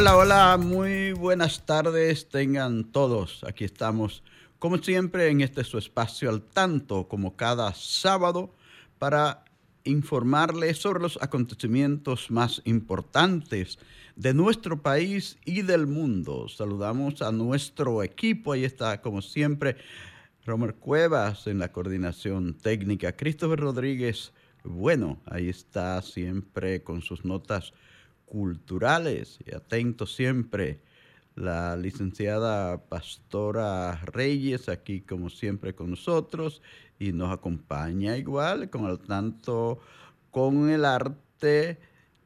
Hola, 0.00 0.16
hola, 0.16 0.56
muy 0.56 1.12
buenas 1.12 1.66
tardes 1.66 2.30
tengan 2.30 2.84
todos. 2.84 3.44
Aquí 3.44 3.64
estamos, 3.64 4.22
como 4.58 4.78
siempre, 4.78 5.28
en 5.28 5.42
este 5.42 5.62
su 5.62 5.76
espacio 5.76 6.30
al 6.30 6.40
tanto, 6.40 7.06
como 7.06 7.36
cada 7.36 7.74
sábado, 7.74 8.54
para 8.98 9.44
informarles 9.84 10.78
sobre 10.78 11.00
los 11.00 11.18
acontecimientos 11.20 12.30
más 12.30 12.62
importantes 12.64 13.78
de 14.16 14.32
nuestro 14.32 14.80
país 14.80 15.36
y 15.44 15.60
del 15.60 15.86
mundo. 15.86 16.48
Saludamos 16.48 17.20
a 17.20 17.30
nuestro 17.30 18.02
equipo, 18.02 18.52
ahí 18.52 18.64
está, 18.64 19.02
como 19.02 19.20
siempre, 19.20 19.76
Romer 20.46 20.76
Cuevas 20.76 21.46
en 21.46 21.58
la 21.58 21.72
coordinación 21.72 22.54
técnica, 22.54 23.14
Christopher 23.14 23.60
Rodríguez, 23.60 24.32
bueno, 24.64 25.20
ahí 25.26 25.50
está 25.50 26.00
siempre 26.00 26.82
con 26.82 27.02
sus 27.02 27.26
notas 27.26 27.74
culturales 28.30 29.40
y 29.44 29.54
atento 29.54 30.06
siempre 30.06 30.78
la 31.34 31.76
licenciada 31.76 32.78
Pastora 32.78 34.00
Reyes 34.06 34.68
aquí 34.68 35.00
como 35.00 35.30
siempre 35.30 35.74
con 35.74 35.90
nosotros 35.90 36.62
y 36.98 37.12
nos 37.12 37.32
acompaña 37.32 38.16
igual 38.16 38.70
con 38.70 38.86
el 38.86 39.00
tanto 39.00 39.80
con 40.30 40.70
el 40.70 40.84
arte 40.84 41.78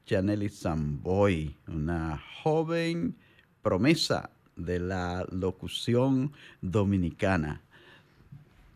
Janely 0.06 0.50
Samboy, 0.50 1.56
una 1.68 2.22
joven 2.42 3.16
promesa 3.62 4.28
de 4.56 4.78
la 4.78 5.26
locución 5.30 6.32
dominicana. 6.60 7.62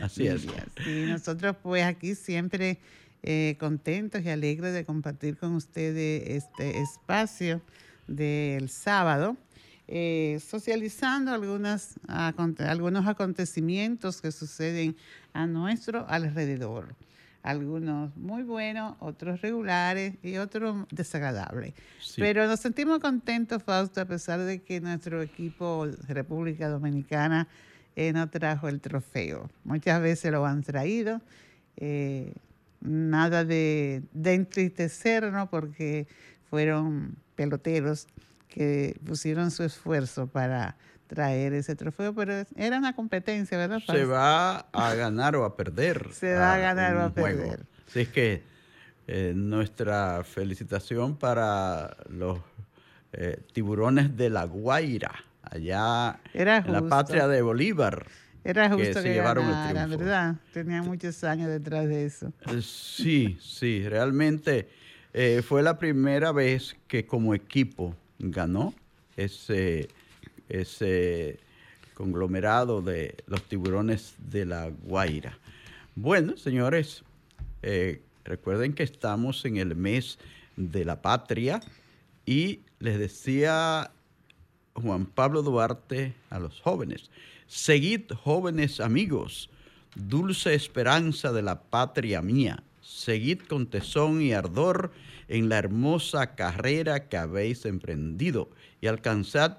Así 0.01 0.27
es. 0.27 0.47
Sí, 0.85 1.07
nosotros 1.09 1.57
pues 1.63 1.85
aquí 1.85 2.15
siempre 2.15 2.79
eh, 3.27 3.57
contentos 3.59 4.23
y 4.23 4.29
alegres 4.29 4.75
de 4.75 4.85
compartir 4.85 5.39
con 5.39 5.55
ustedes 5.55 6.29
este 6.29 6.79
espacio 6.83 7.63
del 8.07 8.69
sábado, 8.69 9.39
eh, 9.89 10.39
socializando 10.47 11.33
algunas, 11.33 11.95
algunos 12.07 13.07
acontecimientos 13.07 14.21
que 14.21 14.31
suceden 14.31 14.95
a 15.33 15.47
nuestro 15.47 16.07
alrededor. 16.07 16.95
Algunos 17.43 18.15
muy 18.15 18.43
buenos, 18.43 18.95
otros 19.01 19.41
regulares 19.41 20.17
y 20.23 20.37
otros 20.37 20.87
desagradables. 20.91 21.73
Pero 22.17 22.47
nos 22.47 22.61
sentimos 22.61 22.99
contentos, 22.99 23.63
Fausto, 23.63 24.03
a 24.03 24.05
pesar 24.05 24.41
de 24.41 24.61
que 24.61 24.83
nuestro 24.83 25.23
equipo 25.23 25.87
República 26.09 26.69
Dominicana 26.69 27.49
eh, 27.97 28.13
no 28.13 28.29
trajo 28.29 28.69
el 28.69 28.83
trofeo. 28.83 29.49
Muchas 29.65 30.03
veces 30.03 30.31
lo 30.31 30.45
han 30.45 30.63
traído 30.63 31.23
nada 32.81 33.45
de, 33.45 34.03
de 34.13 34.35
entristecernos 34.35 35.49
porque 35.49 36.07
fueron 36.51 37.17
peloteros 37.37 38.07
que 38.49 38.97
pusieron 39.05 39.51
su 39.51 39.65
esfuerzo 39.65 40.29
para 40.29 40.77
traer 41.07 41.53
ese 41.55 41.77
trofeo, 41.77 42.15
pero 42.15 42.45
era 42.57 42.79
una 42.79 42.95
competencia, 42.95 43.59
¿verdad? 43.59 43.81
Se 43.87 44.05
va 44.05 44.67
a 44.73 44.95
ganar 44.95 45.37
o 45.37 45.45
a 45.45 45.57
perder. 45.57 46.09
Se 46.13 46.35
va 46.35 46.55
a 46.55 46.59
ganar 46.59 46.97
o 46.97 47.03
a 47.03 47.11
perder. 47.11 47.67
Así 47.89 48.01
es 48.01 48.09
que 48.09 48.43
eh, 49.07 49.33
nuestra 49.35 50.25
felicitación 50.25 51.17
para 51.17 51.97
los 52.09 52.39
eh, 53.13 53.43
tiburones 53.53 54.17
de 54.17 54.31
La 54.31 54.45
Guaira, 54.45 55.13
allá 55.43 56.21
en 56.33 56.73
la 56.73 56.83
patria 56.89 57.29
de 57.29 57.43
Bolívar. 57.43 58.07
Era 58.45 58.69
justo 58.69 59.03
que, 59.03 59.15
llevaron 59.15 59.47
¿verdad? 59.89 60.37
Tenía 60.53 60.83
muchos 60.83 61.25
años 61.25 61.49
detrás 61.49 61.89
de 61.89 62.05
eso. 62.05 62.31
Eh, 62.47 62.61
sí, 62.61 63.39
sí, 63.41 63.89
realmente 63.89 64.69
eh, 65.15 65.43
fue 65.43 65.63
la 65.63 65.79
primera 65.79 66.31
vez 66.31 66.77
que 66.87 67.07
como 67.07 67.35
equipo 67.35 67.97
ganó 68.19 68.75
ese, 69.17 69.89
ese 70.51 71.39
conglomerado 71.95 72.83
de 72.83 73.17
los 73.27 73.43
tiburones 73.45 74.15
de 74.19 74.45
la 74.45 74.69
Guaira. 74.69 75.39
Bueno, 75.95 76.37
señores, 76.37 77.03
eh, 77.63 78.03
recuerden 78.25 78.75
que 78.75 78.83
estamos 78.83 79.45
en 79.47 79.57
el 79.57 79.75
mes 79.75 80.19
de 80.57 80.85
la 80.85 81.01
patria 81.01 81.61
y 82.27 82.61
les 82.79 82.99
decía 82.99 83.91
Juan 84.75 85.07
Pablo 85.07 85.43
Duarte 85.43 86.15
a 86.31 86.39
los 86.39 86.61
jóvenes, 86.61 87.11
Seguid, 87.47 88.13
jóvenes 88.13 88.81
amigos, 88.81 89.51
dulce 89.95 90.55
esperanza 90.55 91.33
de 91.33 91.43
la 91.43 91.63
patria 91.63 92.23
mía. 92.23 92.63
Seguid 92.81 93.41
con 93.49 93.67
tesón 93.67 94.21
y 94.23 94.33
ardor 94.33 94.93
en 95.29 95.49
la 95.49 95.59
hermosa 95.59 96.35
carrera 96.35 97.09
que 97.09 97.17
habéis 97.17 97.65
emprendido 97.65 98.51
y 98.81 98.87
alcanzad 98.87 99.59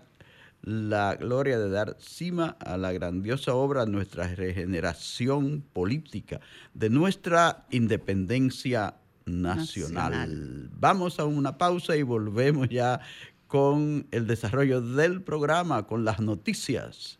la 0.61 1.15
gloria 1.15 1.59
de 1.59 1.69
dar 1.69 1.95
cima 1.99 2.57
a 2.59 2.75
la 2.77 2.91
grandiosa 2.91 3.53
obra 3.53 3.85
de 3.85 3.91
nuestra 3.91 4.27
regeneración 4.33 5.63
política, 5.73 6.41
de 6.73 6.89
nuestra 6.89 7.65
independencia 7.69 8.95
nacional. 9.25 10.11
nacional. 10.11 10.69
Vamos 10.73 11.19
a 11.19 11.25
una 11.25 11.57
pausa 11.57 11.95
y 11.95 12.01
volvemos 12.01 12.69
ya 12.69 12.99
con 13.47 14.07
el 14.11 14.25
desarrollo 14.25 14.81
del 14.81 15.21
programa, 15.21 15.85
con 15.85 16.03
las 16.03 16.19
noticias. 16.19 17.19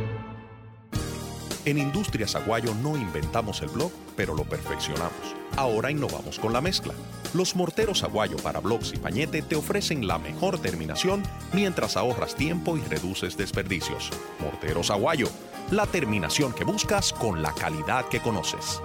En 1.63 1.77
Industrias 1.77 2.35
Aguayo 2.35 2.73
no 2.81 2.97
inventamos 2.97 3.61
el 3.61 3.69
blog, 3.69 3.91
pero 4.15 4.33
lo 4.33 4.43
perfeccionamos. 4.45 5.35
Ahora 5.57 5.91
innovamos 5.91 6.39
con 6.39 6.53
la 6.53 6.61
mezcla. 6.61 6.93
Los 7.35 7.55
morteros 7.55 8.03
Aguayo 8.03 8.37
para 8.37 8.59
blogs 8.59 8.93
y 8.93 8.97
pañete 8.97 9.43
te 9.43 9.55
ofrecen 9.55 10.07
la 10.07 10.17
mejor 10.17 10.57
terminación 10.59 11.21
mientras 11.53 11.97
ahorras 11.97 12.35
tiempo 12.35 12.77
y 12.77 12.81
reduces 12.81 13.37
desperdicios. 13.37 14.09
Morteros 14.39 14.89
Aguayo, 14.89 15.27
la 15.69 15.85
terminación 15.85 16.51
que 16.51 16.63
buscas 16.63 17.13
con 17.13 17.43
la 17.43 17.53
calidad 17.53 18.05
que 18.05 18.21
conoces. 18.21 18.81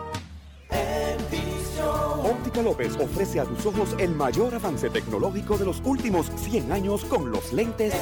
Óptica 2.22 2.61
López 2.61 2.94
ofrece 2.96 3.40
a 3.40 3.44
tus 3.44 3.64
ojos 3.64 3.94
el 3.99 4.11
mayor 4.11 4.55
avance 4.55 4.90
tecnológico 4.90 5.56
de 5.56 5.64
los 5.64 5.81
últimos 5.82 6.26
100 6.37 6.72
años 6.72 7.06
con 7.06 7.31
los 7.31 7.55
lentes. 7.55 7.94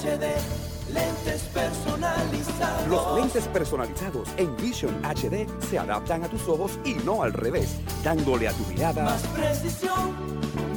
HD 0.00 0.69
Lentes 0.92 1.42
personalizados. 1.54 2.88
Los 2.88 3.16
lentes 3.16 3.46
personalizados 3.48 4.28
en 4.36 4.56
Vision 4.56 4.94
HD 5.04 5.46
se 5.68 5.78
adaptan 5.78 6.24
a 6.24 6.28
tus 6.28 6.48
ojos 6.48 6.78
y 6.84 6.94
no 6.94 7.22
al 7.22 7.32
revés, 7.32 7.76
dándole 8.02 8.48
a 8.48 8.52
tu 8.52 8.64
mirada 8.64 9.04
más 9.04 9.22
precisión, 9.28 10.16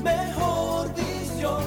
mejor 0.03 0.93
visión 0.93 1.63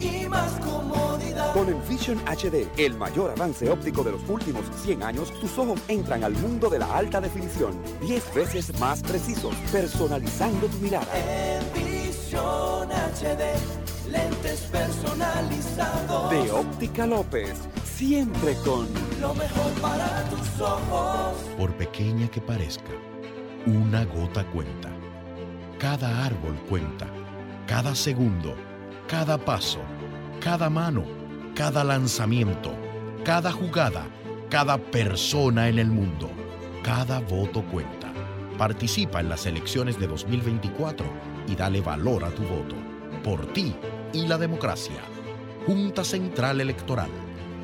y 0.00 0.26
más 0.28 0.52
comodidad. 0.60 1.52
Con 1.52 1.68
Envision 1.68 2.18
HD, 2.26 2.68
el 2.78 2.94
mayor 2.94 3.32
avance 3.32 3.68
óptico 3.68 4.02
de 4.02 4.12
los 4.12 4.28
últimos 4.28 4.64
100 4.82 5.02
años, 5.02 5.32
tus 5.40 5.58
ojos 5.58 5.80
entran 5.88 6.24
al 6.24 6.32
mundo 6.32 6.70
de 6.70 6.78
la 6.78 6.96
alta 6.96 7.20
definición, 7.20 7.78
10 8.00 8.34
veces 8.34 8.78
más 8.78 9.02
precisos, 9.02 9.54
personalizando 9.70 10.66
tu 10.68 10.78
mirada. 10.78 11.06
Envision 11.16 12.88
HD 12.90 13.87
lentes 14.10 14.60
personalizados. 14.72 16.30
De 16.30 16.50
Óptica 16.50 17.06
López, 17.06 17.54
siempre 17.84 18.54
con 18.64 18.86
lo 19.20 19.34
mejor 19.34 19.72
para 19.80 20.24
tus 20.30 20.60
ojos. 20.60 21.34
Por 21.56 21.72
pequeña 21.74 22.28
que 22.28 22.40
parezca, 22.40 22.92
una 23.66 24.04
gota 24.04 24.44
cuenta. 24.50 24.90
Cada 25.78 26.24
árbol 26.24 26.56
cuenta. 26.68 27.06
Cada 27.66 27.94
segundo, 27.94 28.54
cada 29.06 29.36
paso, 29.36 29.80
cada 30.40 30.70
mano, 30.70 31.04
cada 31.54 31.84
lanzamiento, 31.84 32.72
cada 33.24 33.52
jugada, 33.52 34.06
cada 34.48 34.78
persona 34.78 35.68
en 35.68 35.78
el 35.78 35.88
mundo, 35.88 36.30
cada 36.82 37.20
voto 37.20 37.62
cuenta. 37.70 38.10
Participa 38.56 39.20
en 39.20 39.28
las 39.28 39.44
elecciones 39.44 40.00
de 40.00 40.06
2024 40.06 41.06
y 41.46 41.54
dale 41.54 41.82
valor 41.82 42.24
a 42.24 42.30
tu 42.30 42.42
voto. 42.42 42.74
Por 43.22 43.44
ti 43.52 43.76
y 44.12 44.26
la 44.26 44.38
democracia. 44.38 45.00
Junta 45.66 46.04
Central 46.04 46.60
Electoral. 46.60 47.10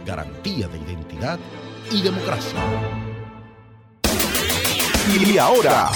Garantía 0.04 0.68
de 0.68 0.78
identidad 0.78 1.38
y 1.90 2.02
democracia. 2.02 2.60
Y 5.08 5.38
ahora, 5.38 5.90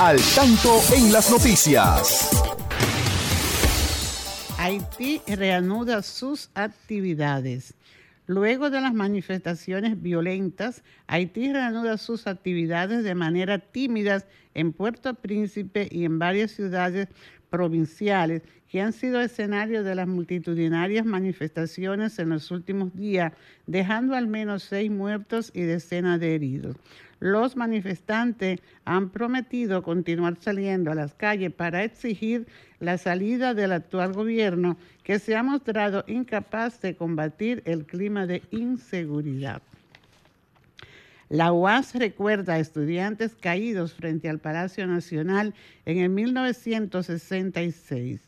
al 0.00 0.20
tanto 0.34 0.80
en 0.94 1.12
las 1.12 1.30
noticias. 1.30 2.30
Haití 4.58 5.20
reanuda 5.26 6.02
sus 6.02 6.50
actividades. 6.54 7.74
Luego 8.26 8.70
de 8.70 8.80
las 8.80 8.94
manifestaciones 8.94 10.00
violentas, 10.00 10.84
Haití 11.08 11.52
reanuda 11.52 11.98
sus 11.98 12.26
actividades 12.26 13.02
de 13.02 13.14
manera 13.14 13.58
tímida 13.58 14.24
en 14.54 14.72
Puerto 14.72 15.14
Príncipe 15.14 15.88
y 15.90 16.04
en 16.04 16.18
varias 16.18 16.52
ciudades 16.52 17.08
provinciales 17.52 18.42
que 18.70 18.80
han 18.80 18.94
sido 18.94 19.20
escenario 19.20 19.84
de 19.84 19.94
las 19.94 20.08
multitudinarias 20.08 21.04
manifestaciones 21.04 22.18
en 22.18 22.30
los 22.30 22.50
últimos 22.50 22.96
días, 22.96 23.34
dejando 23.66 24.14
al 24.14 24.26
menos 24.26 24.62
seis 24.62 24.90
muertos 24.90 25.52
y 25.54 25.60
decenas 25.60 26.18
de 26.18 26.34
heridos. 26.34 26.76
Los 27.20 27.54
manifestantes 27.54 28.60
han 28.86 29.10
prometido 29.10 29.82
continuar 29.82 30.38
saliendo 30.40 30.90
a 30.90 30.94
las 30.94 31.14
calles 31.14 31.52
para 31.52 31.84
exigir 31.84 32.46
la 32.80 32.96
salida 32.96 33.52
del 33.52 33.72
actual 33.72 34.14
gobierno 34.14 34.78
que 35.04 35.18
se 35.18 35.36
ha 35.36 35.42
mostrado 35.42 36.04
incapaz 36.06 36.80
de 36.80 36.96
combatir 36.96 37.62
el 37.66 37.84
clima 37.84 38.26
de 38.26 38.42
inseguridad. 38.50 39.62
La 41.32 41.50
UAS 41.50 41.94
recuerda 41.94 42.52
a 42.52 42.58
estudiantes 42.58 43.34
caídos 43.34 43.94
frente 43.94 44.28
al 44.28 44.38
Palacio 44.38 44.86
Nacional 44.86 45.54
en 45.86 45.96
el 45.96 46.10
1966. 46.10 48.20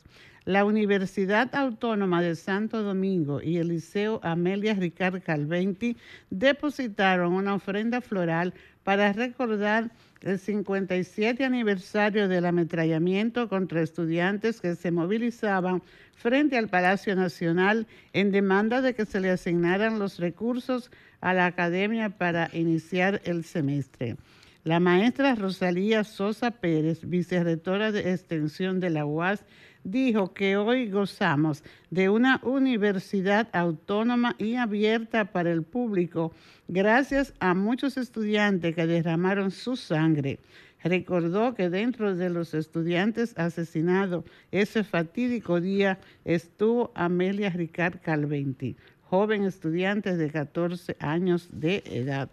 La 0.47 0.65
Universidad 0.65 1.55
Autónoma 1.55 2.23
de 2.23 2.35
Santo 2.35 2.83
Domingo 2.83 3.43
y 3.43 3.59
el 3.59 3.69
Liceo 3.69 4.21
Amelia 4.23 4.73
Ricard 4.73 5.23
Calventi 5.23 5.99
depositaron 6.31 7.35
una 7.35 7.57
ofrenda 7.57 8.01
floral 8.01 8.55
para 8.85 9.13
recordar 9.13 9.91
el 10.25 10.39
57 10.39 11.45
aniversario 11.45 12.29
del 12.29 12.47
ametrallamiento 12.47 13.49
contra 13.49 13.83
estudiantes 13.83 14.61
que 14.61 14.75
se 14.75 14.91
movilizaban 14.91 15.83
frente 16.17 16.57
al 16.57 16.69
Palacio 16.69 17.15
Nacional 17.15 17.87
en 18.15 18.33
demanda 18.33 18.81
de 18.81 18.95
que 18.95 19.05
se 19.05 19.21
le 19.21 19.31
asignaran 19.31 19.99
los 19.99 20.19
recursos 20.19 20.91
a 21.21 21.35
la 21.35 21.45
academia 21.45 22.09
para 22.09 22.49
iniciar 22.55 23.21
el 23.25 23.45
semestre. 23.45 24.17
La 24.65 24.81
maestra 24.81 25.35
Rosalía 25.35 26.05
Sosa 26.05 26.51
Pérez, 26.53 27.07
vicerrectora 27.07 27.93
de 27.93 28.13
extensión 28.13 28.81
de 28.81 28.89
la 28.89 29.05
UAS, 29.05 29.45
dijo 29.85 30.33
que 30.33 30.57
hoy 30.57 30.91
gozamos 30.91 31.63
de 31.91 32.09
una 32.09 32.41
universidad 32.43 33.49
autónoma 33.53 34.35
y 34.39 34.57
abierta 34.57 35.27
para 35.27 35.53
el 35.53 35.63
público 35.63 36.33
gracias 36.67 37.35
a 37.39 37.55
muchos 37.55 37.97
estudiantes 37.97 38.75
que 38.75 38.87
derramaron 38.87 39.51
su 39.51 39.77
sangre. 39.77 40.41
Recordó 40.83 41.55
que 41.55 41.71
dentro 41.71 42.15
de 42.15 42.29
los 42.29 42.53
estudiantes 42.53 43.33
asesinados 43.39 44.25
ese 44.51 44.85
fatídico 44.85 45.61
día 45.61 45.99
estuvo 46.25 46.91
Amelia 46.95 47.51
Ricard 47.51 48.01
Calventi, 48.01 48.77
joven 49.03 49.45
estudiante 49.45 50.17
de 50.17 50.31
14 50.31 50.97
años 50.99 51.49
de 51.53 51.83
edad. 51.87 52.29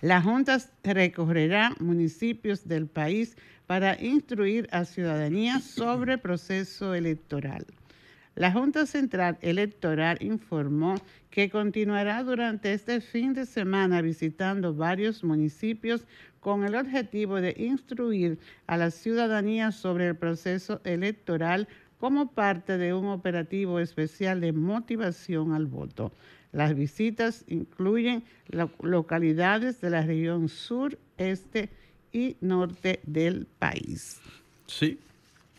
La 0.00 0.22
Junta 0.22 0.58
recorrerá 0.84 1.72
municipios 1.80 2.68
del 2.68 2.86
país 2.86 3.36
para 3.68 4.02
instruir 4.02 4.66
a 4.72 4.86
ciudadanía 4.86 5.60
sobre 5.60 6.14
el 6.14 6.20
proceso 6.20 6.94
electoral. 6.94 7.66
La 8.34 8.50
Junta 8.50 8.86
Central 8.86 9.36
Electoral 9.42 10.16
informó 10.22 10.94
que 11.28 11.50
continuará 11.50 12.22
durante 12.22 12.72
este 12.72 13.02
fin 13.02 13.34
de 13.34 13.44
semana 13.44 14.00
visitando 14.00 14.74
varios 14.74 15.22
municipios 15.22 16.06
con 16.40 16.64
el 16.64 16.76
objetivo 16.76 17.42
de 17.42 17.54
instruir 17.58 18.38
a 18.66 18.78
la 18.78 18.90
ciudadanía 18.90 19.70
sobre 19.70 20.08
el 20.08 20.16
proceso 20.16 20.80
electoral 20.84 21.68
como 21.98 22.30
parte 22.30 22.78
de 22.78 22.94
un 22.94 23.08
operativo 23.08 23.80
especial 23.80 24.40
de 24.40 24.52
motivación 24.52 25.52
al 25.52 25.66
voto. 25.66 26.10
Las 26.52 26.74
visitas 26.74 27.44
incluyen 27.48 28.24
localidades 28.80 29.82
de 29.82 29.90
la 29.90 30.00
región 30.00 30.48
sur, 30.48 30.98
este 31.18 31.68
y 31.68 31.87
norte 32.40 33.00
del 33.04 33.46
país. 33.46 34.20
Sí, 34.66 34.98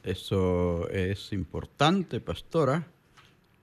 eso 0.04 0.90
es 0.90 1.34
importante, 1.34 2.20
pastora, 2.20 2.88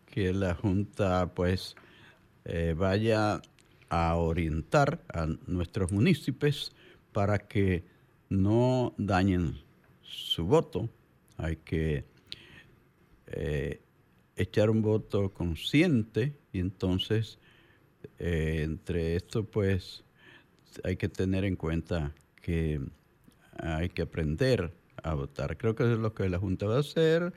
que 0.07 0.33
la 0.33 0.55
Junta 0.55 1.33
pues 1.35 1.76
eh, 2.45 2.75
vaya 2.76 3.40
a 3.88 4.16
orientar 4.16 5.00
a 5.12 5.26
nuestros 5.47 5.93
municipios 5.93 6.73
para 7.12 7.38
que 7.38 7.85
no 8.28 8.95
dañen 8.99 9.55
su 10.02 10.45
voto. 10.45 10.88
Hay 11.37 11.57
que 11.57 12.05
eh, 13.26 13.81
echar 14.37 14.71
un 14.71 14.83
voto 14.83 15.33
consciente 15.33 16.35
y 16.52 16.61
entonces 16.61 17.38
eh, 18.19 18.61
entre 18.62 19.16
esto 19.16 19.45
pues 19.45 20.05
hay 20.85 20.97
que 20.97 21.09
tener 21.09 21.45
en 21.45 21.57
cuenta 21.57 22.12
que 22.46 22.80
hay 23.58 23.88
que 23.88 24.02
aprender 24.02 24.72
a 25.02 25.14
votar. 25.14 25.56
Creo 25.56 25.74
que 25.74 25.82
es 25.82 25.98
lo 25.98 26.14
que 26.14 26.28
la 26.28 26.38
Junta 26.38 26.66
va 26.66 26.76
a 26.76 26.80
hacer. 26.80 27.32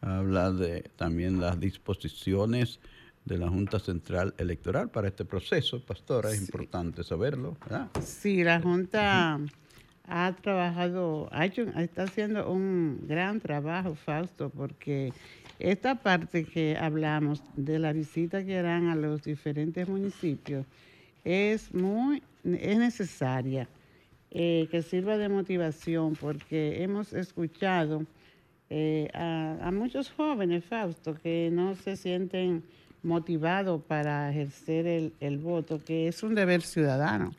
Habla 0.00 0.52
de 0.52 0.90
también 0.96 1.38
las 1.38 1.60
disposiciones 1.60 2.80
de 3.26 3.36
la 3.36 3.50
Junta 3.50 3.78
Central 3.78 4.32
Electoral 4.38 4.88
para 4.88 5.08
este 5.08 5.26
proceso, 5.26 5.84
pastora, 5.84 6.30
es 6.30 6.40
importante 6.40 7.04
saberlo. 7.04 7.58
Sí, 8.02 8.42
la 8.42 8.58
Junta 8.62 9.38
ha 10.08 10.32
trabajado, 10.40 11.28
ha 11.30 11.44
hecho, 11.44 11.64
está 11.76 12.04
haciendo 12.04 12.50
un 12.50 13.04
gran 13.06 13.40
trabajo, 13.40 13.94
Fausto, 13.94 14.48
porque 14.48 15.12
esta 15.58 15.96
parte 15.96 16.44
que 16.44 16.78
hablamos 16.78 17.42
de 17.54 17.78
la 17.78 17.92
visita 17.92 18.42
que 18.46 18.58
harán 18.58 18.88
a 18.88 18.96
los 18.96 19.22
diferentes 19.22 19.86
municipios 19.86 20.64
es 21.22 21.74
muy, 21.74 22.22
es 22.44 22.78
necesaria 22.78 23.68
eh, 24.36 24.66
que 24.68 24.82
sirva 24.82 25.16
de 25.16 25.28
motivación 25.28 26.16
porque 26.16 26.82
hemos 26.82 27.12
escuchado 27.12 28.04
eh, 28.68 29.08
a, 29.14 29.70
muchos 29.72 30.10
jóvenes, 30.10 30.64
Fausto, 30.64 31.14
que 31.14 31.50
no 31.52 31.76
se 31.76 31.94
sienten 31.94 32.64
motivados 33.04 33.80
para 33.84 34.28
ejercer 34.32 35.12
el, 35.20 35.38
voto, 35.38 35.80
que 35.84 36.08
es 36.08 36.24
un 36.24 36.34
deber 36.34 36.62
ciudadano. 36.62 37.32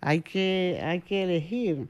Hay 0.00 0.20
que, 0.20 0.78
hay 0.80 1.00
que 1.00 1.24
elegir. 1.24 1.88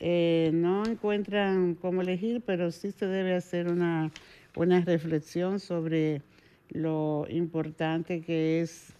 Eh, 0.00 0.50
no 0.52 0.84
encuentran 0.84 1.76
cómo 1.76 2.02
elegir, 2.02 2.42
pero 2.44 2.72
sí 2.72 2.90
se 2.90 3.06
debe 3.06 3.36
hacer 3.36 3.68
una, 3.68 4.10
una 4.56 4.80
reflexión 4.80 5.60
sobre 5.60 6.22
lo 6.70 7.24
importante 7.30 8.20
que 8.20 8.62
es 8.62 8.92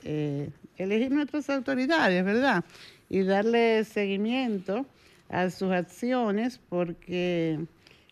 elegir 0.77 1.11
nuestras 1.11 1.51
autoridades, 1.51 2.25
¿verdad? 2.25 2.65
Y 3.11 3.23
darle 3.25 3.85
seguimiento 3.85 4.87
a 5.29 5.51
sus 5.51 5.71
acciones 5.73 6.59
porque 6.69 7.59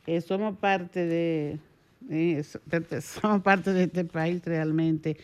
eh, 0.06 0.20
somos 0.20 0.58
parte 0.58 1.06
de, 1.06 1.58
eh, 2.10 2.42
de- 2.66 3.00
somos 3.00 3.42
parte 3.42 3.72
de 3.72 3.84
este 3.84 4.04
país 4.04 4.42
realmente 4.44 5.16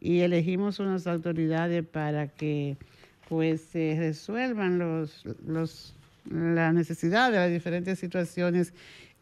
y 0.00 0.20
elegimos 0.20 0.78
unas 0.80 1.06
autoridades 1.06 1.84
para 1.86 2.26
que 2.28 2.76
pues 3.28 3.60
se 3.60 3.94
resuelvan 3.98 4.78
los, 4.78 5.24
los, 5.46 5.94
las 6.28 6.74
necesidades, 6.74 7.36
las 7.36 7.50
diferentes 7.50 7.98
situaciones 7.98 8.72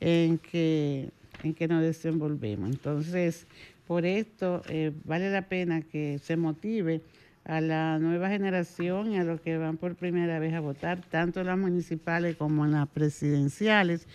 en 0.00 0.38
que, 0.38 1.10
en 1.42 1.52
que 1.52 1.68
nos 1.68 1.82
desenvolvemos. 1.82 2.70
Entonces, 2.70 3.46
por 3.86 4.06
esto 4.06 4.62
eh, 4.68 4.92
vale 5.04 5.30
la 5.30 5.42
pena 5.42 5.82
que 5.82 6.18
se 6.22 6.36
motive 6.36 7.02
a 7.48 7.60
la 7.60 7.98
nueva 7.98 8.28
generación 8.28 9.10
y 9.12 9.18
a 9.18 9.24
los 9.24 9.40
que 9.40 9.56
van 9.56 9.78
por 9.78 9.96
primera 9.96 10.38
vez 10.38 10.54
a 10.54 10.60
votar, 10.60 11.00
tanto 11.10 11.40
en 11.40 11.46
las 11.46 11.58
municipales 11.58 12.36
como 12.36 12.64
en 12.66 12.72
las 12.72 12.86
presidenciales, 12.88 14.06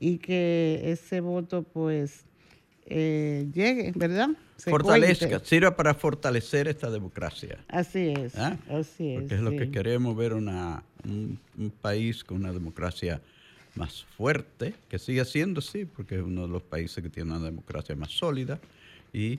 y 0.00 0.18
que 0.18 0.80
ese 0.84 1.20
voto 1.20 1.62
pues 1.62 2.24
eh, 2.86 3.46
llegue, 3.52 3.92
¿verdad? 3.94 4.30
Se 4.56 4.70
Fortalezca, 4.70 5.28
cuente. 5.28 5.46
sirva 5.46 5.76
para 5.76 5.94
fortalecer 5.94 6.66
esta 6.66 6.90
democracia. 6.90 7.58
Así 7.68 8.08
es, 8.16 8.34
¿Ah? 8.36 8.56
así 8.70 9.10
es. 9.12 9.20
Porque 9.20 9.34
es 9.34 9.40
lo 9.42 9.50
que 9.50 9.70
queremos 9.70 10.16
ver 10.16 10.32
una, 10.32 10.82
un, 11.04 11.38
un 11.58 11.70
país 11.70 12.24
con 12.24 12.38
una 12.38 12.52
democracia 12.52 13.20
más 13.74 14.04
fuerte, 14.16 14.74
que 14.88 14.98
sigue 14.98 15.24
siendo 15.26 15.60
así, 15.60 15.84
porque 15.84 16.16
es 16.16 16.22
uno 16.22 16.42
de 16.46 16.48
los 16.48 16.62
países 16.62 17.02
que 17.04 17.10
tiene 17.10 17.30
una 17.32 17.44
democracia 17.44 17.94
más 17.94 18.10
sólida 18.12 18.58
y 19.12 19.38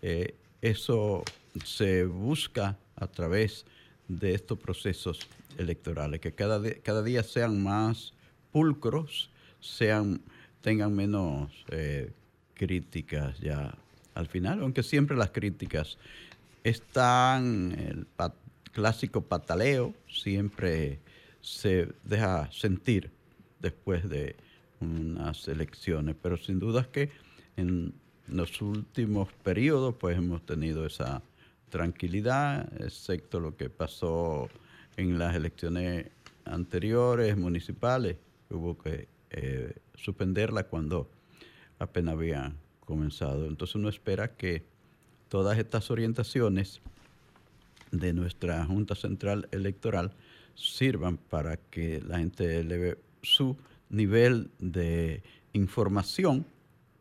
eh, 0.00 0.34
eso 0.62 1.22
se 1.64 2.04
busca 2.06 2.76
a 2.96 3.06
través 3.06 3.64
de 4.08 4.34
estos 4.34 4.58
procesos 4.58 5.20
electorales, 5.58 6.20
que 6.20 6.32
cada, 6.32 7.02
día 7.02 7.22
sean 7.22 7.62
más 7.62 8.12
pulcros, 8.52 9.30
sean, 9.60 10.20
tengan 10.60 10.94
menos 10.94 11.64
eh, 11.70 12.10
críticas 12.54 13.38
ya 13.40 13.74
al 14.14 14.26
final, 14.28 14.62
aunque 14.62 14.82
siempre 14.82 15.16
las 15.16 15.30
críticas 15.30 15.98
están, 16.64 17.72
el 17.78 18.06
clásico 18.72 19.20
pataleo 19.20 19.94
siempre 20.08 20.98
se 21.42 21.88
deja 22.02 22.50
sentir 22.50 23.10
después 23.60 24.08
de 24.08 24.36
unas 24.80 25.48
elecciones, 25.48 26.16
pero 26.20 26.36
sin 26.36 26.58
duda 26.58 26.82
es 26.82 26.86
que 26.88 27.10
en 27.56 27.92
los 28.26 28.60
últimos 28.60 29.32
periodos 29.44 29.94
pues 29.98 30.16
hemos 30.16 30.44
tenido 30.44 30.86
esa 30.86 31.22
tranquilidad, 31.68 32.72
excepto 32.82 33.40
lo 33.40 33.56
que 33.56 33.70
pasó 33.70 34.48
en 34.96 35.18
las 35.18 35.34
elecciones 35.34 36.10
anteriores 36.44 37.36
municipales, 37.36 38.16
hubo 38.50 38.78
que 38.78 39.08
eh, 39.30 39.74
suspenderla 39.94 40.64
cuando 40.64 41.10
apenas 41.78 42.14
había 42.14 42.54
comenzado. 42.80 43.46
Entonces 43.46 43.74
uno 43.74 43.88
espera 43.88 44.36
que 44.36 44.64
todas 45.28 45.58
estas 45.58 45.90
orientaciones 45.90 46.80
de 47.90 48.12
nuestra 48.12 48.64
Junta 48.64 48.94
Central 48.94 49.48
Electoral 49.50 50.12
sirvan 50.54 51.18
para 51.18 51.56
que 51.56 52.00
la 52.00 52.18
gente 52.18 52.60
eleve 52.60 52.98
su 53.22 53.56
nivel 53.90 54.50
de 54.58 55.22
información 55.52 56.46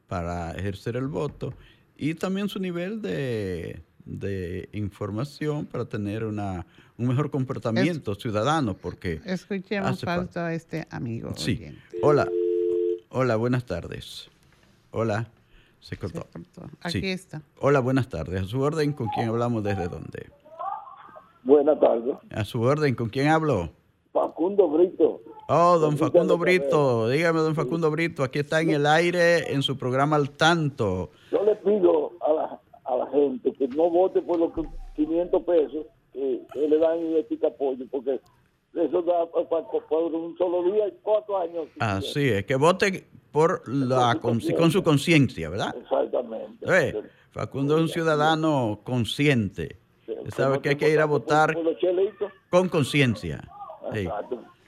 para 0.07 0.51
ejercer 0.51 0.95
el 0.95 1.07
voto 1.07 1.53
y 1.97 2.15
también 2.15 2.49
su 2.49 2.59
nivel 2.59 3.01
de, 3.01 3.81
de 4.05 4.69
información 4.73 5.65
para 5.65 5.85
tener 5.85 6.23
una, 6.23 6.65
un 6.97 7.07
mejor 7.07 7.31
comportamiento 7.31 8.15
ciudadano, 8.15 8.75
porque 8.75 9.19
Escuchemos. 9.25 10.01
Fausto, 10.01 10.39
a 10.39 10.53
este 10.53 10.87
amigo. 10.91 11.33
Sí. 11.35 11.53
oyente. 11.57 11.81
Hola. 12.01 12.29
Hola, 13.09 13.35
buenas 13.35 13.65
tardes. 13.65 14.29
Hola. 14.91 15.27
Se 15.79 15.97
cortó. 15.97 16.25
Aquí 16.81 16.99
Sí. 17.01 17.07
está. 17.11 17.41
Hola, 17.59 17.79
buenas 17.79 18.09
tardes. 18.09 18.41
A 18.41 18.45
su 18.45 18.59
orden, 18.59 18.93
¿con 18.93 19.07
quién 19.09 19.29
hablamos? 19.29 19.63
¿Desde 19.63 19.87
dónde? 19.87 20.29
Buenas 21.43 21.79
tardes. 21.79 22.15
A 22.31 22.43
su 22.43 22.61
orden, 22.61 22.95
¿con 22.95 23.09
quién 23.09 23.27
hablo? 23.27 23.69
Facundo 24.11 24.67
Brito. 24.69 25.21
Oh, 25.47 25.77
don 25.77 25.97
Facundo. 25.97 26.39
Brito. 26.39 27.07
Dígame, 27.09 27.39
don 27.39 27.53
Facundo 27.53 27.91
Brito. 27.91 28.23
Aquí 28.23 28.39
está 28.39 28.61
en 28.61 28.71
el 28.71 28.85
aire, 28.87 29.53
en 29.53 29.61
su 29.61 29.77
programa 29.77 30.15
Al 30.15 30.31
Tanto. 30.31 31.11
Yo 31.31 31.43
le 31.43 31.55
pido 31.57 32.13
a 32.21 32.33
la, 32.33 32.59
a 32.85 32.95
la 32.97 33.07
gente 33.11 33.53
que 33.67 33.75
no 33.75 33.89
vote 33.89 34.21
por 34.21 34.39
los 34.39 34.51
500 34.95 35.43
pesos 35.43 35.85
que, 36.13 36.41
que 36.53 36.67
le 36.67 36.77
dan 36.77 36.99
en 36.99 37.17
este 37.17 37.45
apoyo, 37.45 37.85
porque 37.89 38.19
eso 38.73 39.01
da 39.01 39.25
para, 39.49 39.65
un 40.01 40.37
solo 40.37 40.63
día 40.71 40.87
y 40.87 40.93
cuatro 41.01 41.37
años. 41.37 41.67
Así 41.79 42.29
es, 42.29 42.45
que 42.45 42.55
vote 42.55 43.05
por 43.31 43.67
la, 43.67 44.15
con, 44.21 44.39
con 44.39 44.71
su 44.71 44.83
conciencia, 44.83 45.49
¿verdad? 45.49 45.75
Exactamente. 45.77 46.65
¿Ve? 46.65 47.03
Facundo 47.31 47.75
es 47.75 47.81
un 47.81 47.89
ciudadano 47.89 48.79
consciente. 48.83 49.77
Sabe 50.29 50.61
que 50.61 50.69
hay 50.69 50.75
que 50.75 50.89
ir 50.89 50.99
a 50.99 51.05
votar 51.05 51.55
con 52.49 52.69
conciencia. 52.69 53.41
Sí. 53.93 54.07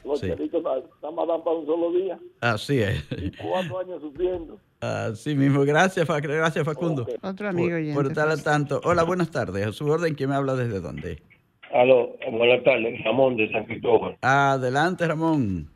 Los 0.04 0.20
Sí. 0.22 0.27
chelitos 0.27 0.63
nada 0.63 0.82
nada 1.01 1.12
más 1.12 1.27
dan 1.27 1.44
para 1.44 1.58
un 1.58 1.66
solo 1.66 1.92
día. 1.92 2.18
así 2.39 2.80
es. 2.80 3.04
Cuatro 3.42 3.80
años 3.80 4.01
sufriendo. 4.01 4.58
Así 4.79 5.36
mismo. 5.36 5.62
Gracias, 5.65 6.07
gracias 6.07 6.65
Facundo. 6.65 7.07
Otro 7.22 7.50
amigo 7.50 7.69
Por, 7.69 7.77
oyente, 7.77 7.93
por 7.96 8.05
estar 8.07 8.29
al 8.29 8.43
tanto. 8.43 8.79
Hola, 8.84 9.03
buenas 9.03 9.31
tardes. 9.31 9.65
A 9.65 9.72
su 9.72 9.88
orden, 9.88 10.13
¿quién 10.15 10.29
me 10.29 10.36
habla 10.36 10.55
desde 10.55 10.79
dónde? 10.79 11.19
Aló, 11.74 12.15
buenas 12.31 12.63
tardes, 12.63 13.03
Ramón 13.03 13.36
de 13.38 13.51
San 13.51 13.65
Cristóbal. 13.65 14.15
Adelante, 14.22 15.07
Ramón. 15.07 15.67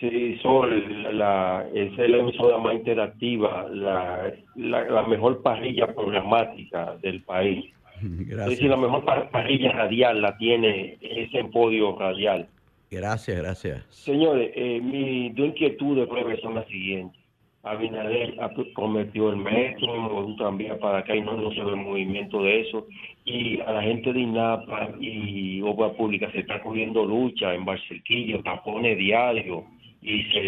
Sí, 0.00 0.38
Sol, 0.42 1.16
la, 1.16 1.66
es 1.74 1.96
la 1.96 2.16
emisora 2.18 2.58
más 2.58 2.74
interactiva, 2.74 3.68
la, 3.70 4.32
la, 4.56 4.84
la 4.90 5.02
mejor 5.06 5.42
parrilla 5.42 5.86
programática 5.94 6.96
del 7.02 7.22
país. 7.22 7.64
Es 8.02 8.26
Gracias. 8.28 8.50
decir, 8.50 8.68
la 8.70 8.76
mejor 8.76 9.04
par- 9.04 9.30
parrilla 9.30 9.72
radial 9.72 10.20
la 10.20 10.36
tiene 10.36 10.98
ese 11.00 11.38
emporio 11.38 11.96
radial. 11.98 12.48
Gracias, 12.90 13.36
gracias. 13.38 13.84
Señores, 13.88 14.50
eh, 14.54 14.80
mi 14.82 15.30
dos 15.30 15.46
inquietudes 15.48 16.06
breves 16.08 16.40
son 16.42 16.54
las 16.56 16.66
siguientes. 16.66 17.18
Abinader 17.64 18.34
prometió 18.74 19.30
el 19.30 19.36
metro, 19.36 20.24
un 20.26 20.36
tranvía 20.36 20.78
para 20.78 20.98
acá 20.98 21.16
y 21.16 21.22
no, 21.22 21.36
no 21.36 21.50
se 21.52 21.62
ve 21.64 21.74
movimiento 21.74 22.42
de 22.42 22.60
eso. 22.60 22.86
Y 23.24 23.60
a 23.60 23.72
la 23.72 23.82
gente 23.82 24.12
de 24.12 24.20
INAPA 24.20 24.90
y 25.00 25.62
Obra 25.62 25.92
Pública 25.92 26.30
se 26.32 26.40
está 26.40 26.62
cogiendo 26.62 27.04
lucha 27.04 27.54
en 27.54 27.64
Barcelquillo, 27.64 28.42
tapones 28.42 28.98
diarios 28.98 29.64
y 30.02 30.22
se 30.24 30.40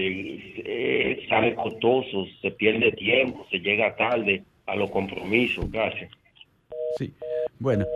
eh, 0.66 1.26
sale 1.28 1.54
costoso, 1.54 2.26
se 2.42 2.50
pierde 2.50 2.92
tiempo, 2.92 3.46
se 3.50 3.60
llega 3.60 3.96
tarde 3.96 4.44
a 4.66 4.76
los 4.76 4.90
compromisos. 4.90 5.70
Gracias. 5.70 6.10
Sí. 6.98 7.14
Bueno, 7.58 7.86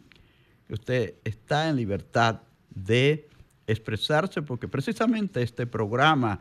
Que 0.66 0.74
usted 0.74 1.14
está 1.24 1.70
en 1.70 1.76
libertad 1.76 2.42
de 2.68 3.26
expresarse 3.66 4.42
porque 4.42 4.68
precisamente 4.68 5.42
este 5.42 5.66
programa 5.66 6.40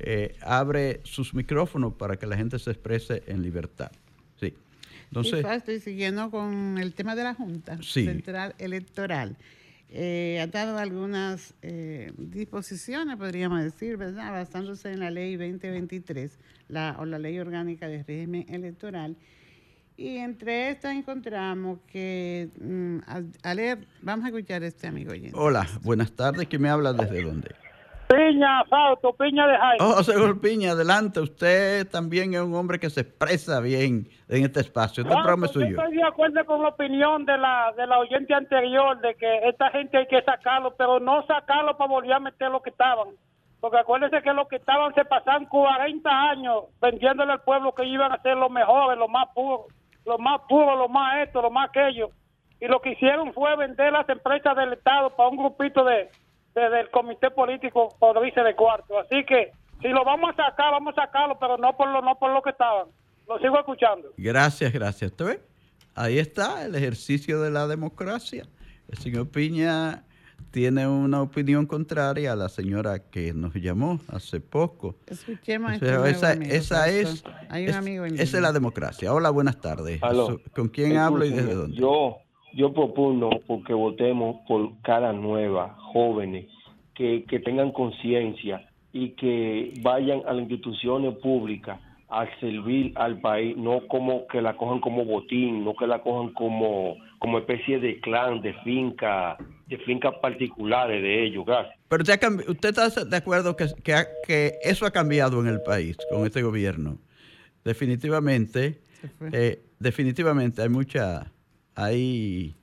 eh, 0.00 0.36
abre 0.42 1.00
sus 1.04 1.32
micrófonos 1.32 1.94
para 1.94 2.18
que 2.18 2.26
la 2.26 2.36
gente 2.36 2.58
se 2.58 2.70
exprese 2.70 3.22
en 3.26 3.40
libertad. 3.40 3.90
Sí. 4.38 4.52
Entonces, 5.06 5.82
siguiendo 5.82 6.30
con 6.30 6.76
el 6.76 6.92
tema 6.92 7.16
de 7.16 7.24
la 7.24 7.32
Junta 7.34 7.78
Sí. 7.80 8.04
Central 8.04 8.54
Electoral. 8.58 9.38
Eh, 9.88 10.40
ha 10.42 10.46
dado 10.48 10.78
algunas 10.78 11.54
eh, 11.62 12.12
disposiciones, 12.18 13.16
podríamos 13.16 13.62
decir, 13.62 13.96
¿verdad? 13.96 14.32
Basándose 14.32 14.92
en 14.92 15.00
la 15.00 15.10
ley 15.10 15.36
2023 15.36 16.38
la, 16.68 16.96
o 16.98 17.04
la 17.04 17.18
ley 17.18 17.38
orgánica 17.38 17.86
de 17.86 18.02
régimen 18.02 18.46
electoral. 18.48 19.16
Y 19.96 20.16
entre 20.18 20.70
estas 20.70 20.94
encontramos 20.94 21.78
que, 21.86 22.50
mm, 22.60 22.98
a 23.42 23.54
leer, 23.54 23.86
vamos 24.02 24.26
a 24.26 24.28
escuchar 24.28 24.62
a 24.62 24.66
este 24.66 24.86
amigo 24.86 25.12
oyente. 25.12 25.32
hola, 25.34 25.66
buenas 25.82 26.12
tardes. 26.12 26.48
¿Quién 26.48 26.62
me 26.62 26.68
habla 26.68 26.92
desde 26.92 27.22
dónde? 27.22 27.54
Piña, 28.08 28.64
Fausto, 28.64 29.12
Piña 29.14 29.46
de 29.48 29.56
Jaime. 29.56 29.78
Oh, 29.80 30.02
señor 30.02 30.40
Piña, 30.40 30.72
adelante. 30.72 31.20
Usted 31.20 31.88
también 31.90 32.34
es 32.34 32.40
un 32.40 32.54
hombre 32.54 32.78
que 32.78 32.88
se 32.88 33.00
expresa 33.00 33.60
bien 33.60 34.08
en 34.28 34.44
este 34.44 34.60
espacio. 34.60 35.02
Este 35.02 35.12
programa 35.12 35.46
es 35.46 35.52
Fausto, 35.52 35.60
yo 35.60 35.66
suyo. 35.66 35.82
estoy 35.82 35.96
de 35.96 36.04
acuerdo 36.04 36.44
con 36.46 36.62
la 36.62 36.68
opinión 36.68 37.24
de 37.24 37.36
la, 37.36 37.72
de 37.76 37.86
la 37.86 37.98
oyente 37.98 38.32
anterior 38.32 39.00
de 39.00 39.14
que 39.16 39.48
esta 39.48 39.70
gente 39.70 39.98
hay 39.98 40.06
que 40.06 40.22
sacarlo, 40.22 40.74
pero 40.76 41.00
no 41.00 41.26
sacarlo 41.26 41.76
para 41.76 41.90
volver 41.90 42.12
a 42.12 42.20
meter 42.20 42.50
lo 42.50 42.62
que 42.62 42.70
estaban. 42.70 43.08
Porque 43.60 43.78
acuérdense 43.78 44.22
que 44.22 44.32
los 44.32 44.46
que 44.46 44.56
estaban 44.56 44.94
se 44.94 45.04
pasaron 45.04 45.46
40 45.46 46.08
años 46.08 46.64
vendiéndole 46.80 47.32
al 47.32 47.42
pueblo 47.42 47.74
que 47.74 47.84
iban 47.84 48.12
a 48.12 48.22
ser 48.22 48.36
los 48.36 48.50
mejores, 48.50 48.98
los 48.98 49.10
más 49.10 49.28
puros, 49.34 49.66
los 50.04 50.20
más 50.20 50.40
puros, 50.48 50.78
los 50.78 50.90
más 50.90 51.26
esto, 51.26 51.42
los 51.42 51.50
más 51.50 51.70
aquello. 51.70 52.10
Y 52.60 52.66
lo 52.68 52.80
que 52.80 52.92
hicieron 52.92 53.32
fue 53.32 53.56
vender 53.56 53.92
las 53.92 54.08
empresas 54.08 54.56
del 54.56 54.74
Estado 54.74 55.10
para 55.10 55.28
un 55.28 55.36
grupito 55.36 55.84
de, 55.84 56.08
de- 56.56 56.70
del 56.70 56.90
comité 56.90 57.30
político 57.30 57.94
por 58.00 58.20
vice 58.22 58.40
de 58.42 58.54
cuarto. 58.56 58.98
Así 58.98 59.24
que 59.24 59.52
si 59.82 59.88
lo 59.88 60.04
vamos 60.04 60.30
a 60.38 60.50
sacar, 60.50 60.72
vamos 60.72 60.94
a 60.96 61.02
sacarlo, 61.04 61.38
pero 61.38 61.56
no 61.58 61.76
por 61.76 61.88
lo, 61.88 62.00
no 62.02 62.18
por 62.18 62.32
lo 62.32 62.42
que 62.42 62.50
estaban. 62.50 62.88
Lo 63.28 63.38
sigo 63.38 63.58
escuchando. 63.58 64.08
Gracias, 64.16 64.72
gracias. 64.72 65.10
¿Usted 65.10 65.24
ve? 65.26 65.40
Ahí 65.94 66.18
está 66.18 66.64
el 66.64 66.74
ejercicio 66.74 67.40
de 67.40 67.50
la 67.50 67.66
democracia. 67.66 68.44
El 68.88 68.98
señor 68.98 69.28
Piña 69.30 70.04
tiene 70.50 70.86
una 70.86 71.22
opinión 71.22 71.66
contraria 71.66 72.32
a 72.32 72.36
la 72.36 72.48
señora 72.48 72.98
que 73.10 73.32
nos 73.34 73.52
llamó 73.54 73.98
hace 74.08 74.40
poco. 74.40 74.96
Escuchemos 75.06 75.80
nuevo 75.82 76.04
esa, 76.06 76.32
amigo, 76.32 76.54
esa 76.54 76.88
es, 76.88 77.24
Hay 77.50 77.64
un 77.64 77.70
es- 77.70 77.76
amigo 77.76 78.04
en 78.06 78.14
esa 78.14 78.36
es 78.36 78.42
la 78.42 78.52
democracia. 78.52 79.12
Hola, 79.12 79.30
buenas 79.30 79.60
tardes. 79.60 80.00
¿Con 80.54 80.68
quién 80.68 80.96
hablo 80.98 81.24
y 81.24 81.30
desde 81.30 81.54
dónde? 81.54 81.76
Yo, 81.76 82.18
yo 82.54 82.72
propongo 82.72 83.30
porque 83.46 83.72
votemos 83.74 84.36
por 84.48 84.80
cara 84.82 85.12
nueva, 85.12 85.74
jóvenes, 85.78 86.46
que, 86.94 87.24
que 87.24 87.40
tengan 87.40 87.72
conciencia 87.72 88.68
y 88.92 89.10
que 89.10 89.72
vayan 89.82 90.22
a 90.26 90.32
las 90.32 90.42
instituciones 90.42 91.14
públicas 91.16 91.78
a 92.08 92.24
servir 92.38 92.92
al 92.94 93.20
país, 93.20 93.56
no 93.56 93.80
como 93.88 94.26
que 94.28 94.40
la 94.40 94.56
cojan 94.56 94.78
como 94.80 95.04
botín, 95.04 95.64
no 95.64 95.74
que 95.74 95.86
la 95.88 95.98
cojan 96.02 96.32
como, 96.34 96.96
como 97.18 97.38
especie 97.38 97.80
de 97.80 97.98
clan, 98.00 98.40
de 98.40 98.54
finca, 98.62 99.36
de 99.66 99.76
fincas 99.78 100.14
particulares 100.22 101.02
de 101.02 101.24
ellos. 101.26 101.44
Gracias. 101.44 101.74
Pero 101.88 102.02
usted, 102.02 102.22
ha 102.22 102.50
usted 102.50 102.68
está 102.78 103.04
de 103.04 103.16
acuerdo 103.16 103.56
que, 103.56 103.66
que, 103.82 103.92
ha- 103.92 104.06
que 104.24 104.54
eso 104.62 104.86
ha 104.86 104.92
cambiado 104.92 105.40
en 105.40 105.48
el 105.48 105.60
país 105.60 105.96
con 106.08 106.24
este 106.24 106.42
gobierno. 106.42 106.98
Definitivamente, 107.64 108.78
eh, 109.32 109.60
definitivamente 109.80 110.62
hay 110.62 110.68
mucha, 110.68 111.32
hay 111.76 112.54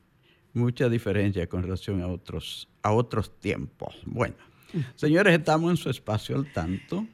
mucha 0.53 0.89
diferencia 0.89 1.47
con 1.47 1.63
relación 1.63 2.01
a 2.01 2.07
otros, 2.07 2.67
a 2.81 2.91
otros 2.91 3.39
tiempos. 3.39 3.95
Bueno, 4.05 4.35
señores, 4.95 5.37
estamos 5.37 5.71
en 5.71 5.77
su 5.77 5.89
espacio 5.89 6.35
al 6.35 6.51
tanto. 6.51 7.05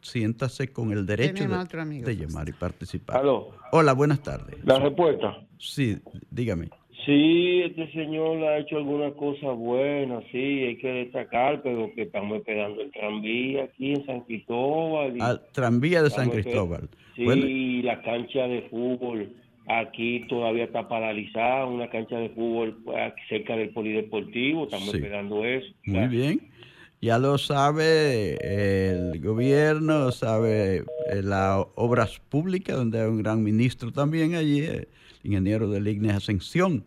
Siéntase 0.00 0.72
con 0.72 0.90
el 0.90 1.06
derecho 1.06 1.46
de, 1.46 1.80
amigo, 1.80 2.04
de 2.04 2.16
llamar 2.16 2.48
y 2.48 2.52
participar. 2.52 3.18
Aló. 3.18 3.50
Hola, 3.70 3.92
buenas 3.92 4.20
tardes. 4.20 4.56
La 4.64 4.80
respuesta. 4.80 5.46
Sí, 5.58 5.96
dígame. 6.28 6.70
Sí, 7.06 7.62
este 7.62 7.90
señor 7.92 8.42
ha 8.44 8.58
hecho 8.58 8.76
alguna 8.76 9.12
cosa 9.12 9.50
buena, 9.50 10.20
sí, 10.30 10.38
hay 10.38 10.76
que 10.76 10.88
destacar, 10.88 11.60
pero 11.62 11.92
que 11.94 12.02
estamos 12.02 12.38
esperando 12.38 12.80
el 12.80 12.92
tranvía 12.92 13.64
aquí 13.64 13.92
en 13.92 14.06
San 14.06 14.20
Cristóbal. 14.20 15.16
y 15.16 15.20
Al 15.20 15.42
tranvía 15.52 16.02
de 16.02 16.10
San 16.10 16.30
Cristóbal. 16.30 16.88
Sí, 17.16 17.24
Bueno, 17.24 17.44
la 17.88 18.02
cancha 18.02 18.46
de 18.46 18.62
fútbol 18.70 19.34
aquí 19.66 20.26
todavía 20.28 20.64
está 20.64 20.88
paralizada, 20.88 21.66
una 21.66 21.88
cancha 21.90 22.16
de 22.18 22.30
fútbol 22.30 22.78
pues, 22.84 23.12
cerca 23.28 23.56
del 23.56 23.70
polideportivo, 23.70 24.64
estamos 24.64 24.90
Sí. 24.90 24.96
esperando 24.96 25.44
eso. 25.44 25.68
Muy 25.84 26.08
bien. 26.08 26.48
Ya 27.00 27.18
lo 27.18 27.36
sabe 27.36 28.36
el 28.40 29.20
gobierno, 29.20 30.12
sabe 30.12 30.84
eh, 31.10 31.22
las 31.22 31.64
obras 31.74 32.20
públicas, 32.28 32.76
donde 32.76 33.00
hay 33.00 33.08
un 33.08 33.18
gran 33.22 33.42
ministro 33.42 33.90
también 33.92 34.36
allí, 34.36 34.60
el 34.60 34.88
ingeniero 35.24 35.68
de 35.68 35.80
Lignes 35.80 36.14
Ascensión. 36.14 36.84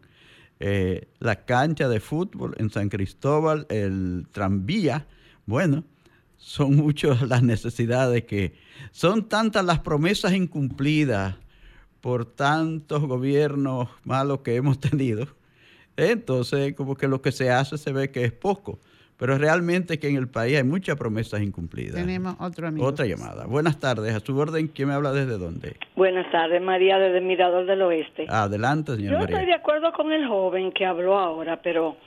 Eh, 0.62 1.10
la 1.20 1.44
cancha 1.44 1.90
de 1.90 2.00
fútbol 2.00 2.56
en 2.60 2.70
San 2.70 2.88
Cristóbal, 2.88 3.66
el 3.70 4.26
tranvía. 4.32 5.06
Bueno, 5.46 5.84
son 6.38 6.76
muchas 6.78 7.22
las 7.24 7.44
necesidades 7.44 8.24
que... 8.24 8.54
Son 8.92 9.28
tantas 9.28 9.66
las 9.66 9.80
promesas 9.80 10.34
incumplidas 10.34 11.36
por 12.06 12.24
tantos 12.26 13.02
gobiernos 13.08 13.90
malos 14.04 14.42
que 14.42 14.56
hemos 14.56 14.80
tenido. 14.92 15.26
Entonces, 15.98 16.76
como 16.76 16.94
que 16.96 17.08
lo 17.08 17.20
que 17.20 17.32
se 17.32 17.50
hace 17.50 17.80
se 17.80 17.92
ve 17.92 18.12
que 18.12 18.24
es 18.26 18.32
poco. 18.32 18.78
Pero 19.18 19.40
realmente 19.40 19.98
que 19.98 20.08
en 20.10 20.18
el 20.18 20.28
país 20.28 20.56
hay 20.58 20.64
muchas 20.64 20.98
promesas 20.98 21.42
incumplidas. 21.42 21.96
Tenemos 21.96 22.36
otro 22.40 22.68
amigo. 22.68 22.86
Otra 22.86 23.08
llamada. 23.08 23.48
Buenas 23.48 23.80
tardes. 23.80 24.14
A 24.14 24.20
su 24.20 24.38
orden, 24.38 24.68
¿quién 24.68 24.90
me 24.90 24.94
habla 24.94 25.14
desde 25.14 25.40
dónde? 25.40 25.78
Buenas 25.96 26.30
tardes, 26.32 26.62
María, 26.62 27.00
desde 27.00 27.22
Mirador 27.22 27.66
del 27.66 27.82
Oeste. 27.82 28.28
Adelante, 28.30 28.92
Yo 28.92 28.98
señor 28.98 29.14
estoy 29.22 29.34
María. 29.34 29.48
de 29.48 29.54
acuerdo 29.56 29.92
con 29.94 30.12
el 30.12 30.28
joven 30.28 30.72
que 30.74 30.86
habló 30.86 31.18
ahora, 31.18 31.60
pero 31.64 31.98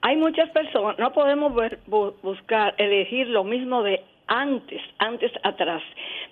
hay 0.00 0.16
muchas 0.16 0.50
personas, 0.50 0.98
no 0.98 1.12
podemos 1.12 1.54
ver- 1.54 1.78
bu- 1.86 2.14
buscar, 2.22 2.74
elegir 2.78 3.28
lo 3.28 3.44
mismo 3.44 3.84
de 3.84 4.00
antes, 4.30 4.80
antes 4.98 5.32
atrás. 5.42 5.82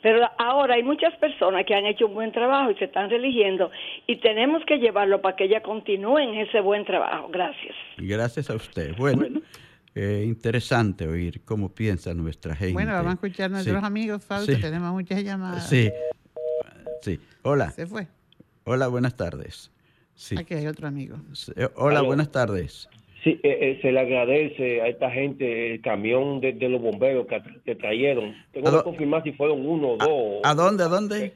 Pero 0.03 0.21
ahora 0.39 0.77
hay 0.77 0.83
muchas 0.85 1.15
personas 1.17 1.67
que 1.67 1.75
han 1.75 1.85
hecho 1.85 2.07
un 2.07 2.15
buen 2.15 2.31
trabajo 2.33 2.71
y 2.71 2.77
se 2.77 2.85
están 2.85 3.11
religiendo 3.11 3.71
y 4.07 4.17
tenemos 4.21 4.63
que 4.67 4.79
llevarlo 4.79 5.21
para 5.21 5.35
que 5.37 5.45
ella 5.45 5.61
continúe 5.63 6.19
en 6.19 6.35
ese 6.37 6.61
buen 6.61 6.85
trabajo. 6.85 7.29
Gracias. 7.29 7.75
Gracias 7.97 8.49
a 8.51 8.55
usted. 8.55 8.95
Bueno, 8.97 9.41
eh, 9.97 10.25
interesante 10.27 11.09
oír 11.09 11.43
cómo 11.45 11.75
piensa 11.75 12.15
nuestra 12.15 12.55
gente. 12.55 12.73
Bueno, 12.75 12.93
vamos 12.93 13.11
a 13.11 13.15
escuchar 13.15 13.47
a 13.47 13.49
nuestros 13.49 13.81
Sí. 13.81 13.87
amigos, 13.87 14.25
Fausto. 14.25 14.53
Sí. 14.53 14.61
Tenemos 14.61 14.93
muchas 14.93 15.23
llamadas. 15.25 15.69
Sí. 15.69 15.91
Sí. 17.03 17.19
Hola. 17.43 17.71
Se 17.73 17.87
fue. 17.87 18.07
Hola, 18.65 18.87
buenas 18.87 19.17
tardes. 19.17 19.73
Sí. 20.15 20.37
Aquí 20.39 20.55
hay 20.55 20.67
otro 20.69 20.87
amigo. 20.87 21.17
Hola, 21.75 22.03
buenas 22.03 22.31
tardes. 22.31 22.89
Sí, 23.25 23.31
eh, 23.31 23.39
eh, 23.43 23.79
se 23.83 23.91
le 23.91 23.99
agradece 24.01 24.81
a 24.81 24.89
esta 24.89 25.11
gente 25.11 25.75
el 25.75 25.81
camión 25.81 26.41
de, 26.41 26.53
de 26.53 26.69
los 26.69 26.81
bomberos 26.81 27.27
que, 27.27 27.43
que 27.65 27.75
trajeron. 27.75 28.35
Tengo 28.53 28.69
¿A 28.69 28.79
que 28.79 28.85
confirmar 28.85 29.23
si 29.25 29.33
fueron 29.33 29.67
uno 29.67 29.89
o 29.93 29.97
dos. 29.97 30.41
¿A 30.45 30.55
dónde? 30.55 30.85
¿A 30.85 30.89
dónde? 30.89 31.35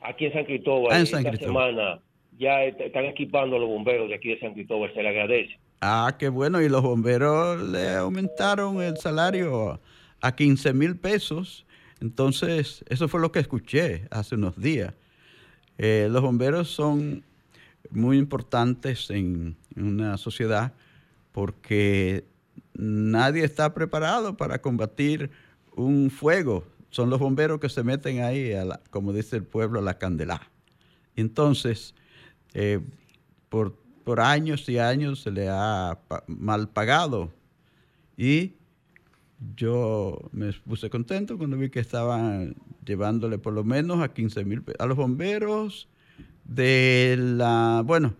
aquí 0.00 0.26
en 0.26 0.32
San 0.34 0.44
Cristóbal. 0.44 0.92
Ah, 0.92 0.96
en 0.98 1.02
esta 1.02 1.16
San 1.22 1.24
Cristóbal. 1.32 1.70
semana 1.74 2.00
ya 2.38 2.64
est- 2.64 2.80
están 2.80 3.06
equipando 3.06 3.56
a 3.56 3.58
los 3.58 3.68
bomberos 3.68 4.08
de 4.08 4.14
aquí 4.16 4.28
de 4.28 4.38
San 4.38 4.52
Cristóbal, 4.54 4.92
se 4.94 5.02
le 5.02 5.08
agradece. 5.08 5.58
Ah, 5.80 6.14
qué 6.18 6.28
bueno. 6.28 6.60
Y 6.62 6.68
los 6.68 6.82
bomberos 6.82 7.60
le 7.68 7.94
aumentaron 7.94 8.80
el 8.82 8.96
salario 8.98 9.80
a 10.20 10.34
15 10.36 10.72
mil 10.72 10.96
pesos. 10.96 11.66
Entonces, 12.00 12.84
eso 12.88 13.08
fue 13.08 13.20
lo 13.20 13.32
que 13.32 13.40
escuché 13.40 14.02
hace 14.10 14.34
unos 14.36 14.60
días. 14.60 14.94
Eh, 15.78 16.06
los 16.10 16.22
bomberos 16.22 16.68
son 16.68 17.24
muy 17.90 18.18
importantes 18.18 19.10
en, 19.10 19.56
en 19.76 19.84
una 19.86 20.16
sociedad 20.18 20.72
porque 21.34 22.24
nadie 22.74 23.42
está 23.44 23.74
preparado 23.74 24.36
para 24.36 24.62
combatir 24.62 25.32
un 25.74 26.08
fuego. 26.12 26.64
Son 26.90 27.10
los 27.10 27.18
bomberos 27.18 27.58
que 27.58 27.68
se 27.68 27.82
meten 27.82 28.20
ahí, 28.22 28.52
a 28.52 28.64
la- 28.64 28.80
como 28.90 29.12
dice 29.12 29.34
el 29.36 29.42
pueblo, 29.42 29.80
a 29.80 29.82
la 29.82 29.98
candela. 29.98 30.40
Entonces, 31.16 31.92
eh, 32.54 32.78
por, 33.48 33.74
por 34.04 34.20
años 34.20 34.68
y 34.68 34.78
años 34.78 35.22
se 35.22 35.32
le 35.32 35.48
ha 35.50 35.98
mal 36.28 36.68
pagado. 36.68 37.32
Y 38.16 38.52
yo 39.56 40.20
me 40.30 40.52
puse 40.52 40.88
contento 40.88 41.36
cuando 41.36 41.56
vi 41.58 41.68
que 41.68 41.80
estaban 41.80 42.54
llevándole 42.86 43.38
por 43.38 43.54
lo 43.54 43.64
menos 43.64 44.00
a 44.00 44.14
15 44.14 44.44
mil 44.44 44.62
a 44.78 44.86
los 44.86 44.96
bomberos 44.96 45.88
de 46.44 47.16
la, 47.18 47.82
bueno, 47.84 48.14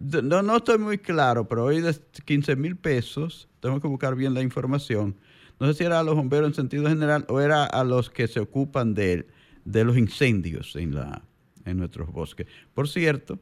no, 0.00 0.42
no 0.42 0.56
estoy 0.56 0.78
muy 0.78 0.98
claro, 0.98 1.46
pero 1.46 1.64
hoy 1.64 1.82
de 1.82 1.94
15 2.24 2.56
mil 2.56 2.76
pesos, 2.76 3.48
tengo 3.60 3.80
que 3.80 3.88
buscar 3.88 4.16
bien 4.16 4.32
la 4.32 4.42
información. 4.42 5.14
No 5.58 5.66
sé 5.66 5.74
si 5.74 5.84
era 5.84 6.00
a 6.00 6.02
los 6.02 6.14
bomberos 6.14 6.48
en 6.48 6.54
sentido 6.54 6.88
general 6.88 7.26
o 7.28 7.38
era 7.38 7.64
a 7.64 7.84
los 7.84 8.08
que 8.08 8.26
se 8.26 8.40
ocupan 8.40 8.94
de, 8.94 9.26
de 9.66 9.84
los 9.84 9.98
incendios 9.98 10.74
en, 10.76 10.94
la, 10.94 11.22
en 11.66 11.76
nuestros 11.76 12.10
bosques. 12.10 12.46
Por 12.72 12.88
cierto, 12.88 13.38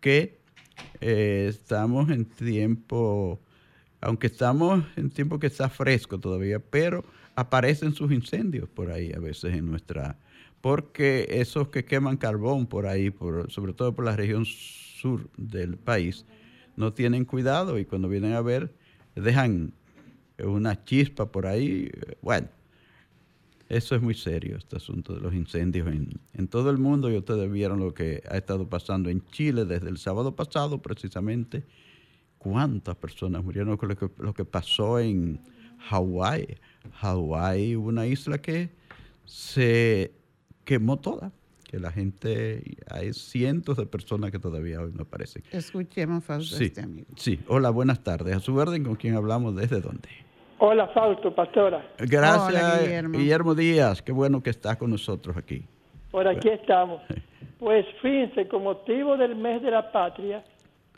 que 0.00 0.40
eh, 1.00 1.46
estamos 1.48 2.10
en 2.10 2.24
tiempo, 2.24 3.40
aunque 4.00 4.26
estamos 4.26 4.84
en 4.96 5.08
tiempo 5.08 5.38
que 5.38 5.46
está 5.46 5.68
fresco 5.68 6.18
todavía, 6.18 6.58
pero 6.58 7.04
aparecen 7.36 7.94
sus 7.94 8.10
incendios 8.10 8.68
por 8.68 8.90
ahí 8.90 9.12
a 9.12 9.20
veces 9.20 9.54
en 9.54 9.70
nuestra, 9.70 10.18
porque 10.60 11.28
esos 11.30 11.68
que 11.68 11.84
queman 11.84 12.16
carbón 12.16 12.66
por 12.66 12.86
ahí, 12.86 13.10
por, 13.10 13.52
sobre 13.52 13.72
todo 13.72 13.94
por 13.94 14.04
la 14.04 14.16
región 14.16 14.44
sur 14.44 14.81
del 15.36 15.76
país, 15.76 16.24
no 16.76 16.92
tienen 16.92 17.24
cuidado 17.24 17.78
y 17.78 17.84
cuando 17.84 18.08
vienen 18.08 18.32
a 18.32 18.40
ver 18.40 18.74
dejan 19.14 19.72
una 20.38 20.84
chispa 20.84 21.30
por 21.30 21.46
ahí. 21.46 21.90
Bueno, 22.22 22.48
eso 23.68 23.94
es 23.94 24.02
muy 24.02 24.14
serio, 24.14 24.56
este 24.56 24.76
asunto 24.76 25.14
de 25.14 25.20
los 25.20 25.34
incendios 25.34 25.88
en, 25.88 26.20
en 26.34 26.48
todo 26.48 26.70
el 26.70 26.78
mundo. 26.78 27.10
Y 27.10 27.16
ustedes 27.16 27.50
vieron 27.50 27.80
lo 27.80 27.94
que 27.94 28.22
ha 28.28 28.36
estado 28.36 28.68
pasando 28.68 29.10
en 29.10 29.24
Chile 29.26 29.64
desde 29.64 29.88
el 29.88 29.98
sábado 29.98 30.36
pasado, 30.36 30.82
precisamente. 30.82 31.64
¿Cuántas 32.38 32.96
personas 32.96 33.44
murieron 33.44 33.76
con 33.76 33.88
lo 33.88 33.96
que, 33.96 34.10
lo 34.18 34.34
que 34.34 34.44
pasó 34.44 34.98
en 34.98 35.40
Hawái? 35.88 36.58
Hawái, 36.94 37.76
una 37.76 38.06
isla 38.06 38.38
que 38.38 38.70
se 39.24 40.12
quemó 40.64 40.98
toda. 40.98 41.32
Que 41.72 41.80
la 41.80 41.90
gente, 41.90 42.62
hay 42.90 43.14
cientos 43.14 43.78
de 43.78 43.86
personas 43.86 44.30
que 44.30 44.38
todavía 44.38 44.78
hoy 44.82 44.92
no 44.94 45.04
aparecen. 45.04 45.42
Escuchemos, 45.52 46.22
Fausto, 46.22 46.54
a 46.54 46.58
Sí, 46.58 46.64
este 46.66 46.82
amigo. 46.82 47.06
sí. 47.16 47.40
Hola, 47.48 47.70
buenas 47.70 48.04
tardes. 48.04 48.36
A 48.36 48.40
su 48.40 48.54
orden, 48.54 48.84
¿con 48.84 48.94
quién 48.96 49.14
hablamos? 49.16 49.56
¿Desde 49.56 49.80
dónde? 49.80 50.06
Hola, 50.58 50.88
Fausto, 50.88 51.34
pastora. 51.34 51.82
Gracias, 51.96 52.62
Hola, 52.62 52.78
Guillermo. 52.82 53.18
Guillermo. 53.18 53.54
Díaz. 53.54 54.02
Qué 54.02 54.12
bueno 54.12 54.42
que 54.42 54.50
estás 54.50 54.76
con 54.76 54.90
nosotros 54.90 55.34
aquí. 55.34 55.64
Por 56.10 56.28
aquí 56.28 56.50
estamos. 56.50 57.00
Pues 57.58 57.86
fíjense, 58.02 58.46
con 58.48 58.64
motivo 58.64 59.16
del 59.16 59.34
mes 59.34 59.62
de 59.62 59.70
la 59.70 59.90
patria, 59.90 60.44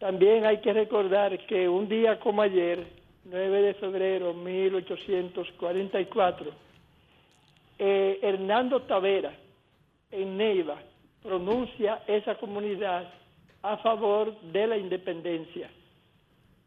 también 0.00 0.44
hay 0.44 0.60
que 0.60 0.72
recordar 0.72 1.38
que 1.46 1.68
un 1.68 1.88
día 1.88 2.18
como 2.18 2.42
ayer, 2.42 2.84
9 3.26 3.62
de 3.62 3.74
febrero 3.74 4.34
de 4.34 4.40
1844, 4.42 6.50
eh, 7.78 8.18
Hernando 8.22 8.82
Tavera, 8.82 9.38
en 10.14 10.36
Neiva, 10.36 10.80
pronuncia 11.22 12.02
esa 12.06 12.36
comunidad 12.36 13.12
a 13.62 13.76
favor 13.78 14.38
de 14.40 14.66
la 14.66 14.76
independencia. 14.76 15.70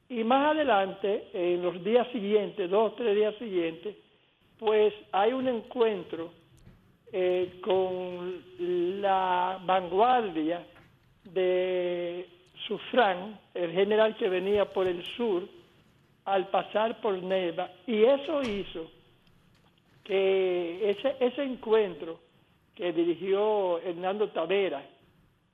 Y 0.10 0.24
más 0.24 0.56
adelante, 0.56 1.28
en 1.34 1.62
los 1.62 1.84
días 1.84 2.08
siguientes, 2.12 2.70
dos 2.70 2.94
o 2.94 2.96
tres 2.96 3.16
días 3.16 3.36
siguientes, 3.36 3.96
pues 4.58 4.94
hay 5.12 5.34
un 5.34 5.48
encuentro 5.48 6.32
eh, 7.12 7.60
con 7.62 8.44
la 9.02 9.60
vanguardia 9.64 10.66
de 11.24 12.28
Sufrán, 12.68 13.40
el 13.54 13.72
general 13.72 14.16
que 14.18 14.30
venía 14.30 14.66
por 14.66 14.88
el 14.88 15.06
sur, 15.16 15.48
al 16.26 16.48
pasar 16.50 17.00
por 17.00 17.22
Neiva, 17.22 17.70
y 17.86 18.04
eso 18.04 18.42
hizo 18.42 18.90
que 20.04 20.90
ese, 20.90 21.16
ese 21.20 21.44
encuentro 21.44 22.27
que 22.78 22.94
dirigió 22.94 23.80
Hernando 23.80 24.30
Tavera 24.30 24.86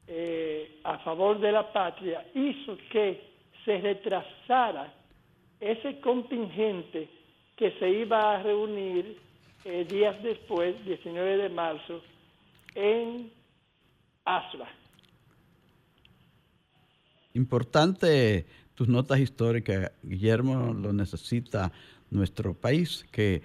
eh, 0.05 0.79
a 0.83 0.97
favor 0.99 1.39
de 1.39 1.53
la 1.53 1.71
patria 1.71 2.25
hizo 2.35 2.77
que 2.91 3.21
se 3.63 3.77
retrasara 3.79 4.93
ese 5.61 6.01
contingente 6.01 7.07
que 7.55 7.71
se 7.79 7.89
iba 7.89 8.33
a 8.33 8.43
reunir 8.43 9.17
eh, 9.63 9.85
días 9.89 10.21
después, 10.21 10.75
19 10.83 11.37
de 11.37 11.49
marzo, 11.49 12.01
en 12.75 13.31
Asua. 14.25 14.67
Importante 17.33 18.45
tus 18.75 18.89
notas 18.89 19.19
históricas, 19.19 19.93
Guillermo, 20.03 20.73
lo 20.73 20.91
necesita 20.91 21.71
nuestro 22.11 22.53
país, 22.53 23.05
que, 23.11 23.41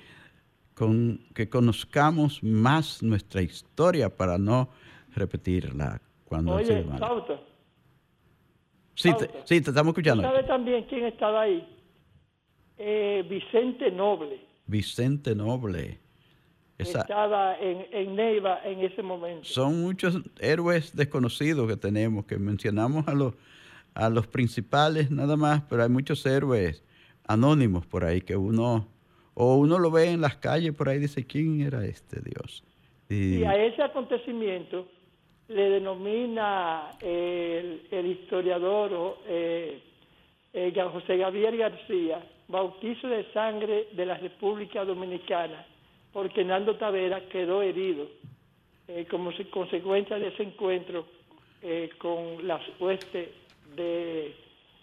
con, 0.78 1.20
que 1.34 1.48
conozcamos 1.48 2.42
más 2.42 3.02
nuestra 3.02 3.42
historia 3.42 4.14
para 4.14 4.38
no 4.38 4.68
repetirla 5.14 6.00
cuando 6.24 6.54
Oye. 6.54 6.84
Fausto, 6.98 7.44
Sí, 8.94 9.12
te, 9.16 9.26
sí, 9.44 9.60
te 9.60 9.70
estamos 9.70 9.92
escuchando. 9.92 10.22
¿sabe 10.22 10.42
también 10.44 10.84
quién 10.84 11.04
estaba 11.06 11.42
ahí? 11.42 11.66
Eh, 12.76 13.24
Vicente 13.28 13.90
Noble 13.90 14.40
Vicente 14.66 15.34
Noble. 15.34 15.98
Esa- 16.78 17.00
estaba 17.00 17.56
en, 17.58 17.86
en 17.92 18.14
Neiva 18.14 18.60
en 18.64 18.80
ese 18.80 19.02
momento. 19.02 19.44
son 19.44 19.80
muchos 19.82 20.20
héroes 20.40 20.94
desconocidos 20.94 21.68
que 21.68 21.76
tenemos, 21.76 22.24
que 22.26 22.38
mencionamos 22.38 23.06
a 23.08 23.14
los, 23.14 23.34
a 23.94 24.08
los 24.08 24.28
principales 24.28 25.10
nada 25.10 25.36
más, 25.36 25.62
pero 25.68 25.82
hay 25.82 25.88
muchos 25.88 26.24
héroes 26.24 26.84
anónimos 27.26 27.84
por 27.86 28.04
ahí 28.04 28.20
que 28.20 28.36
uno, 28.36 28.86
o 29.40 29.54
uno 29.54 29.78
lo 29.78 29.90
ve 29.90 30.10
en 30.10 30.20
las 30.20 30.36
calles 30.36 30.74
por 30.74 30.88
ahí 30.88 30.98
dice, 30.98 31.24
¿quién 31.24 31.60
era 31.60 31.84
este 31.84 32.20
Dios? 32.20 32.64
Y, 33.08 33.44
a 33.44 33.54
ese 33.54 33.82
acontecimiento 33.82 34.86
le 35.48 35.70
denomina 35.70 36.90
el, 37.00 37.80
historiador 38.06 39.18
eh, 39.26 39.80
eh, 40.52 40.74
José 40.92 41.16
Gabriel 41.16 41.56
García 41.56 42.20
bautizo 42.48 43.06
de 43.08 43.24
sangre 43.32 43.86
de 43.92 44.06
la 44.06 44.16
República 44.18 44.84
Dominicana, 44.84 45.64
porque 46.12 46.44
Nando 46.44 46.76
Tavera 46.76 47.20
quedó 47.28 47.62
herido 47.62 48.08
eh, 48.88 49.06
como 49.08 49.30
se- 49.32 49.48
consecuencia 49.50 50.18
de 50.18 50.28
ese 50.28 50.42
encuentro 50.42 51.06
eh, 51.62 51.90
con 51.98 52.46
las 52.46 52.62
huestes 52.80 53.28
de 53.76 54.34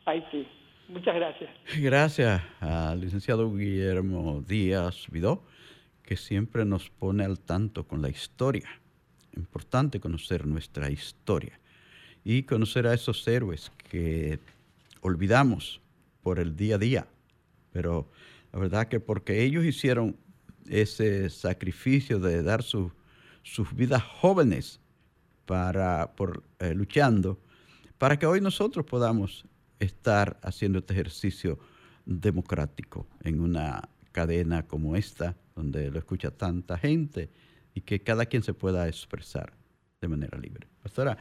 Haití. 0.05 0.47
Muchas 0.87 1.15
gracias. 1.15 1.49
Gracias 1.79 2.41
al 2.59 2.99
licenciado 3.01 3.51
Guillermo 3.53 4.43
Díaz 4.47 5.07
Vidó, 5.09 5.43
que 6.03 6.15
siempre 6.15 6.63
nos 6.65 6.89
pone 6.89 7.25
al 7.25 7.39
tanto 7.39 7.87
con 7.87 8.01
la 8.01 8.09
historia. 8.09 8.69
Importante 9.35 9.99
conocer 9.99 10.45
nuestra 10.45 10.89
historia 10.91 11.59
y 12.23 12.43
conocer 12.43 12.87
a 12.87 12.93
esos 12.93 13.27
héroes 13.27 13.71
que 13.89 14.39
olvidamos 15.01 15.81
por 16.21 16.39
el 16.39 16.55
día 16.55 16.75
a 16.75 16.79
día. 16.79 17.07
Pero 17.73 18.09
la 18.53 18.59
verdad 18.59 18.87
que 18.87 18.99
porque 18.99 19.43
ellos 19.43 19.65
hicieron 19.65 20.15
ese 20.69 21.29
sacrificio 21.29 22.19
de 22.19 22.41
dar 22.43 22.63
su- 22.63 22.91
sus 23.43 23.75
vidas 23.75 24.01
jóvenes 24.03 24.79
para, 25.45 26.13
por, 26.15 26.43
eh, 26.59 26.73
luchando, 26.73 27.39
para 27.97 28.17
que 28.17 28.25
hoy 28.25 28.41
nosotros 28.41 28.85
podamos 28.85 29.45
estar 29.79 30.39
haciendo 30.41 30.79
este 30.79 30.93
ejercicio 30.93 31.59
democrático 32.05 33.07
en 33.23 33.39
una 33.39 33.89
cadena 34.11 34.63
como 34.67 34.95
esta, 34.95 35.35
donde 35.55 35.91
lo 35.91 35.99
escucha 35.99 36.31
tanta 36.31 36.77
gente 36.77 37.29
y 37.73 37.81
que 37.81 38.01
cada 38.01 38.25
quien 38.25 38.43
se 38.43 38.53
pueda 38.53 38.87
expresar 38.87 39.53
de 39.99 40.07
manera 40.07 40.37
libre. 40.37 40.67
Pastora, 40.81 41.17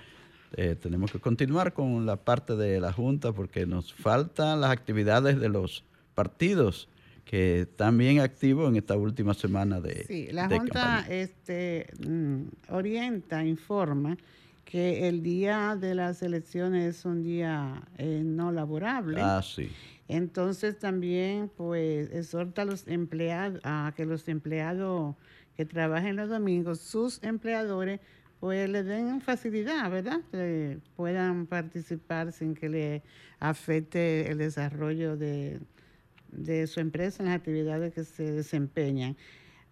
eh, 0.56 0.76
tenemos 0.80 1.10
que 1.10 1.18
continuar 1.18 1.72
con 1.72 2.06
la 2.06 2.16
parte 2.16 2.54
de 2.54 2.80
la 2.80 2.92
Junta 2.92 3.32
porque 3.32 3.66
nos 3.66 3.92
faltan 3.92 4.60
las 4.60 4.70
actividades 4.70 5.40
de 5.40 5.48
los 5.48 5.84
partidos 6.14 6.88
que 7.24 7.62
están 7.62 7.98
bien 7.98 8.20
activos 8.20 8.68
en 8.68 8.76
esta 8.76 8.96
última 8.96 9.34
semana 9.34 9.80
de, 9.80 10.04
Sí, 10.04 10.28
la 10.30 10.46
de 10.46 10.58
Junta 10.58 11.06
este, 11.08 11.88
mm, 12.06 12.42
orienta, 12.68 13.44
informa 13.44 14.16
que 14.64 15.08
el 15.08 15.22
día 15.22 15.76
de 15.78 15.94
las 15.94 16.22
elecciones 16.22 16.96
es 16.96 17.04
un 17.04 17.22
día 17.22 17.82
eh, 17.98 18.22
no 18.24 18.52
laborable. 18.52 19.20
Ah, 19.22 19.42
sí. 19.42 19.70
Entonces 20.08 20.78
también 20.78 21.50
pues 21.56 22.10
exhorta 22.12 22.62
a 22.62 22.64
los 22.64 22.86
empleados 22.88 23.60
a 23.64 23.92
que 23.96 24.04
los 24.04 24.28
empleados 24.28 25.16
que 25.56 25.64
trabajen 25.64 26.16
los 26.16 26.28
domingos, 26.28 26.80
sus 26.80 27.22
empleadores, 27.22 28.00
pues 28.40 28.68
le 28.68 28.82
den 28.82 29.20
facilidad, 29.20 29.90
¿verdad? 29.90 30.20
Que 30.30 30.78
puedan 30.96 31.46
participar 31.46 32.32
sin 32.32 32.54
que 32.54 32.68
le 32.68 33.02
afecte 33.38 34.30
el 34.30 34.38
desarrollo 34.38 35.16
de, 35.16 35.60
de 36.30 36.66
su 36.66 36.80
empresa 36.80 37.22
en 37.22 37.28
las 37.30 37.38
actividades 37.38 37.94
que 37.94 38.04
se 38.04 38.32
desempeñan. 38.32 39.16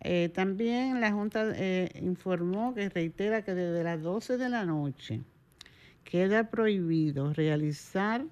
Eh, 0.04 0.30
también 0.34 1.00
la 1.00 1.12
Junta 1.12 1.52
eh, 1.54 1.88
informó 2.02 2.74
que 2.74 2.88
reitera 2.88 3.42
que 3.42 3.54
desde 3.54 3.84
las 3.84 4.02
12 4.02 4.36
de 4.36 4.48
la 4.48 4.64
noche 4.64 5.20
queda 6.04 6.50
prohibido 6.50 7.32
realizar 7.32 8.24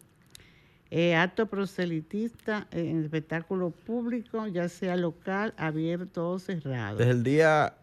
eh, 0.90 1.14
acto 1.14 1.46
proselitista 1.46 2.66
en 2.72 3.04
espectáculo 3.04 3.70
público, 3.70 4.48
ya 4.48 4.68
sea 4.68 4.96
local, 4.96 5.54
abierto 5.56 6.30
o 6.30 6.38
cerrado. 6.40 6.98
Desde 6.98 7.12
el 7.12 7.22
día 7.22 7.74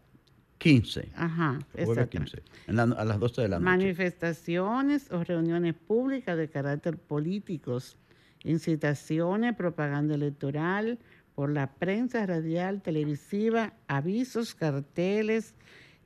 15. 0.57 1.07
Ajá, 1.15 1.59
exacto. 1.75 2.09
15, 2.09 2.41
en 2.67 2.75
la- 2.75 2.83
a 2.83 3.05
las 3.05 3.19
12 3.19 3.43
de 3.43 3.47
la 3.47 3.59
noche. 3.59 3.65
Manifestaciones 3.69 5.09
o 5.13 5.23
reuniones 5.23 5.75
públicas 5.75 6.35
de 6.35 6.49
carácter 6.49 6.97
políticos, 6.97 7.95
incitaciones, 8.43 9.55
propaganda 9.55 10.15
electoral 10.15 10.99
por 11.37 11.51
la 11.51 11.67
prensa 11.67 12.25
radial, 12.25 12.81
televisiva, 12.81 13.73
avisos, 13.87 14.55
carteles, 14.55 15.53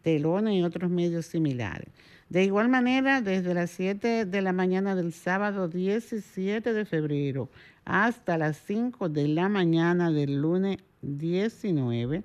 telones 0.02 0.56
y 0.56 0.62
otros 0.62 0.92
medios 0.92 1.26
similares. 1.26 1.88
De 2.28 2.44
igual 2.44 2.68
manera, 2.68 3.22
desde 3.22 3.54
las 3.54 3.72
7 3.72 4.26
de 4.26 4.42
la 4.42 4.52
mañana 4.52 4.94
del 4.94 5.14
sábado 5.14 5.70
17 5.70 6.74
de 6.74 6.84
febrero 6.84 7.50
hasta 7.86 8.38
las 8.38 8.58
5 8.58 9.08
de 9.08 9.30
la 9.30 9.48
mañana 9.48 10.12
del 10.12 10.42
lunes 10.42 10.80
19, 11.02 12.24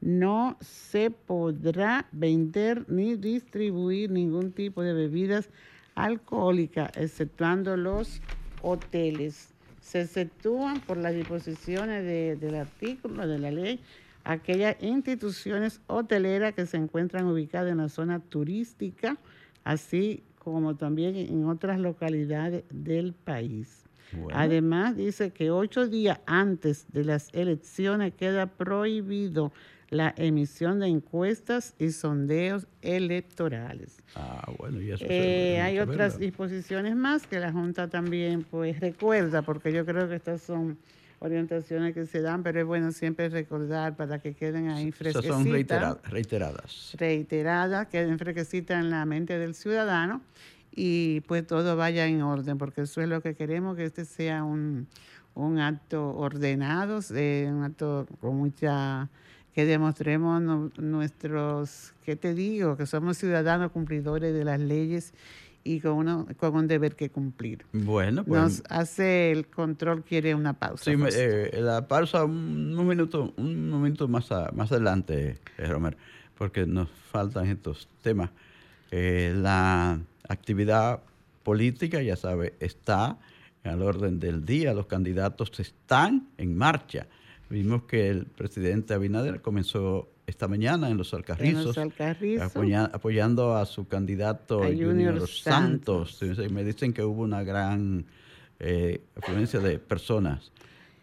no 0.00 0.56
se 0.62 1.10
podrá 1.10 2.08
vender 2.10 2.88
ni 2.88 3.16
distribuir 3.16 4.10
ningún 4.10 4.52
tipo 4.52 4.80
de 4.80 4.94
bebidas 4.94 5.50
alcohólicas, 5.94 6.90
exceptuando 6.96 7.76
los 7.76 8.22
hoteles. 8.62 9.55
Se 9.86 10.00
exceptúan 10.00 10.80
por 10.80 10.96
las 10.96 11.14
disposiciones 11.14 12.02
de- 12.02 12.34
del 12.34 12.56
artículo 12.56 13.24
de 13.28 13.38
la 13.38 13.52
ley 13.52 13.78
aquellas 14.24 14.74
instituciones 14.80 15.80
hoteleras 15.86 16.54
que 16.54 16.66
se 16.66 16.76
encuentran 16.76 17.26
ubicadas 17.26 17.70
en 17.70 17.78
la 17.78 17.88
zona 17.88 18.18
turística, 18.18 19.16
así 19.62 20.24
como 20.40 20.74
también 20.74 21.14
en 21.14 21.44
otras 21.46 21.78
localidades 21.78 22.64
del 22.70 23.12
país. 23.12 23.84
Bueno. 24.12 24.30
Además, 24.36 24.96
dice 24.96 25.30
que 25.30 25.52
ocho 25.52 25.86
días 25.86 26.18
antes 26.26 26.86
de 26.92 27.04
las 27.04 27.28
elecciones 27.32 28.12
queda 28.14 28.46
prohibido 28.46 29.52
la 29.90 30.12
emisión 30.16 30.80
de 30.80 30.88
encuestas 30.88 31.74
y 31.78 31.90
sondeos 31.90 32.66
electorales. 32.82 33.98
Ah, 34.14 34.50
bueno, 34.58 34.80
y 34.80 34.90
eso 34.90 35.04
Eh, 35.08 35.60
hay 35.60 35.78
otras 35.78 36.18
disposiciones 36.18 36.96
más 36.96 37.26
que 37.26 37.38
la 37.38 37.52
Junta 37.52 37.88
también 37.88 38.42
pues 38.44 38.80
recuerda, 38.80 39.42
porque 39.42 39.72
yo 39.72 39.84
creo 39.86 40.08
que 40.08 40.16
estas 40.16 40.42
son 40.42 40.78
orientaciones 41.18 41.94
que 41.94 42.04
se 42.06 42.20
dan, 42.20 42.42
pero 42.42 42.60
es 42.60 42.66
bueno 42.66 42.92
siempre 42.92 43.28
recordar 43.28 43.96
para 43.96 44.18
que 44.18 44.34
queden 44.34 44.68
ahí 44.68 44.88
Esas 44.88 44.98
fresquecitas 44.98 45.36
son 45.36 45.46
reitera- 45.52 45.98
reiteradas. 46.04 46.94
reiteradas, 46.98 47.86
queden 47.88 48.18
fresquecitas 48.18 48.80
en 48.80 48.90
la 48.90 49.04
mente 49.06 49.38
del 49.38 49.54
ciudadano 49.54 50.20
y 50.74 51.20
pues 51.22 51.46
todo 51.46 51.76
vaya 51.76 52.06
en 52.06 52.20
orden, 52.22 52.58
porque 52.58 52.82
eso 52.82 53.00
es 53.00 53.08
lo 53.08 53.22
que 53.22 53.34
queremos, 53.34 53.76
que 53.76 53.84
este 53.84 54.04
sea 54.04 54.44
un, 54.44 54.88
un 55.34 55.58
acto 55.58 56.14
ordenado, 56.16 57.00
eh, 57.14 57.48
un 57.50 57.62
acto 57.64 58.06
con 58.20 58.36
mucha 58.36 59.08
que 59.56 59.64
demostremos 59.64 60.42
nu- 60.42 60.70
nuestros, 60.76 61.94
¿qué 62.04 62.14
te 62.14 62.34
digo? 62.34 62.76
Que 62.76 62.84
somos 62.84 63.16
ciudadanos 63.16 63.72
cumplidores 63.72 64.34
de 64.34 64.44
las 64.44 64.60
leyes 64.60 65.14
y 65.64 65.80
con, 65.80 65.92
uno, 65.94 66.26
con 66.36 66.54
un 66.54 66.68
deber 66.68 66.94
que 66.94 67.08
cumplir. 67.08 67.64
Bueno, 67.72 68.22
pues. 68.22 68.38
Nos 68.42 68.62
hace 68.68 69.32
el 69.32 69.46
control, 69.46 70.04
quiere 70.04 70.34
una 70.34 70.52
pausa. 70.52 70.84
Sí, 70.84 70.90
me- 70.98 71.04
Fausto. 71.04 71.20
eh, 71.20 71.50
la 71.62 71.88
pausa 71.88 72.24
un, 72.26 72.76
un 72.78 72.86
minuto, 72.86 73.32
un 73.38 73.70
momento 73.70 74.06
más, 74.08 74.30
a- 74.30 74.50
más 74.52 74.70
adelante, 74.72 75.38
eh, 75.56 75.66
Romero, 75.66 75.96
porque 76.36 76.66
nos 76.66 76.90
faltan 77.10 77.46
estos 77.46 77.88
temas. 78.02 78.28
Eh, 78.90 79.32
la 79.36 79.98
actividad 80.28 81.00
política, 81.42 82.02
ya 82.02 82.16
sabe, 82.16 82.52
está 82.60 83.16
al 83.64 83.80
orden 83.80 84.20
del 84.20 84.44
día. 84.44 84.74
Los 84.74 84.84
candidatos 84.86 85.58
están 85.58 86.28
en 86.36 86.56
marcha. 86.58 87.06
Vimos 87.48 87.82
que 87.84 88.08
el 88.10 88.26
presidente 88.26 88.94
Abinader 88.94 89.40
comenzó 89.40 90.08
esta 90.26 90.48
mañana 90.48 90.90
en 90.90 90.96
los 90.96 91.14
Alcarrizos, 91.14 91.78
Alcarrizos. 91.78 92.42
apoya- 92.46 92.90
apoyando 92.92 93.54
a 93.56 93.64
su 93.66 93.86
candidato 93.86 94.62
A 94.62 94.66
Junior, 94.66 94.88
Junior 94.94 95.28
Santos. 95.28 96.16
Sí, 96.18 96.26
Me 96.52 96.64
dicen 96.64 96.92
que 96.92 97.02
hubo 97.04 97.22
una 97.22 97.44
gran 97.44 98.04
eh, 98.58 99.02
afluencia 99.14 99.60
de 99.60 99.78
personas. 99.78 100.50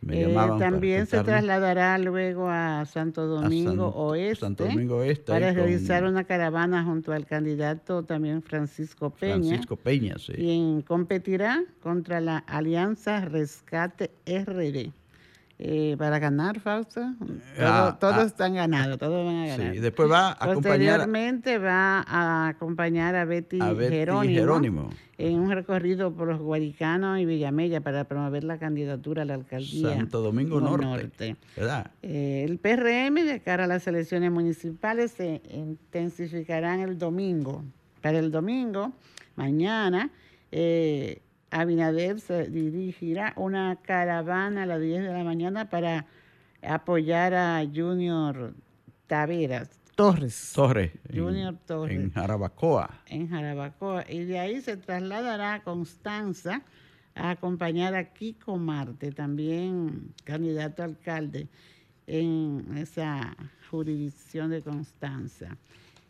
Me 0.02 0.20
Eh, 0.22 0.28
llamaban 0.28 0.60
también 0.60 1.06
se 1.06 1.24
trasladará 1.24 1.98
luego 1.98 2.50
a 2.50 2.84
Santo 2.86 3.26
Domingo 3.28 3.90
San- 3.92 4.02
Oeste, 4.02 4.36
Santo 4.42 4.66
Domingo 4.66 4.98
Oeste, 4.98 5.32
para 5.32 5.54
realizar 5.54 6.04
una 6.04 6.26
caravana 6.26 6.84
junto 6.84 7.14
al 7.14 7.26
candidato 7.26 8.04
también 8.04 8.42
Francisco 8.42 9.12
Peña, 9.12 9.36
Francisco 9.36 9.78
Peña, 9.78 10.16
sí. 10.18 10.34
quien 10.34 10.82
competirá 10.82 11.64
contra 11.82 12.20
la 12.20 12.40
Alianza 12.40 13.22
Rescate 13.24 14.12
RD. 14.26 14.92
Eh, 15.60 15.96
para 16.00 16.18
ganar, 16.20 16.60
Fausto, 16.60 17.00
Todo- 17.20 17.38
Ah, 17.60 17.98
todos 18.00 18.16
ah. 18.16 18.24
están 18.24 18.56
ganados, 18.56 18.98
todos 18.98 19.24
van 19.26 19.36
a 19.44 19.48
ganar. 19.48 19.74
Sí, 19.74 19.80
después 19.80 20.12
va 20.12 20.30
a 20.30 20.32
acompañar 20.32 20.56
Posteriormente 20.56 21.58
va 21.60 22.04
a 22.08 22.48
acompañar 22.50 23.16
a 23.16 23.24
Betty, 23.26 23.62
a 23.62 23.72
Betty 23.72 23.94
Jerónimo, 23.94 24.34
Jerónimo. 24.40 24.90
en 25.20 25.40
un 25.40 25.52
recorrido 25.52 26.12
por 26.12 26.28
los 26.28 26.40
Guaricanos 26.40 27.20
y 27.20 27.26
Villamella 27.26 27.82
para 27.82 28.04
promover 28.06 28.44
la 28.44 28.58
candidatura 28.58 29.22
a 29.22 29.26
la 29.26 29.36
alcaldía. 29.36 29.96
Santo 29.96 30.22
Domingo 30.22 30.60
Norte. 30.60 31.38
¿Verdad? 31.56 31.92
Eh, 32.02 32.44
el 32.46 32.58
PRM 32.58 33.24
de 33.24 33.40
cara 33.40 33.66
a 33.66 33.68
las 33.68 33.86
elecciones 33.88 34.32
municipales 34.32 35.12
se 35.12 35.42
intensificarán 35.52 36.80
el 36.80 36.98
domingo. 36.98 37.64
Para 38.02 38.20
el 38.20 38.32
domingo, 38.32 38.92
mañana, 39.36 40.10
eh, 40.52 41.22
Abinader 41.62 42.20
se 42.20 42.50
dirigirá 42.50 43.34
una 43.36 43.76
caravana 43.82 44.64
a 44.64 44.66
las 44.66 44.82
10 44.82 45.04
de 45.04 45.14
la 45.14 45.24
mañana 45.24 45.70
para 45.70 46.06
apoyar 46.62 47.34
a 47.34 47.64
Junior 47.74 48.54
Taveras 49.08 49.70
Torres. 49.96 50.52
Torres. 50.56 50.92
en- 51.10 51.24
Junior 51.24 51.56
Torres. 51.68 51.96
En 52.00 52.12
Jarabacoa. 52.12 52.90
en 53.08 53.30
Jarabacoa 53.30 54.06
y 54.10 54.24
de 54.26 54.40
ahí 54.40 54.62
se 54.62 54.78
trasladará 54.78 55.54
a 55.56 55.64
Constanza 55.64 56.64
a 57.16 57.30
acompañar 57.30 57.94
a 57.94 58.06
Kiko 58.14 58.58
Marte, 58.58 59.12
también 59.12 60.14
candidato 60.24 60.82
a 60.82 60.86
alcalde 60.86 61.48
en 62.08 62.66
esa 62.78 63.36
jurisdicción 63.70 64.50
de 64.50 64.62
Constanza. 64.64 65.56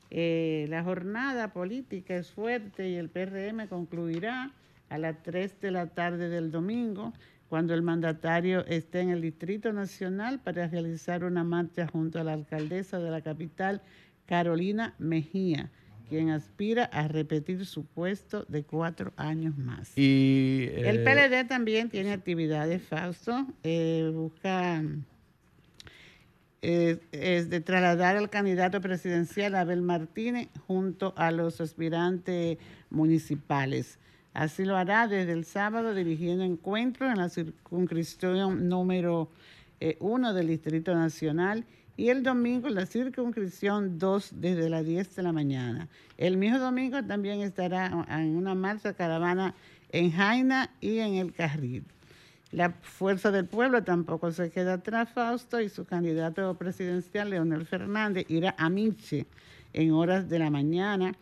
Eh, 0.09 0.65
la 0.69 0.81
jornada 0.83 1.51
política 1.51 2.15
es 2.15 2.31
fuerte 2.31 2.87
y 2.87 2.95
el 2.95 3.09
PRM 3.09 3.67
concluirá 3.67 4.51
a 4.93 4.99
las 4.99 5.23
3 5.23 5.59
de 5.59 5.71
la 5.71 5.87
tarde 5.87 6.29
del 6.29 6.51
domingo, 6.51 7.13
cuando 7.49 7.73
el 7.73 7.81
mandatario 7.81 8.63
esté 8.67 8.99
en 8.99 9.09
el 9.09 9.21
Distrito 9.21 9.73
Nacional 9.73 10.39
para 10.39 10.67
realizar 10.67 11.23
una 11.23 11.43
marcha 11.43 11.87
junto 11.87 12.19
a 12.19 12.23
la 12.23 12.33
alcaldesa 12.33 12.99
de 12.99 13.09
la 13.09 13.21
capital, 13.21 13.81
Carolina 14.27 14.93
Mejía, 14.99 15.71
quien 16.09 16.29
aspira 16.29 16.85
a 16.85 17.07
repetir 17.07 17.65
su 17.65 17.85
puesto 17.85 18.45
de 18.47 18.65
cuatro 18.65 19.13
años 19.17 19.57
más. 19.57 19.97
Y, 19.97 20.69
El 20.75 20.99
eh, 20.99 21.03
PLD 21.03 21.47
también 21.47 21.89
tiene 21.89 22.11
actividades, 22.11 22.83
Fausto. 22.83 23.47
eh, 23.63 24.11
busca 24.13 24.83
eh, 26.61 26.99
es 27.11 27.49
de 27.49 27.61
trasladar 27.61 28.15
al 28.15 28.29
candidato 28.29 28.79
presidencial 28.79 29.55
Abel 29.55 29.81
Martínez 29.81 30.49
junto 30.67 31.15
a 31.17 31.31
los 31.31 31.59
aspirantes 31.61 32.59
municipales. 32.91 33.97
Así 34.33 34.65
lo 34.65 34.75
hará 34.75 35.07
desde 35.07 35.31
el 35.31 35.45
sábado 35.45 35.93
dirigiendo 35.93 36.43
encuentros 36.43 37.11
en 37.11 37.17
la 37.17 37.29
circunscripción 37.29 38.67
número 38.67 39.29
1 39.99 40.33
del 40.33 40.47
Distrito 40.47 40.95
Nacional 40.95 41.65
y 41.95 42.09
el 42.09 42.23
domingo 42.23 42.67
en 42.67 42.75
la 42.75 42.85
circunscripción 42.85 43.99
2 43.99 44.33
desde 44.37 44.69
las 44.69 44.85
10 44.85 45.15
de 45.15 45.23
la 45.23 45.31
mañana. 45.31 45.87
El 46.17 46.37
mismo 46.37 46.57
domingo 46.57 47.03
también 47.03 47.41
estará 47.41 48.05
en 48.09 48.35
una 48.35 48.55
marcha 48.55 48.93
caravana 48.93 49.53
en 49.91 50.11
Jaina 50.11 50.71
y 50.81 50.97
en 50.99 51.15
el 51.15 51.33
Carril. 51.33 51.83
La 52.51 52.71
Fuerza 52.71 53.31
del 53.31 53.45
Pueblo 53.45 53.83
tampoco 53.83 54.31
se 54.31 54.51
queda 54.51 54.73
atrás, 54.73 55.09
Fausto, 55.09 55.59
y 55.59 55.69
su 55.69 55.85
candidato 55.85 56.53
presidencial, 56.55 57.29
Leonel 57.29 57.65
Fernández, 57.65 58.25
irá 58.29 58.55
a 58.57 58.69
Miche 58.69 59.25
en 59.73 59.91
horas 59.91 60.29
de 60.29 60.39
la 60.39 60.49
mañana 60.49 61.13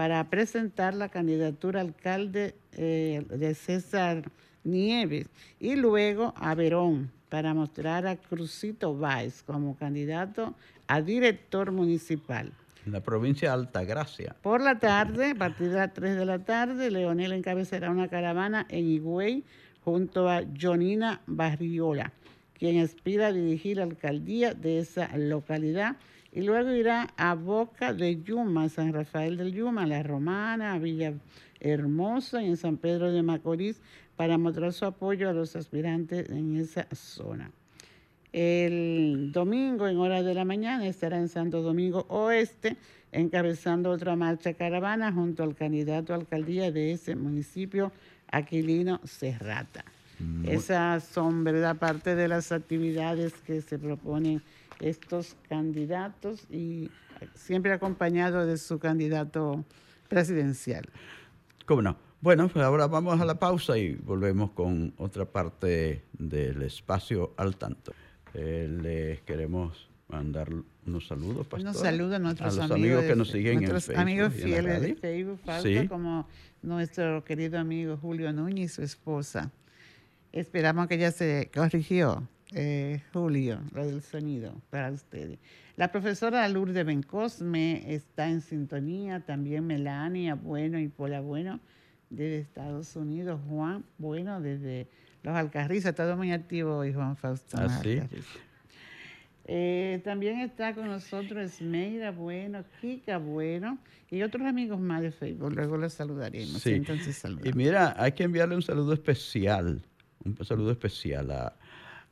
para 0.00 0.24
presentar 0.30 0.94
la 0.94 1.10
candidatura 1.10 1.82
alcalde 1.82 2.54
eh, 2.72 3.22
de 3.28 3.54
César 3.54 4.30
Nieves 4.64 5.26
y 5.58 5.76
luego 5.76 6.32
a 6.38 6.54
Verón 6.54 7.10
para 7.28 7.52
mostrar 7.52 8.06
a 8.06 8.16
Crucito 8.16 8.96
Valls 8.96 9.42
como 9.42 9.76
candidato 9.76 10.54
a 10.86 11.02
director 11.02 11.70
municipal. 11.70 12.50
En 12.86 12.92
la 12.92 13.02
provincia 13.02 13.50
de 13.50 13.54
Altagracia. 13.56 14.34
Por 14.40 14.62
la 14.62 14.78
tarde, 14.78 15.32
a 15.32 15.34
partir 15.34 15.68
de 15.68 15.76
las 15.76 15.92
3 15.92 16.16
de 16.16 16.24
la 16.24 16.38
tarde, 16.38 16.90
Leonel 16.90 17.32
encabezará 17.32 17.90
una 17.90 18.08
caravana 18.08 18.64
en 18.70 18.86
Higüey 18.86 19.44
junto 19.84 20.30
a 20.30 20.44
Jonina 20.58 21.20
Barriola, 21.26 22.10
quien 22.54 22.82
aspira 22.82 23.26
a 23.26 23.32
dirigir 23.34 23.76
la 23.76 23.82
alcaldía 23.82 24.54
de 24.54 24.78
esa 24.78 25.14
localidad. 25.18 25.96
Y 26.32 26.42
luego 26.42 26.70
irá 26.70 27.12
a 27.16 27.34
Boca 27.34 27.92
de 27.92 28.22
Yuma, 28.22 28.68
San 28.68 28.92
Rafael 28.92 29.36
del 29.36 29.52
Yuma, 29.52 29.86
La 29.86 30.02
Romana, 30.02 30.74
a 30.74 30.78
Villa 30.78 31.14
Hermosa 31.58 32.42
y 32.42 32.46
en 32.46 32.56
San 32.56 32.76
Pedro 32.76 33.10
de 33.10 33.22
Macorís 33.22 33.80
para 34.16 34.38
mostrar 34.38 34.72
su 34.72 34.84
apoyo 34.84 35.28
a 35.28 35.32
los 35.32 35.56
aspirantes 35.56 36.30
en 36.30 36.56
esa 36.56 36.86
zona. 36.92 37.50
El 38.32 39.32
domingo, 39.32 39.88
en 39.88 39.96
horas 39.96 40.24
de 40.24 40.34
la 40.34 40.44
mañana, 40.44 40.86
estará 40.86 41.18
en 41.18 41.28
Santo 41.28 41.62
Domingo 41.62 42.06
Oeste, 42.08 42.76
encabezando 43.10 43.90
otra 43.90 44.14
marcha 44.14 44.54
caravana 44.54 45.12
junto 45.12 45.42
al 45.42 45.56
candidato 45.56 46.12
a 46.12 46.16
alcaldía 46.16 46.70
de 46.70 46.92
ese 46.92 47.16
municipio, 47.16 47.90
Aquilino 48.30 49.00
Serrata. 49.04 49.84
Esas 50.44 51.04
son, 51.04 51.44
¿verdad?, 51.44 51.76
parte 51.76 52.14
de 52.14 52.28
las 52.28 52.52
actividades 52.52 53.32
que 53.46 53.60
se 53.62 53.78
proponen 53.78 54.42
estos 54.80 55.36
candidatos 55.48 56.46
y 56.50 56.90
siempre 57.34 57.72
acompañado 57.72 58.46
de 58.46 58.56
su 58.56 58.78
candidato 58.78 59.64
presidencial. 60.08 60.88
¿Cómo 61.66 61.82
no? 61.82 61.96
Bueno, 62.20 62.48
pues 62.48 62.64
ahora 62.64 62.86
vamos 62.86 63.20
a 63.20 63.24
la 63.24 63.38
pausa 63.38 63.78
y 63.78 63.94
volvemos 63.94 64.50
con 64.50 64.92
otra 64.98 65.24
parte 65.24 66.04
del 66.12 66.62
espacio 66.62 67.32
al 67.36 67.56
tanto. 67.56 67.92
Eh, 68.34 68.68
les 68.82 69.20
queremos 69.22 69.88
mandar 70.08 70.48
unos 70.86 71.06
saludos, 71.06 71.46
pastora, 71.46 71.70
Unos 71.70 71.80
saludos 71.80 72.14
a 72.14 72.18
nuestros 72.18 72.56
los 72.56 72.70
amigos, 72.70 72.98
amigos, 72.98 73.04
que 73.04 73.16
nos 73.16 73.30
siguen 73.30 73.62
en 73.62 73.80
Facebook 73.80 73.96
amigos 73.98 74.34
fieles 74.34 74.82
de. 74.82 74.94
Facebook, 74.96 75.40
Sí. 75.62 75.88
como 75.88 76.26
nuestro 76.62 77.24
querido 77.24 77.58
amigo 77.58 77.96
Julio 77.96 78.32
Núñez 78.32 78.72
y 78.72 78.74
su 78.74 78.82
esposa. 78.82 79.50
Esperamos 80.32 80.86
que 80.86 80.98
ya 80.98 81.10
se 81.10 81.50
corrigió, 81.52 82.28
eh, 82.52 83.02
Julio, 83.12 83.60
lo 83.74 83.86
del 83.86 84.02
sonido 84.02 84.54
para 84.70 84.90
ustedes. 84.90 85.38
La 85.76 85.90
profesora 85.90 86.46
Lourdes 86.48 86.84
Bencosme 86.84 87.92
está 87.92 88.28
en 88.28 88.40
sintonía, 88.40 89.20
también 89.20 89.66
Melania 89.66 90.34
Bueno 90.34 90.78
y 90.78 90.88
Pola 90.88 91.20
Bueno 91.20 91.58
desde 92.10 92.38
Estados 92.38 92.94
Unidos, 92.96 93.40
Juan 93.48 93.84
Bueno 93.98 94.40
desde 94.40 94.88
Los 95.22 95.34
Alcarrizos, 95.34 95.94
todo 95.94 96.16
muy 96.16 96.32
activo 96.32 96.78
hoy 96.78 96.92
Juan 96.92 97.16
Fausto. 97.16 97.56
Ah, 97.58 97.80
sí. 97.82 98.00
Eh, 99.46 100.00
también 100.04 100.38
está 100.40 100.74
con 100.74 100.86
nosotros 100.86 101.42
Esmeira 101.42 102.12
Bueno, 102.12 102.62
Kika 102.80 103.18
Bueno 103.18 103.78
y 104.10 104.22
otros 104.22 104.46
amigos 104.46 104.78
más 104.78 105.02
de 105.02 105.10
Facebook. 105.10 105.52
Luego 105.54 105.76
los 105.76 105.92
saludaremos. 105.92 106.62
Sí. 106.62 106.74
Entonces 106.74 107.16
saludamos. 107.16 107.48
Y 107.48 107.56
mira, 107.56 107.94
hay 107.96 108.12
que 108.12 108.24
enviarle 108.24 108.54
un 108.54 108.62
saludo 108.62 108.92
especial, 108.92 109.82
un 110.24 110.36
saludo 110.44 110.70
especial 110.70 111.30
a, 111.30 111.56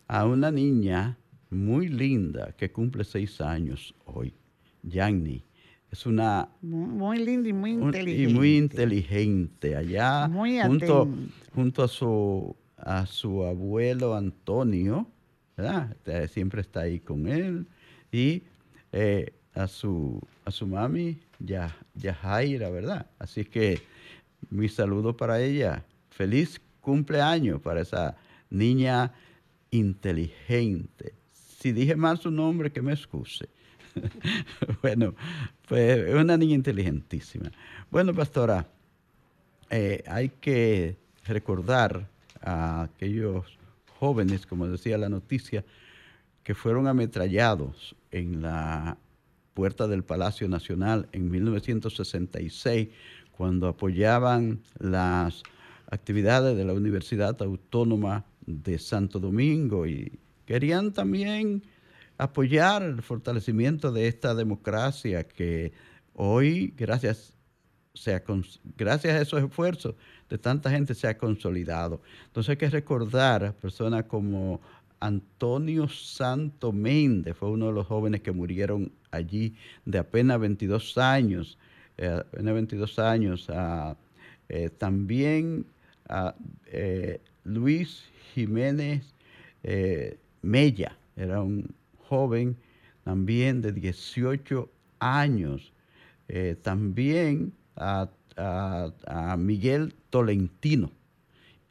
a 0.07 0.25
una 0.27 0.51
niña 0.51 1.17
muy 1.51 1.89
linda 1.89 2.53
que 2.57 2.71
cumple 2.71 3.05
seis 3.05 3.41
años 3.41 3.95
hoy, 4.07 4.35
Yanni. 4.83 5.45
Es 5.91 6.05
una 6.05 6.49
Muy, 6.61 7.19
linda 7.25 7.49
y 7.49 7.53
muy 7.55 7.73
un- 7.73 7.85
inteligente. 7.85 8.23
y 8.23 8.27
muy 8.35 8.57
inteligente 8.59 9.77
allá 9.77 10.29
Muy 10.29 10.61
junto, 10.61 11.09
junto 11.55 11.83
a 11.83 11.89
su 11.89 12.55
a 12.77 13.07
su 13.07 13.43
abuelo 13.45 14.15
Antonio 14.15 15.09
¿verdad? 15.57 15.97
Siempre 16.29 16.61
está 16.61 16.81
ahí 16.83 17.01
con 17.01 17.27
él 17.27 17.67
y 18.13 18.43
eh, 18.93 19.33
a 19.55 19.67
su 19.67 20.21
a 20.45 20.51
su 20.51 20.67
mami 20.67 21.19
Ya- 21.41 21.75
Yajaira 21.95 22.69
verdad 22.71 23.07
así 23.19 23.45
que 23.45 23.81
mi 24.51 24.69
saludo 24.69 25.17
para 25.17 25.41
ella 25.41 25.85
feliz 26.11 26.61
cumpleaños 26.81 27.61
para 27.61 27.81
esa 27.81 28.17
niña 28.51 29.13
inteligente 29.71 31.15
si 31.59 31.73
dije 31.73 31.97
mal 31.97 32.19
su 32.19 32.31
nombre 32.31 32.71
que 32.71 32.81
me 32.83 32.93
excuse 32.93 33.49
bueno, 34.83 35.15
pues 35.67 35.99
es 35.99 36.15
una 36.15 36.37
niña 36.37 36.55
inteligentísima. 36.55 37.51
Bueno, 37.91 38.15
pastora, 38.15 38.67
eh, 39.71 40.05
hay 40.07 40.29
que 40.29 40.97
recordar 41.25 42.09
a 42.41 42.83
aquellos 42.83 43.59
jóvenes, 43.99 44.47
como 44.47 44.69
decía 44.69 44.99
la 44.99 45.09
noticia, 45.09 45.65
que 46.43 46.55
fueron 46.55 46.87
ametrallados 46.87 47.97
en 48.11 48.43
la 48.43 48.97
puerta 49.55 49.89
del 49.89 50.05
Palacio 50.05 50.49
Nacional 50.49 51.09
en 51.13 51.31
1966, 51.31 52.89
cuando 53.33 53.69
apoyaban 53.69 54.61
las 54.79 55.43
actividades 55.91 56.57
de 56.57 56.65
la 56.65 56.73
Universidad 56.73 57.41
Autónoma 57.43 58.25
de 58.47 58.79
Santo 58.79 59.19
Domingo 59.19 59.87
y 59.87 60.19
querían 60.47 60.93
también 60.93 61.63
apoyar 62.17 62.83
el 62.83 63.03
fortalecimiento 63.03 63.93
de 63.93 64.09
esta 64.09 64.35
democracia 64.35 65.25
que 65.25 65.73
hoy, 66.15 66.75
gracias, 66.77 67.33
gracias 68.77 69.15
a 69.15 69.21
esos 69.21 69.43
esfuerzos 69.43 69.95
de 70.29 70.39
tanta 70.39 70.71
gente, 70.71 70.95
se 70.95 71.09
ha 71.09 71.17
consolidado. 71.17 72.01
Entonces 72.27 72.51
hay 72.51 72.57
que 72.57 72.71
recordar 72.71 73.45
a 73.45 73.53
personas 73.53 74.05
como 74.05 74.61
Antonio 75.01 75.89
Santo 75.89 76.73
Méndez, 76.73 77.37
fue 77.37 77.51
uno 77.51 77.67
de 77.67 77.73
los 77.73 77.87
jóvenes 77.87 78.21
que 78.21 78.33
murieron 78.33 78.91
allí 79.11 79.55
de 79.85 79.99
apenas 79.99 80.41
22 80.41 80.99
años, 80.99 81.57
eh, 81.97 82.09
apenas 82.09 82.55
22 82.55 82.99
años. 82.99 83.47
ah, 83.51 83.97
eh, 84.49 84.71
también 84.71 85.67
a 86.09 86.35
eh, 86.67 87.21
Luis 87.45 88.05
Jiménez 88.35 89.15
eh, 89.63 90.19
Mella, 90.43 90.97
era 91.17 91.43
un 91.43 91.75
joven 92.09 92.57
también 93.05 93.61
de 93.63 93.73
18 93.73 94.71
años. 95.01 95.73
Eh, 96.29 96.57
también 96.63 97.53
a, 97.77 98.09
Miguel 99.39 99.95
Tolentino. 100.11 100.93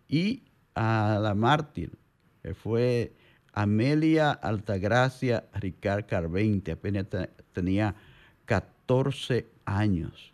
Y 0.09 0.43
a 0.75 1.19
la 1.21 1.33
mártir, 1.33 1.91
fue 2.61 3.13
Amelia 3.53 4.31
Altagracia 4.31 5.45
Ricard 5.53 6.05
Carvente, 6.05 6.71
apenas 6.73 7.09
te- 7.09 7.29
tenía 7.53 7.95
14 8.45 9.47
años 9.65 10.33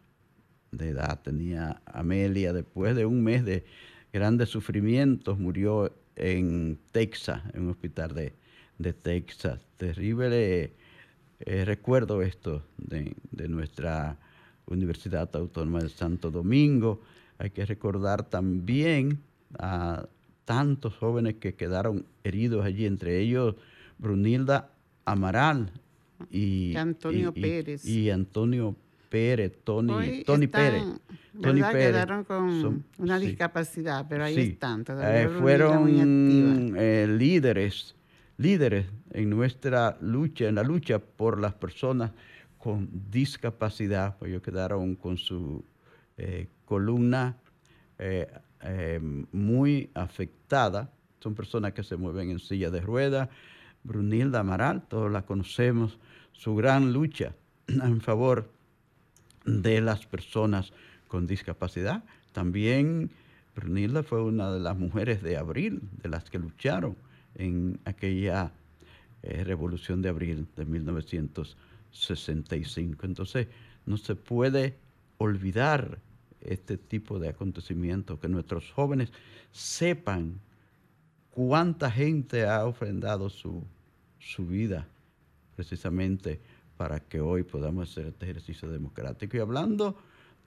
de 0.72 0.90
edad, 0.90 1.22
tenía 1.22 1.82
Amelia, 1.86 2.54
después 2.54 2.96
de 2.96 3.06
un 3.06 3.24
mes 3.24 3.46
de 3.46 3.64
grandes 4.14 4.50
sufrimientos, 4.50 5.40
murió 5.40 5.92
en 6.16 6.78
Texas, 6.92 7.42
en 7.54 7.64
un 7.64 7.70
hospital 7.72 8.14
de, 8.14 8.34
de 8.78 8.94
Texas. 8.94 9.60
Terrible 9.78 10.72
eh, 11.40 11.66
recuerdo 11.66 12.22
esto 12.22 12.64
de, 12.78 13.16
de 13.32 13.48
nuestra 13.50 14.18
Universidad 14.68 15.36
Autónoma 15.36 15.80
de 15.82 15.90
Santo 15.90 16.30
Domingo. 16.32 17.02
Hay 17.40 17.50
que 17.50 17.66
recordar 17.66 18.30
también 18.30 19.20
a 19.58 20.06
tantos 20.46 20.96
jóvenes 20.96 21.36
que 21.36 21.56
quedaron 21.56 22.06
heridos 22.24 22.64
allí, 22.66 22.86
entre 22.86 23.20
ellos 23.20 23.56
Brunilda 23.98 24.70
Amaral 25.06 25.72
y 26.30 26.72
Y 26.72 26.76
Antonio 26.78 27.34
y- 27.36 27.40
y- 27.40 27.42
Pérez. 27.42 27.86
Y 27.86 28.10
Antonio 28.12 28.76
Pérez, 29.18 29.60
Tony, 29.64 29.94
Hoy 29.94 30.24
Tony 30.26 30.46
están, 30.46 30.62
Pérez. 30.72 30.84
Tony. 31.40 31.62
Pérez. 31.62 31.86
Quedaron 31.92 32.24
con 32.24 32.62
Son- 32.62 32.84
una 32.98 33.20
sí. 33.20 33.28
discapacidad, 33.28 34.08
pero 34.10 34.24
ahí 34.24 34.34
Sí. 34.34 34.42
están. 34.54 34.84
Todavía 34.84 35.22
Eh, 35.22 35.28
muy 35.28 35.34
activa. 35.34 35.42
fueron 35.42 36.76
eh, 36.80 37.08
líderes, 37.08 37.96
líderes 38.38 38.88
en 39.12 39.30
nuestra 39.30 39.98
lucha, 40.02 40.48
en 40.48 40.56
la 40.56 40.64
lucha 40.64 40.98
por 40.98 41.40
las 41.40 41.54
personas 41.54 42.10
con 42.58 42.90
discapacidad, 43.12 44.18
pues 44.18 44.30
ellos 44.32 44.42
quedaron 44.42 44.96
con 44.96 45.18
su 45.20 45.64
eh, 46.18 46.48
columna 46.66 47.38
eh, 48.00 48.28
eh, 48.62 49.00
muy 49.32 49.92
afectada. 49.94 50.90
Son 51.20 51.36
personas 51.36 51.74
que 51.74 51.84
se 51.84 51.98
mueven 51.98 52.32
en 52.32 52.40
silla 52.40 52.72
de 52.72 52.82
ruedas. 52.82 53.30
Brunilda 53.84 54.40
Amaral, 54.40 54.88
todos 54.88 55.12
la 55.12 55.22
conocemos, 55.24 56.00
su 56.32 56.56
gran 56.56 56.94
lucha 56.94 57.36
en 57.68 58.02
favor 58.02 58.50
de 59.46 59.82
las 59.82 60.06
personas 60.06 60.72
con 61.08 61.26
discapacidad. 61.28 62.04
También 62.32 63.12
Brunilda 63.56 64.04
fue 64.04 64.24
una 64.24 64.52
de 64.52 64.60
las 64.60 64.78
mujeres 64.78 65.22
de 65.22 65.38
abril, 65.38 65.82
de 66.02 66.10
las 66.10 66.30
que 66.30 66.40
lucharon 66.40 66.98
en 67.36 67.80
aquella 67.86 68.52
eh, 69.22 69.44
revolución 69.44 70.02
de 70.02 70.10
abril 70.10 70.48
de 70.56 70.66
1965. 70.66 73.06
Entonces, 73.06 73.48
no 73.86 73.98
se 73.98 74.16
puede 74.16 74.76
olvidar 75.18 76.00
este 76.42 76.78
tipo 76.78 77.20
de 77.20 77.30
acontecimientos, 77.30 78.20
que 78.20 78.28
nuestros 78.28 78.72
jóvenes 78.72 79.14
sepan 79.52 80.40
cuánta 81.32 81.90
gente 81.90 82.46
ha 82.46 82.66
ofrendado 82.66 83.30
su, 83.30 83.64
su 84.20 84.46
vida 84.46 84.88
precisamente 85.56 86.42
para 86.78 87.00
que 87.00 87.22
hoy 87.22 87.44
podamos 87.44 87.92
hacer 87.92 88.08
este 88.08 88.26
ejercicio 88.26 88.70
democrático. 88.70 89.38
Y 89.38 89.40
hablando 89.40 89.98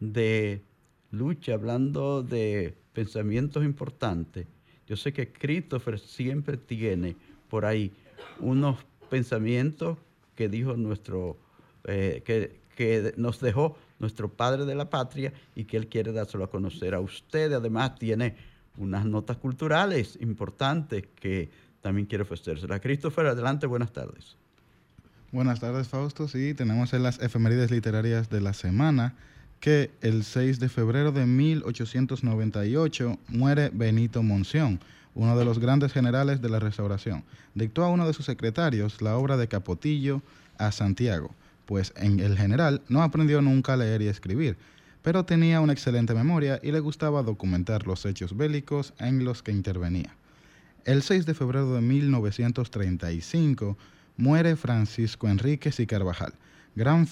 de 0.01 0.63
lucha, 1.11 1.55
hablando 1.55 2.23
de 2.23 2.77
pensamientos 2.93 3.65
importantes, 3.65 4.47
yo 4.87 4.97
sé 4.97 5.13
que 5.13 5.33
Christopher 5.33 5.99
siempre 5.99 6.57
tiene 6.57 7.17
por 7.49 7.65
ahí 7.65 7.93
unos 8.41 8.79
pensamientos 9.11 9.99
que 10.35 10.49
dijo 10.49 10.77
nuestro, 10.77 11.37
eh, 11.85 12.23
que, 12.25 12.61
que 12.77 13.15
nos 13.17 13.41
dejó 13.41 13.77
nuestro 13.99 14.29
padre 14.29 14.65
de 14.65 14.75
la 14.75 14.91
patria 14.91 15.33
y 15.55 15.65
que 15.65 15.77
él 15.77 15.89
quiere 15.89 16.13
dárselo 16.13 16.45
a 16.45 16.51
conocer 16.51 16.95
a 16.95 17.01
usted. 17.01 17.53
Además 17.53 17.97
tiene 17.97 18.37
unas 18.77 19.07
notas 19.07 19.39
culturales 19.39 20.19
importantes 20.21 21.05
que 21.15 21.51
también 21.81 22.07
quiere 22.07 22.23
ofrecérselas. 22.23 22.81
Christopher, 22.81 23.27
adelante, 23.27 23.67
buenas 23.67 23.93
tardes. 23.93 24.37
Buenas 25.33 25.59
tardes, 25.59 25.89
Fausto. 25.89 26.29
Sí, 26.29 26.55
tenemos 26.55 26.93
en 26.93 27.03
las 27.03 27.21
efemérides 27.21 27.73
literarias 27.73 28.31
de 28.31 28.41
la 28.41 28.53
semana 28.55 29.15
que 29.59 29.91
el 30.01 30.23
6 30.23 30.61
de 30.61 30.69
febrero 30.69 31.11
de 31.11 31.27
1898 31.27 33.19
muere 33.29 33.71
Benito 33.73 34.23
Monción, 34.23 34.79
uno 35.17 35.37
de 35.37 35.45
los 35.45 35.59
grandes 35.59 35.93
generales 35.93 36.41
de 36.43 36.49
la 36.49 36.61
restauración. 36.61 37.25
Dictó 37.55 37.83
a 37.83 37.89
uno 37.89 38.07
de 38.07 38.13
sus 38.13 38.25
secretarios 38.25 39.03
la 39.03 39.17
obra 39.17 39.37
de 39.37 39.49
Capotillo 39.49 40.23
a 40.59 40.71
Santiago, 40.71 41.35
pues 41.67 41.93
en 41.97 42.21
el 42.21 42.39
general 42.39 42.83
no 42.89 43.03
aprendió 43.03 43.43
nunca 43.43 43.73
a 43.73 43.77
leer 43.77 44.03
y 44.03 44.09
escribir, 44.09 44.57
pero 45.03 45.25
tenía 45.25 45.61
una 45.61 45.73
excelente 45.73 46.15
memoria 46.15 46.61
y 46.63 46.71
le 46.71 46.79
gustaba 46.79 47.25
documentar 47.25 47.85
los 47.85 48.07
hechos 48.07 48.37
bélicos 48.37 48.95
en 49.01 49.25
los 49.25 49.43
que 49.43 49.51
intervenía. 49.51 50.15
El 50.85 51.03
6 51.03 51.27
de 51.27 51.35
febrero 51.35 51.75
de 51.75 51.81
1935 51.81 53.77
muere 54.17 54.57
Francisco 54.57 55.29
Enríquez 55.29 55.81
y 55.81 55.87
Carvajal, 55.87 56.33
gran, 56.75 57.07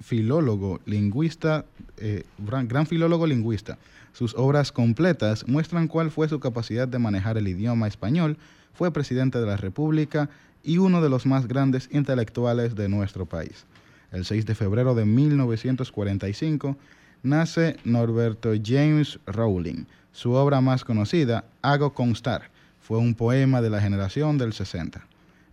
filólogo 0.00 0.80
lingüista, 0.86 1.64
eh, 1.98 2.24
gran 2.38 2.86
filólogo 2.86 3.26
lingüista. 3.26 3.78
Sus 4.12 4.34
obras 4.34 4.72
completas 4.72 5.46
muestran 5.48 5.88
cuál 5.88 6.10
fue 6.10 6.28
su 6.28 6.40
capacidad 6.40 6.86
de 6.86 6.98
manejar 6.98 7.36
el 7.36 7.48
idioma 7.48 7.88
español, 7.88 8.36
fue 8.72 8.92
presidente 8.92 9.38
de 9.38 9.46
la 9.46 9.56
República 9.56 10.30
y 10.62 10.78
uno 10.78 11.02
de 11.02 11.08
los 11.08 11.26
más 11.26 11.46
grandes 11.46 11.88
intelectuales 11.92 12.74
de 12.74 12.88
nuestro 12.88 13.26
país. 13.26 13.66
El 14.12 14.24
6 14.24 14.46
de 14.46 14.54
febrero 14.54 14.94
de 14.94 15.04
1945 15.04 16.76
nace 17.22 17.76
Norberto 17.84 18.52
James 18.62 19.18
Rowling. 19.26 19.84
Su 20.12 20.32
obra 20.32 20.60
más 20.60 20.84
conocida, 20.84 21.44
Hago 21.62 21.92
Constar, 21.92 22.50
fue 22.80 22.98
un 22.98 23.14
poema 23.14 23.60
de 23.60 23.70
la 23.70 23.80
generación 23.80 24.38
del 24.38 24.52
60. 24.52 25.04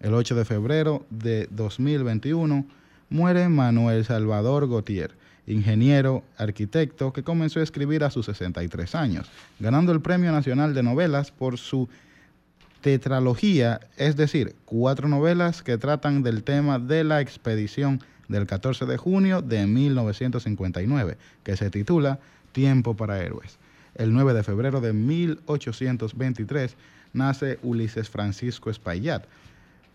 El 0.02 0.16
8 0.16 0.34
de 0.34 0.46
febrero 0.46 1.06
de 1.12 1.48
2021 1.52 2.66
muere 3.12 3.50
Manuel 3.50 4.04
Salvador 4.04 4.68
Gautier, 4.68 5.12
ingeniero, 5.46 6.24
arquitecto 6.38 7.14
que 7.14 7.22
comenzó 7.22 7.60
a 7.60 7.64
escribir 7.64 8.04
a 8.04 8.10
sus 8.10 8.26
63 8.26 8.96
años, 8.96 9.30
ganando 9.60 9.92
el 9.92 10.02
Premio 10.02 10.32
Nacional 10.32 10.74
de 10.74 10.82
Novelas 10.82 11.30
por 11.30 11.60
su 11.60 11.88
tetralogía, 12.82 13.80
es 13.96 14.16
decir, 14.16 14.56
cuatro 14.66 15.08
novelas 15.08 15.62
que 15.62 15.78
tratan 15.78 16.24
del 16.24 16.44
tema 16.44 16.80
de 16.80 17.04
la 17.04 17.22
expedición 17.22 18.02
del 18.28 18.48
14 18.48 18.88
de 18.88 18.98
junio 18.98 19.44
de 19.44 19.68
1959, 19.68 21.18
que 21.44 21.56
se 21.56 21.70
titula 21.70 22.20
Tiempo 22.54 22.96
para 22.96 23.22
Héroes. 23.22 23.60
El 23.94 24.14
9 24.14 24.34
de 24.34 24.42
febrero 24.42 24.82
de 24.82 24.94
1823 24.94 26.76
nace 27.14 27.60
Ulises 27.62 28.10
Francisco 28.10 28.72
Espaillat, 28.72 29.28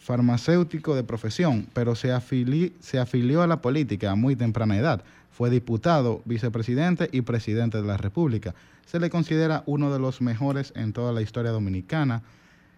farmacéutico 0.06 0.94
de 0.94 1.02
profesión, 1.02 1.66
pero 1.72 1.96
se, 1.96 2.12
afilió 2.12 3.42
a 3.42 3.46
la 3.48 3.60
política 3.60 4.12
a 4.12 4.14
muy 4.14 4.36
temprana 4.36 4.78
edad. 4.78 5.02
Fue 5.32 5.50
diputado, 5.50 6.22
vicepresidente 6.24 7.08
y 7.10 7.22
presidente 7.22 7.78
de 7.78 7.88
la 7.88 7.96
República. 7.96 8.54
Se 8.86 9.00
le 9.00 9.10
considera 9.10 9.64
uno 9.66 9.92
de 9.92 9.98
los 9.98 10.20
mejores 10.20 10.72
en 10.76 10.92
toda 10.92 11.12
la 11.12 11.22
historia 11.22 11.50
dominicana. 11.50 12.22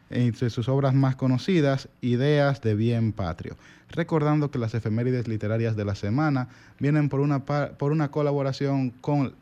Entre 0.09 0.49
sus 0.49 0.71
obras 0.71 0.95
más 0.95 1.17
conocidas, 1.17 1.91
Ideas 2.01 2.63
de 2.63 2.75
Bien 2.75 3.13
Patrio. 3.13 3.59
Recordando 3.91 4.51
que 4.51 4.59
las 4.59 4.73
efemérides 4.73 5.29
literarias 5.29 5.77
de 5.77 5.85
la 5.85 5.95
semana 5.95 6.49
vienen 6.79 7.11
por 7.11 7.21
una 7.21 8.11
colaboración 8.11 8.89
con 9.03 9.35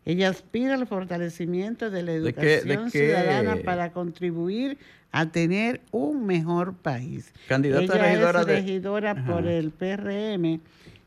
Ella 0.06 0.28
aspira 0.28 0.74
al 0.74 0.86
fortalecimiento 0.86 1.90
de 1.90 2.02
la 2.04 2.12
educación 2.12 2.90
ciudadana 2.92 3.56
para 3.64 3.90
contribuir 3.90 4.78
a 5.12 5.26
tener 5.26 5.80
un 5.90 6.26
mejor 6.26 6.74
país. 6.74 7.32
Candidata 7.48 7.84
Ella 7.84 7.94
regidora, 7.94 8.40
es 8.40 8.46
regidora 8.46 9.26
por 9.26 9.46
el 9.46 9.70
PRM 9.70 10.60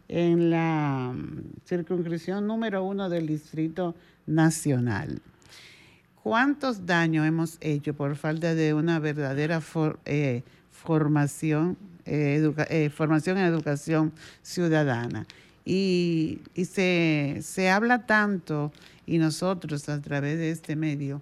en 0.10 0.50
la 0.50 1.14
mm, 1.14 1.66
circunscripción 1.66 2.46
número 2.48 2.84
uno 2.84 3.10
del 3.10 3.28
Distrito 3.28 3.96
Nacional. 4.26 5.22
¿Cuántos 6.24 6.86
daños 6.86 7.26
hemos 7.26 7.58
hecho 7.62 7.94
por 7.94 8.16
falta 8.16 8.54
de 8.54 8.74
una 8.74 9.00
verdadera 9.00 9.62
eh, 10.06 10.44
formación, 10.72 11.78
eh, 12.06 12.52
eh, 12.70 12.90
formación 12.90 13.38
en 13.38 13.46
educación 13.46 14.12
ciudadana? 14.42 15.26
Y, 15.66 16.42
se, 16.56 17.38
se, 17.42 17.70
habla 17.70 18.06
tanto, 18.08 18.72
y 19.06 19.20
nosotros 19.20 19.88
a 19.88 20.02
través 20.02 20.38
de 20.40 20.50
este 20.50 20.76
medio 20.76 21.22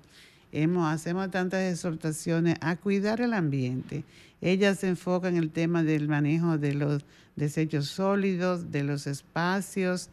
hacemos 0.88 1.32
tantas 1.32 1.72
exhortaciones 1.72 2.56
a 2.62 2.76
cuidar 2.76 3.22
el 3.22 3.34
ambiente. 3.34 4.04
Ella 4.42 4.76
se 4.76 4.88
enfoca 4.88 5.28
en 5.28 5.38
el 5.38 5.52
tema 5.52 5.84
del 5.84 6.08
manejo 6.08 6.58
de 6.58 6.74
los 6.74 7.06
desechos 7.36 7.88
sólidos, 7.88 8.72
de 8.72 8.84
los 8.84 9.08
espacios, 9.08 10.10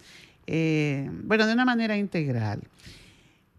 eh, 0.47 1.11
bueno, 1.25 1.47
de 1.47 1.53
una 1.55 1.65
manera 1.65 1.97
integral. 1.97 2.61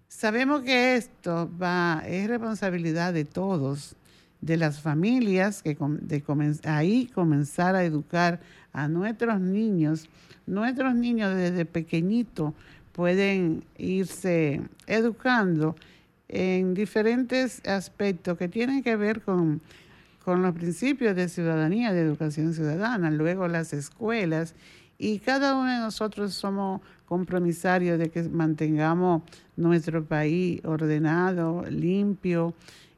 Sabemos 0.08 0.62
que 0.62 0.96
esto 0.96 1.50
va, 1.62 2.04
es 2.08 2.28
responsabilidad 2.28 3.14
de 3.14 3.26
todos, 3.26 3.96
de 4.42 4.58
las 4.58 4.80
familias, 4.80 5.64
que 5.64 5.76
de 5.76 6.24
ahí 6.64 7.08
comenzar 7.08 7.76
a 7.76 7.84
educar 7.84 8.40
a 8.74 8.88
nuestros 8.88 9.40
niños 9.40 10.08
nuestros 10.46 10.94
niños 10.96 11.36
desde 11.36 11.66
pequeñitos 11.66 12.54
pueden 12.92 13.64
irse 13.78 14.62
educando 14.88 15.76
en 16.28 16.74
diferentes 16.74 17.66
aspectos 17.68 18.38
que 18.38 18.48
tienen 18.48 18.84
que 18.84 18.96
ver 18.96 19.22
con, 19.22 19.62
con 20.24 20.42
los 20.42 20.54
principios 20.56 21.16
de 21.16 21.30
ciudadanía, 21.30 21.94
de 21.94 22.02
educación 22.02 22.54
ciudadana, 22.54 23.12
luego 23.12 23.48
las 23.48 23.74
escuelas, 23.74 24.56
y 24.98 25.20
cada 25.20 25.56
uno 25.56 25.72
de 25.72 25.80
nosotros 25.80 26.34
somos 26.34 26.82
compromisarios 27.06 28.00
de 28.00 28.10
que 28.10 28.24
mantengamos 28.24 29.24
nuestro 29.56 30.04
país 30.04 30.62
ordenado, 30.66 31.66
limpio, 31.70 32.54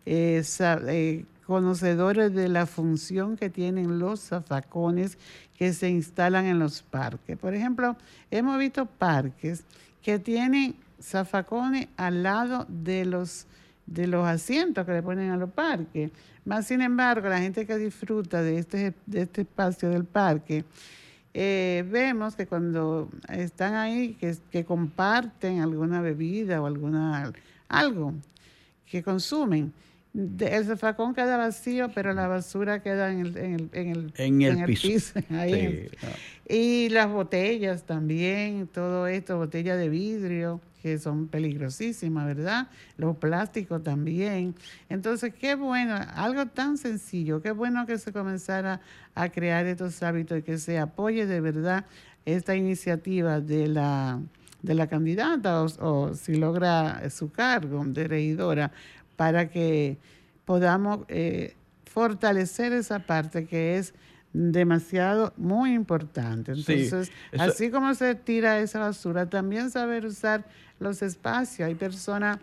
eh, 0.06 0.42
eh, 0.88 1.26
conocedores 1.46 2.34
de 2.34 2.50
la 2.50 2.66
función 2.66 3.36
que 3.36 3.50
tienen 3.50 4.00
los 4.00 4.22
zafacones 4.22 5.18
que 5.58 5.74
se 5.74 5.90
instalan 5.90 6.46
en 6.46 6.60
los 6.60 6.84
parques. 6.84 7.38
Por 7.38 7.54
ejemplo, 7.56 7.98
hemos 8.32 8.60
visto 8.60 8.86
parques 8.86 9.64
que 10.02 10.20
tienen 10.20 10.76
zafacones 11.02 11.88
al 11.98 12.24
lado 12.24 12.66
de 12.70 13.06
los, 13.06 13.48
de 13.86 14.08
los 14.08 14.28
asientos 14.28 14.86
que 14.86 14.94
le 14.94 15.04
ponen 15.04 15.32
a 15.32 15.38
los 15.38 15.52
parques. 15.52 16.12
Más 16.46 16.68
sin 16.68 16.82
embargo, 16.82 17.28
la 17.30 17.40
gente 17.40 17.66
que 17.66 17.78
disfruta 17.78 18.42
de 18.42 18.60
este, 18.60 18.94
de 19.06 19.22
este 19.22 19.42
espacio 19.42 19.90
del 19.90 20.06
parque, 20.06 20.64
eh, 21.34 21.86
vemos 21.92 22.36
que 22.36 22.48
cuando 22.48 23.10
están 23.30 23.76
ahí, 23.76 24.16
que, 24.16 24.36
que 24.50 24.66
comparten 24.66 25.60
alguna 25.60 26.02
bebida 26.02 26.62
o 26.62 26.66
alguna 26.66 27.32
algo 27.70 28.14
que 28.86 29.04
consumen, 29.04 29.74
el 30.14 30.66
zafacón 30.66 31.14
queda 31.14 31.38
vacío, 31.38 31.90
pero 31.94 32.14
la 32.14 32.28
basura 32.28 32.82
queda 32.82 33.12
en 33.12 33.20
el, 33.20 33.38
en 33.38 33.54
el, 33.54 33.70
en 33.74 33.92
el, 33.92 34.14
en 34.18 34.60
el 34.60 34.66
piso. 34.82 35.20
Y 36.50 36.90
las 36.90 37.10
botellas 37.10 37.84
también, 37.84 38.68
todo 38.68 39.08
esto, 39.08 39.38
botellas 39.38 39.78
de 39.78 39.90
vidrio, 39.90 40.62
que 40.82 40.98
son 40.98 41.28
peligrosísimas, 41.28 42.26
¿verdad? 42.26 42.70
Los 42.98 43.18
plásticos 43.18 43.84
también. 43.84 44.56
Entonces, 44.90 45.34
qué 45.34 45.56
bueno, 45.56 45.96
algo 46.16 46.46
tan 46.46 46.78
sencillo, 46.78 47.42
qué 47.42 47.52
bueno 47.52 47.86
que 47.86 47.98
se 47.98 48.14
comenzara 48.14 48.80
a 49.14 49.30
crear 49.30 49.66
estos 49.66 50.02
hábitos 50.04 50.40
y 50.40 50.42
que 50.44 50.58
se 50.58 50.80
apoye 50.80 51.26
de 51.26 51.42
verdad 51.42 51.86
esta 52.26 52.56
iniciativa 52.56 53.42
de 53.42 53.68
la, 53.68 54.22
de 54.62 54.74
la 54.74 54.88
candidata 54.88 55.64
o, 55.64 55.66
o 55.80 56.14
si 56.14 56.36
logra 56.36 57.10
su 57.10 57.32
cargo 57.32 57.84
de 57.86 58.08
regidora 58.08 58.72
para 59.18 59.50
que 59.50 59.98
podamos 60.46 61.02
eh, 61.10 61.56
fortalecer 61.84 62.72
esa 62.72 63.00
parte 63.00 63.46
que 63.46 63.78
es 63.78 63.94
demasiado, 64.32 65.34
muy 65.36 65.74
importante. 65.74 66.54
Entonces, 66.54 67.12
así 67.38 67.72
como 67.72 67.94
se 67.96 68.16
tira 68.16 68.60
esa 68.60 68.80
basura, 68.80 69.30
también 69.30 69.72
saber 69.72 70.06
usar 70.06 70.46
los 70.80 71.02
espacios. 71.02 71.68
Hay 71.68 71.76
personas 71.76 72.38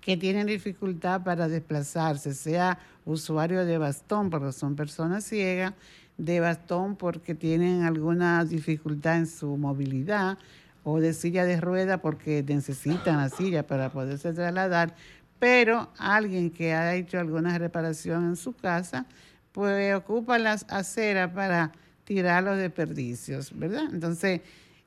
que 0.00 0.16
tienen 0.16 0.46
dificultad 0.46 1.22
para 1.22 1.48
desplazarse, 1.48 2.34
sea 2.34 2.78
usuario 3.04 3.64
de 3.64 3.78
bastón, 3.78 4.28
porque 4.28 4.52
son 4.52 4.74
personas 4.74 5.24
ciegas, 5.24 5.74
de 6.18 6.40
bastón 6.40 6.96
porque 6.96 7.34
tienen 7.34 7.82
alguna 7.82 8.44
dificultad 8.44 9.18
en 9.18 9.26
su 9.26 9.56
movilidad, 9.56 10.36
o 10.84 10.98
de 10.98 11.12
silla 11.12 11.44
de 11.44 11.60
rueda 11.60 11.98
porque 11.98 12.42
necesitan 12.42 13.18
la 13.18 13.28
silla 13.28 13.64
para 13.66 13.90
poderse 13.90 14.32
trasladar, 14.32 14.96
pero 15.42 15.90
alguien 15.98 16.50
que 16.50 16.72
ha 16.72 16.94
hecho 16.94 17.18
alguna 17.18 17.58
reparación 17.58 18.26
en 18.26 18.36
su 18.36 18.52
casa, 18.52 19.06
pues 19.50 19.92
ocupa 19.92 20.38
las 20.38 20.64
aceras 20.68 21.32
para 21.32 21.72
tirar 22.04 22.44
los 22.44 22.56
desperdicios, 22.56 23.50
¿verdad? 23.52 23.86
Entonces, 23.92 24.40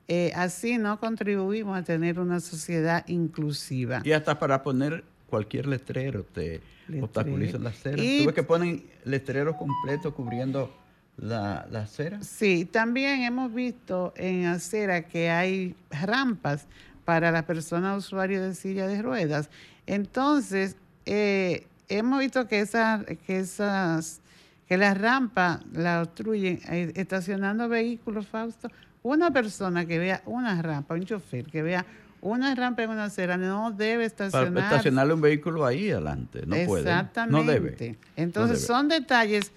eh, 0.08 0.32
así 0.34 0.78
no 0.78 0.98
contribuimos 0.98 1.78
a 1.78 1.82
tener 1.82 2.18
una 2.18 2.40
sociedad 2.40 3.06
inclusiva. 3.06 4.00
Y 4.02 4.12
hasta 4.12 4.38
para 4.38 4.62
poner 4.62 5.04
cualquier 5.28 5.66
letrero 5.66 6.24
te 6.24 6.62
obstaculizan 7.02 7.62
la 7.62 7.68
acera. 7.68 7.96
¿Tú 7.96 8.24
ves 8.24 8.34
que 8.34 8.42
ponen 8.42 8.82
letreros 9.04 9.56
completos 9.56 10.14
cubriendo 10.14 10.74
la, 11.18 11.66
la, 11.70 11.80
acera? 11.80 12.22
Sí, 12.22 12.64
también 12.64 13.24
hemos 13.24 13.52
visto 13.52 14.14
en 14.16 14.46
acera 14.46 15.02
que 15.02 15.28
hay 15.28 15.74
rampas 15.90 16.66
para 17.06 17.30
las 17.30 17.44
personas 17.44 17.96
usuarias 18.04 18.42
de 18.42 18.54
silla 18.54 18.86
de 18.86 19.00
ruedas 19.00 19.48
entonces, 19.86 20.76
eh, 21.06 21.66
hemos 21.88 22.18
visto 22.18 22.46
que, 22.48 22.60
esas, 22.60 23.04
que, 23.26 23.38
esas, 23.38 24.20
que 24.68 24.76
las 24.76 24.98
rampas 24.98 25.60
la 25.72 26.02
obstruyen 26.02 26.60
eh, 26.68 26.92
estacionando 26.96 27.68
vehículos, 27.68 28.26
Fausto. 28.26 28.68
Una 29.02 29.30
persona 29.30 29.86
que 29.86 29.98
vea 29.98 30.22
una 30.26 30.60
rampa, 30.60 30.94
un 30.94 31.04
chofer 31.04 31.46
que 31.46 31.62
vea 31.62 31.86
una 32.20 32.52
rampa 32.56 32.82
en 32.82 32.90
una 32.90 33.04
acera 33.04 33.36
no 33.36 33.70
debe 33.70 34.04
estacionar. 34.04 34.52
Para 34.52 34.66
estacionarle 34.66 35.14
un 35.14 35.20
vehículo 35.20 35.64
ahí 35.64 35.90
adelante, 35.90 36.44
no 36.44 36.56
puede. 36.66 36.82
Exactamente. 36.82 37.30
No 37.30 37.44
debe. 37.44 37.96
Entonces 38.16 38.66
son 38.66 38.88
detalles 38.88 39.52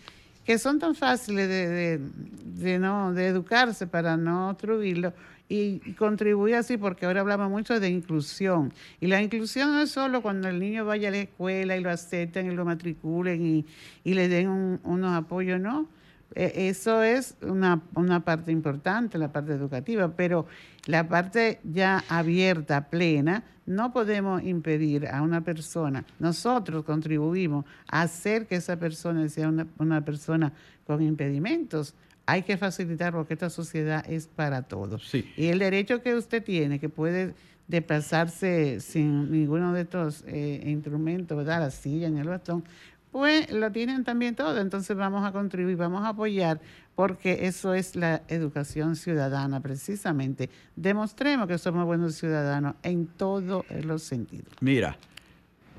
que 0.45 0.59
son 0.59 0.77
tan 0.77 0.93
fáciles 0.93 1.47
de, 1.47 1.99
de, 2.43 2.79
no, 2.79 3.13
de 3.13 3.27
educarse 3.27 3.87
para 3.87 4.17
no 4.17 4.51
obstruirlo 4.51 5.13
y, 5.49 5.79
contribuye 5.93 6.55
así 6.55 6.77
porque 6.77 7.07
ahora 7.07 7.21
hablamos 7.21 7.49
mucho 7.49 7.79
de 7.79 7.89
inclusión. 7.89 8.71
Y 9.01 9.07
la 9.07 9.21
inclusión 9.21 9.73
no 9.73 9.81
es 9.81 9.89
solo 9.89 10.21
cuando 10.21 10.47
el 10.47 10.59
niño 10.59 10.85
vaya 10.85 11.09
a 11.09 11.11
la 11.11 11.17
escuela 11.17 11.75
y 11.75 11.81
lo 11.81 11.89
acepten 11.89 12.51
y 12.51 12.55
lo 12.55 12.63
matriculen 12.63 13.45
y, 13.45 13.65
y 14.03 14.13
le 14.13 14.29
den 14.29 14.79
unos 14.83 15.11
apoyos, 15.11 15.59
no. 15.59 15.89
E, 16.35 16.69
eso 16.69 17.01
es 17.01 17.35
una, 17.41 17.81
una 17.95 18.23
parte 18.23 18.51
importante, 18.51 19.17
la 19.17 19.31
parte 19.31 19.53
educativa, 19.53 20.09
pero 20.15 20.45
la 20.85 21.07
parte 21.07 21.59
ya 21.63 22.03
abierta, 22.07 22.89
plena, 22.89 23.43
no 23.65 23.91
podemos 23.91 24.43
impedir 24.43 25.07
a 25.07 25.21
una 25.21 25.41
persona, 25.41 26.03
nosotros 26.19 26.83
contribuimos 26.83 27.65
a 27.87 28.01
hacer 28.01 28.47
que 28.47 28.55
esa 28.55 28.77
persona 28.77 29.27
sea 29.29 29.47
una, 29.47 29.67
una 29.77 30.03
persona 30.03 30.53
con 30.85 31.03
impedimentos, 31.03 31.93
hay 32.29 32.43
que 32.43 32.57
facilitar 32.57 33.13
porque 33.13 33.33
esta 33.33 33.49
sociedad 33.49 34.03
es 34.07 34.27
para 34.27 34.63
todos. 34.63 35.13
Y 35.13 35.47
el 35.47 35.59
derecho 35.59 36.01
que 36.01 36.15
usted 36.15 36.43
tiene, 36.43 36.79
que 36.79 36.89
puede 36.89 37.33
desplazarse 37.67 38.79
sin 38.79 39.31
ninguno 39.31 39.73
de 39.73 39.81
estos 39.81 40.23
eh, 40.27 40.63
instrumentos, 40.65 41.37
¿verdad? 41.37 41.59
La 41.59 41.71
silla, 41.71 42.07
en 42.07 42.17
el 42.17 42.27
bastón, 42.27 42.63
pues 43.11 43.51
lo 43.51 43.71
tienen 43.71 44.03
también 44.03 44.35
todo. 44.35 44.59
Entonces 44.59 44.95
vamos 44.95 45.25
a 45.25 45.31
contribuir, 45.31 45.77
vamos 45.77 46.03
a 46.03 46.09
apoyar, 46.09 46.59
porque 46.95 47.47
eso 47.47 47.73
es 47.73 47.95
la 47.95 48.23
educación 48.27 48.95
ciudadana, 48.95 49.59
precisamente. 49.59 50.49
Demostremos 50.75 51.47
que 51.47 51.57
somos 51.57 51.85
buenos 51.85 52.15
ciudadanos 52.15 52.75
en 52.83 53.07
todos 53.07 53.65
los 53.83 54.03
sentidos. 54.03 54.53
Mira, 54.61 54.97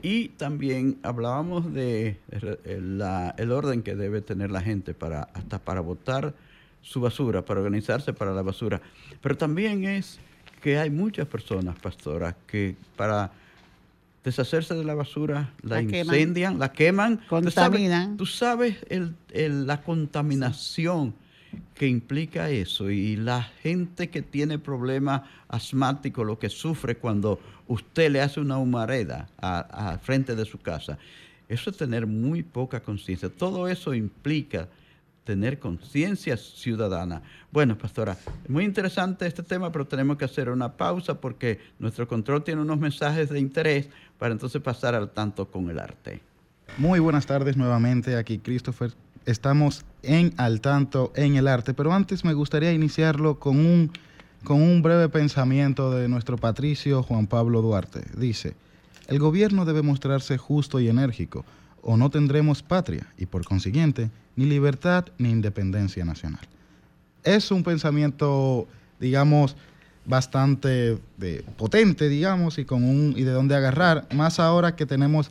y 0.03 0.29
también 0.31 0.99
hablábamos 1.03 1.73
de 1.73 2.19
el 2.65 3.53
orden 3.53 3.83
que 3.83 3.95
debe 3.95 4.21
tener 4.21 4.51
la 4.51 4.61
gente 4.61 4.95
para 4.95 5.23
hasta 5.35 5.59
para 5.59 5.81
votar 5.81 6.35
su 6.83 7.01
basura, 7.01 7.45
para 7.45 7.61
organizarse 7.61 8.13
para 8.13 8.33
la 8.33 8.43
basura. 8.43 8.81
Pero 9.21 9.37
también 9.37 9.85
es 9.85 10.19
que 10.63 10.79
hay 10.79 10.91
muchas 10.91 11.27
personas, 11.27 11.79
pastoras, 11.79 12.35
que 12.47 12.77
para 12.97 13.33
deshacerse 14.25 14.75
de 14.75 14.85
la 14.85 14.95
basura 14.95 15.55
la, 15.63 15.81
incendian, 15.81 16.59
la 16.59 16.73
queman, 16.73 17.21
contaminan. 17.29 18.17
Tú 18.17 18.27
sabes, 18.27 18.77
la 19.31 19.83
contaminación 19.83 21.15
que 21.75 21.87
implica 21.87 22.51
eso 22.51 22.91
y 22.91 23.17
la 23.17 23.43
gente 23.43 24.11
que 24.11 24.23
tiene 24.23 24.59
problemas 24.59 25.23
asmáticos, 25.49 26.27
lo 26.27 26.39
que 26.39 26.49
sufre 26.49 26.97
cuando 26.97 27.41
usted 27.67 28.11
le 28.11 28.21
hace 28.21 28.41
una 28.41 28.59
humareda 28.59 29.29
al 29.39 29.99
frente 30.01 30.35
de 30.37 30.45
su 30.45 30.59
casa, 30.59 30.99
eso 31.49 31.71
es 31.71 31.77
tener 31.77 32.07
muy 32.07 32.43
poca 32.43 32.81
conciencia. 32.81 33.29
Todo 33.29 33.67
eso 33.67 33.95
implica 33.95 34.69
tener 35.25 35.59
conciencia 35.59 36.37
ciudadana. 36.37 37.23
Bueno, 37.51 37.77
pastora, 37.77 38.17
muy 38.49 38.65
interesante 38.65 39.27
este 39.27 39.43
tema, 39.43 39.71
pero 39.71 39.87
tenemos 39.87 40.17
que 40.17 40.25
hacer 40.25 40.49
una 40.49 40.77
pausa 40.77 41.21
porque 41.21 41.61
nuestro 41.79 42.07
control 42.07 42.45
tiene 42.45 42.63
unos 42.63 42.79
mensajes 42.79 43.29
de 43.31 43.39
interés 43.39 43.89
para 44.19 44.33
entonces 44.33 44.61
pasar 44.63 44.95
al 44.95 45.11
tanto 45.11 45.51
con 45.51 45.71
el 45.71 45.79
arte. 45.79 46.21
Muy 46.79 47.01
buenas 47.01 47.27
tardes 47.27 47.57
nuevamente, 47.57 48.17
aquí 48.17 48.39
Christopher 48.39 48.93
estamos 49.27 49.85
en 50.03 50.33
al 50.37 50.61
tanto 50.61 51.13
en 51.15 51.37
el 51.37 51.49
arte, 51.49 51.75
pero 51.75 51.93
antes 51.93 52.25
me 52.25 52.35
gustaría 52.35 52.73
iniciarlo 52.73 53.39
con 53.39 53.59
un, 53.59 53.91
con 54.45 54.63
un 54.63 54.83
breve 54.83 55.09
pensamiento 55.09 55.91
de 55.91 56.09
nuestro 56.09 56.37
patricio 56.37 57.03
Juan 57.03 57.27
Pablo 57.27 57.63
Duarte. 57.63 58.03
Dice, 58.17 58.55
el 59.09 59.19
gobierno 59.19 59.65
debe 59.65 59.83
mostrarse 59.83 60.39
justo 60.39 60.81
y 60.81 60.89
enérgico, 60.89 61.45
o 61.83 61.97
no 61.97 62.11
tendremos 62.11 62.63
patria 62.63 63.07
y 63.19 63.27
por 63.27 63.45
consiguiente 63.45 64.11
ni 64.37 64.47
libertad 64.47 65.07
ni 65.19 65.31
independencia 65.31 66.05
nacional. 66.05 66.47
Es 67.25 67.51
un 67.51 67.63
pensamiento, 67.63 68.67
digamos, 68.99 69.57
bastante 70.07 70.99
potente, 71.57 72.09
digamos, 72.09 72.59
y 72.59 72.65
con 72.65 72.85
un 72.85 73.15
y 73.17 73.23
de 73.23 73.33
dónde 73.33 73.55
agarrar, 73.55 74.07
más 74.15 74.41
ahora 74.41 74.77
que 74.77 74.87
tenemos 74.87 75.31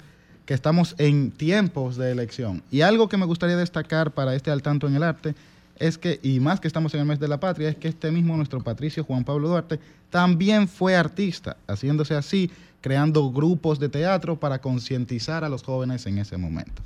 que 0.49 0.55
estamos 0.55 0.95
en 0.97 1.29
tiempos 1.29 1.95
de 1.95 2.11
elección. 2.11 2.63
Y 2.71 2.81
algo 2.81 3.07
que 3.07 3.17
me 3.17 3.27
gustaría 3.27 3.55
destacar 3.55 4.09
para 4.09 4.33
este 4.33 4.49
al 4.49 4.63
tanto 4.63 4.87
en 4.87 4.95
el 4.95 5.03
arte 5.03 5.35
es 5.77 5.99
que, 5.99 6.19
y 6.23 6.39
más 6.39 6.59
que 6.59 6.67
estamos 6.67 6.91
en 6.95 7.01
el 7.01 7.05
mes 7.05 7.19
de 7.19 7.27
la 7.27 7.39
patria, 7.39 7.69
es 7.69 7.75
que 7.75 7.87
este 7.87 8.09
mismo 8.09 8.35
nuestro 8.35 8.59
patricio 8.59 9.03
Juan 9.03 9.23
Pablo 9.23 9.47
Duarte 9.47 9.79
también 10.09 10.67
fue 10.67 10.95
artista, 10.95 11.55
haciéndose 11.67 12.15
así, 12.15 12.49
creando 12.81 13.31
grupos 13.31 13.77
de 13.77 13.89
teatro 13.89 14.39
para 14.39 14.59
concientizar 14.59 15.43
a 15.43 15.49
los 15.49 15.61
jóvenes 15.61 16.07
en 16.07 16.17
ese 16.17 16.35
momento. 16.35 16.81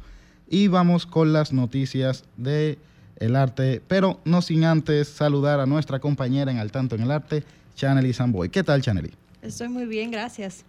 y 0.49 0.68
vamos 0.68 1.05
con 1.05 1.32
las 1.32 1.53
noticias 1.53 2.26
de 2.36 2.78
arte, 3.34 3.82
pero 3.88 4.20
no 4.26 4.41
sin 4.41 4.66
antes 4.66 5.07
saludar 5.07 5.61
a 5.61 5.66
nuestra 5.66 5.99
compañera 5.99 6.51
en 6.51 6.57
Al 6.57 6.70
Tanto 6.70 6.95
en 6.95 7.03
el 7.03 7.11
Arte, 7.11 7.45
Chanely 7.78 8.11
Samboy. 8.11 8.49
¿Qué 8.49 8.61
tal, 8.61 8.82
Chanely? 8.82 9.14
Estoy 9.41 9.70
muy 9.70 9.86
bien, 9.86 10.11
gracias. 10.11 10.66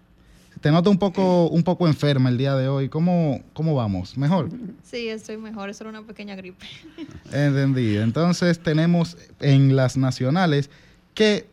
Te 0.60 0.70
noto 0.70 0.90
un 0.90 0.98
poco, 0.98 1.48
un 1.48 1.62
poco 1.62 1.86
enferma 1.86 2.28
el 2.28 2.38
día 2.38 2.54
de 2.54 2.68
hoy. 2.68 2.88
¿Cómo, 2.88 3.42
cómo 3.52 3.74
vamos? 3.74 4.16
¿Mejor? 4.16 4.48
Sí, 4.82 5.08
estoy 5.08 5.36
mejor. 5.36 5.68
Es 5.70 5.76
solo 5.76 5.90
una 5.90 6.02
pequeña 6.02 6.34
gripe. 6.36 6.66
Entendido. 7.32 8.02
Entonces 8.02 8.58
tenemos 8.60 9.16
en 9.40 9.76
las 9.76 9.96
nacionales 9.96 10.70
que 11.14 11.46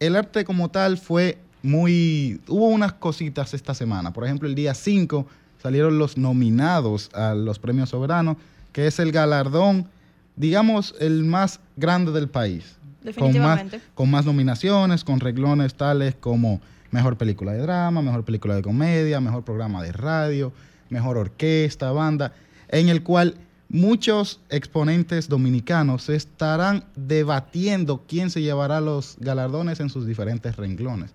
el 0.00 0.16
arte 0.16 0.44
como 0.44 0.70
tal 0.70 0.98
fue 0.98 1.38
muy... 1.62 2.40
Hubo 2.48 2.68
unas 2.68 2.92
cositas 2.94 3.54
esta 3.54 3.74
semana. 3.74 4.12
Por 4.12 4.24
ejemplo, 4.24 4.48
el 4.48 4.54
día 4.54 4.74
5 4.74 5.26
salieron 5.62 5.98
los 5.98 6.16
nominados 6.16 7.10
a 7.14 7.34
los 7.34 7.58
premios 7.58 7.90
soberanos, 7.90 8.36
que 8.72 8.86
es 8.86 8.98
el 8.98 9.12
galardón, 9.12 9.88
digamos, 10.36 10.94
el 11.00 11.24
más 11.24 11.60
grande 11.76 12.12
del 12.12 12.28
país. 12.28 12.76
Definitivamente. 13.02 13.78
Con 13.78 13.80
más, 13.80 13.94
con 13.94 14.10
más 14.10 14.26
nominaciones, 14.26 15.04
con 15.04 15.20
reglones 15.20 15.74
tales 15.74 16.14
como 16.14 16.60
mejor 16.94 17.18
película 17.18 17.52
de 17.52 17.58
drama, 17.58 18.02
mejor 18.02 18.24
película 18.24 18.54
de 18.54 18.62
comedia, 18.62 19.20
mejor 19.20 19.44
programa 19.44 19.82
de 19.82 19.90
radio, 19.90 20.52
mejor 20.90 21.18
orquesta, 21.18 21.90
banda, 21.90 22.32
en 22.68 22.88
el 22.88 23.02
cual 23.02 23.34
muchos 23.68 24.40
exponentes 24.48 25.28
dominicanos 25.28 26.08
estarán 26.08 26.84
debatiendo 26.94 28.04
quién 28.06 28.30
se 28.30 28.42
llevará 28.42 28.80
los 28.80 29.16
galardones 29.18 29.80
en 29.80 29.90
sus 29.90 30.06
diferentes 30.06 30.54
renglones. 30.54 31.10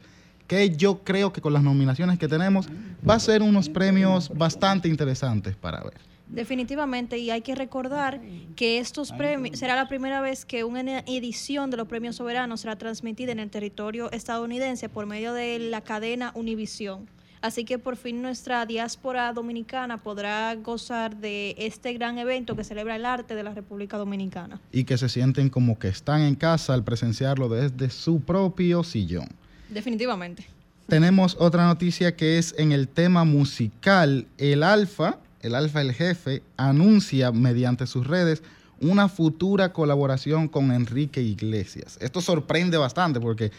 Que 0.48 0.76
yo 0.76 1.06
creo 1.06 1.32
que 1.32 1.40
con 1.40 1.54
las 1.54 1.64
nominaciones 1.64 2.20
que 2.20 2.28
tenemos 2.28 2.68
va 3.08 3.14
a 3.14 3.20
ser 3.20 3.42
unos 3.42 3.70
premios 3.70 4.30
bastante 4.36 4.90
interesantes 4.90 5.56
para 5.56 5.82
ver. 5.82 6.02
Definitivamente, 6.30 7.18
y 7.18 7.32
hay 7.32 7.42
que 7.42 7.56
recordar 7.56 8.22
que 8.56 8.78
estos 8.78 9.12
premios 9.12 9.58
será 9.58 9.76
la 9.76 9.88
primera 9.88 10.22
vez 10.22 10.46
que 10.46 10.64
una 10.64 11.00
edición 11.00 11.72
de 11.72 11.78
los 11.78 11.88
premios 11.88 12.18
soberanos 12.18 12.62
será 12.62 12.78
transmitida 12.78 13.32
en 13.32 13.40
el 13.40 13.50
territorio 13.50 14.12
estadounidense 14.12 14.90
por 14.90 15.08
medio 15.08 15.34
de 15.34 15.58
la 15.58 15.82
cadena 15.82 16.32
Univision. 16.36 17.10
Así 17.42 17.64
que 17.64 17.80
por 17.80 17.96
fin 17.96 18.22
nuestra 18.22 18.66
diáspora 18.66 19.32
dominicana 19.34 19.98
podrá 19.98 20.54
gozar 20.56 21.16
de 21.16 21.56
este 21.58 21.94
gran 21.94 22.18
evento 22.18 22.56
que 22.56 22.64
celebra 22.64 22.98
el 22.98 23.06
arte 23.06 23.34
de 23.34 23.44
la 23.44 23.54
República 23.54 23.98
Dominicana. 23.98 24.60
Y 24.72 24.84
que 24.84 24.98
se 24.98 25.08
sienten 25.08 25.50
como 25.50 25.80
que 25.80 25.88
están 25.88 26.22
en 26.22 26.36
casa 26.36 26.74
al 26.74 26.84
presenciarlo 26.84 27.48
desde 27.48 27.90
su 27.90 28.20
propio 28.22 28.84
sillón. 28.84 29.30
Definitivamente. 29.70 30.46
Tenemos 30.88 31.38
otra 31.40 31.66
noticia 31.66 32.16
que 32.16 32.40
es 32.40 32.54
en 32.58 32.72
el 32.72 32.88
tema 32.88 33.24
musical. 33.24 34.28
El 34.38 34.64
Alfa, 34.64 35.20
el 35.42 35.56
Alfa 35.56 35.82
el 35.82 35.94
jefe, 35.94 36.44
anuncia 36.58 37.32
mediante 37.32 37.88
sus 37.88 38.08
redes 38.08 38.44
una 38.82 39.10
futura 39.10 39.74
colaboración 39.74 40.48
con 40.48 40.72
Enrique 40.72 41.22
Iglesias. 41.22 41.98
Esto 42.02 42.22
sorprende 42.22 42.78
bastante 42.78 43.20
porque 43.20 43.52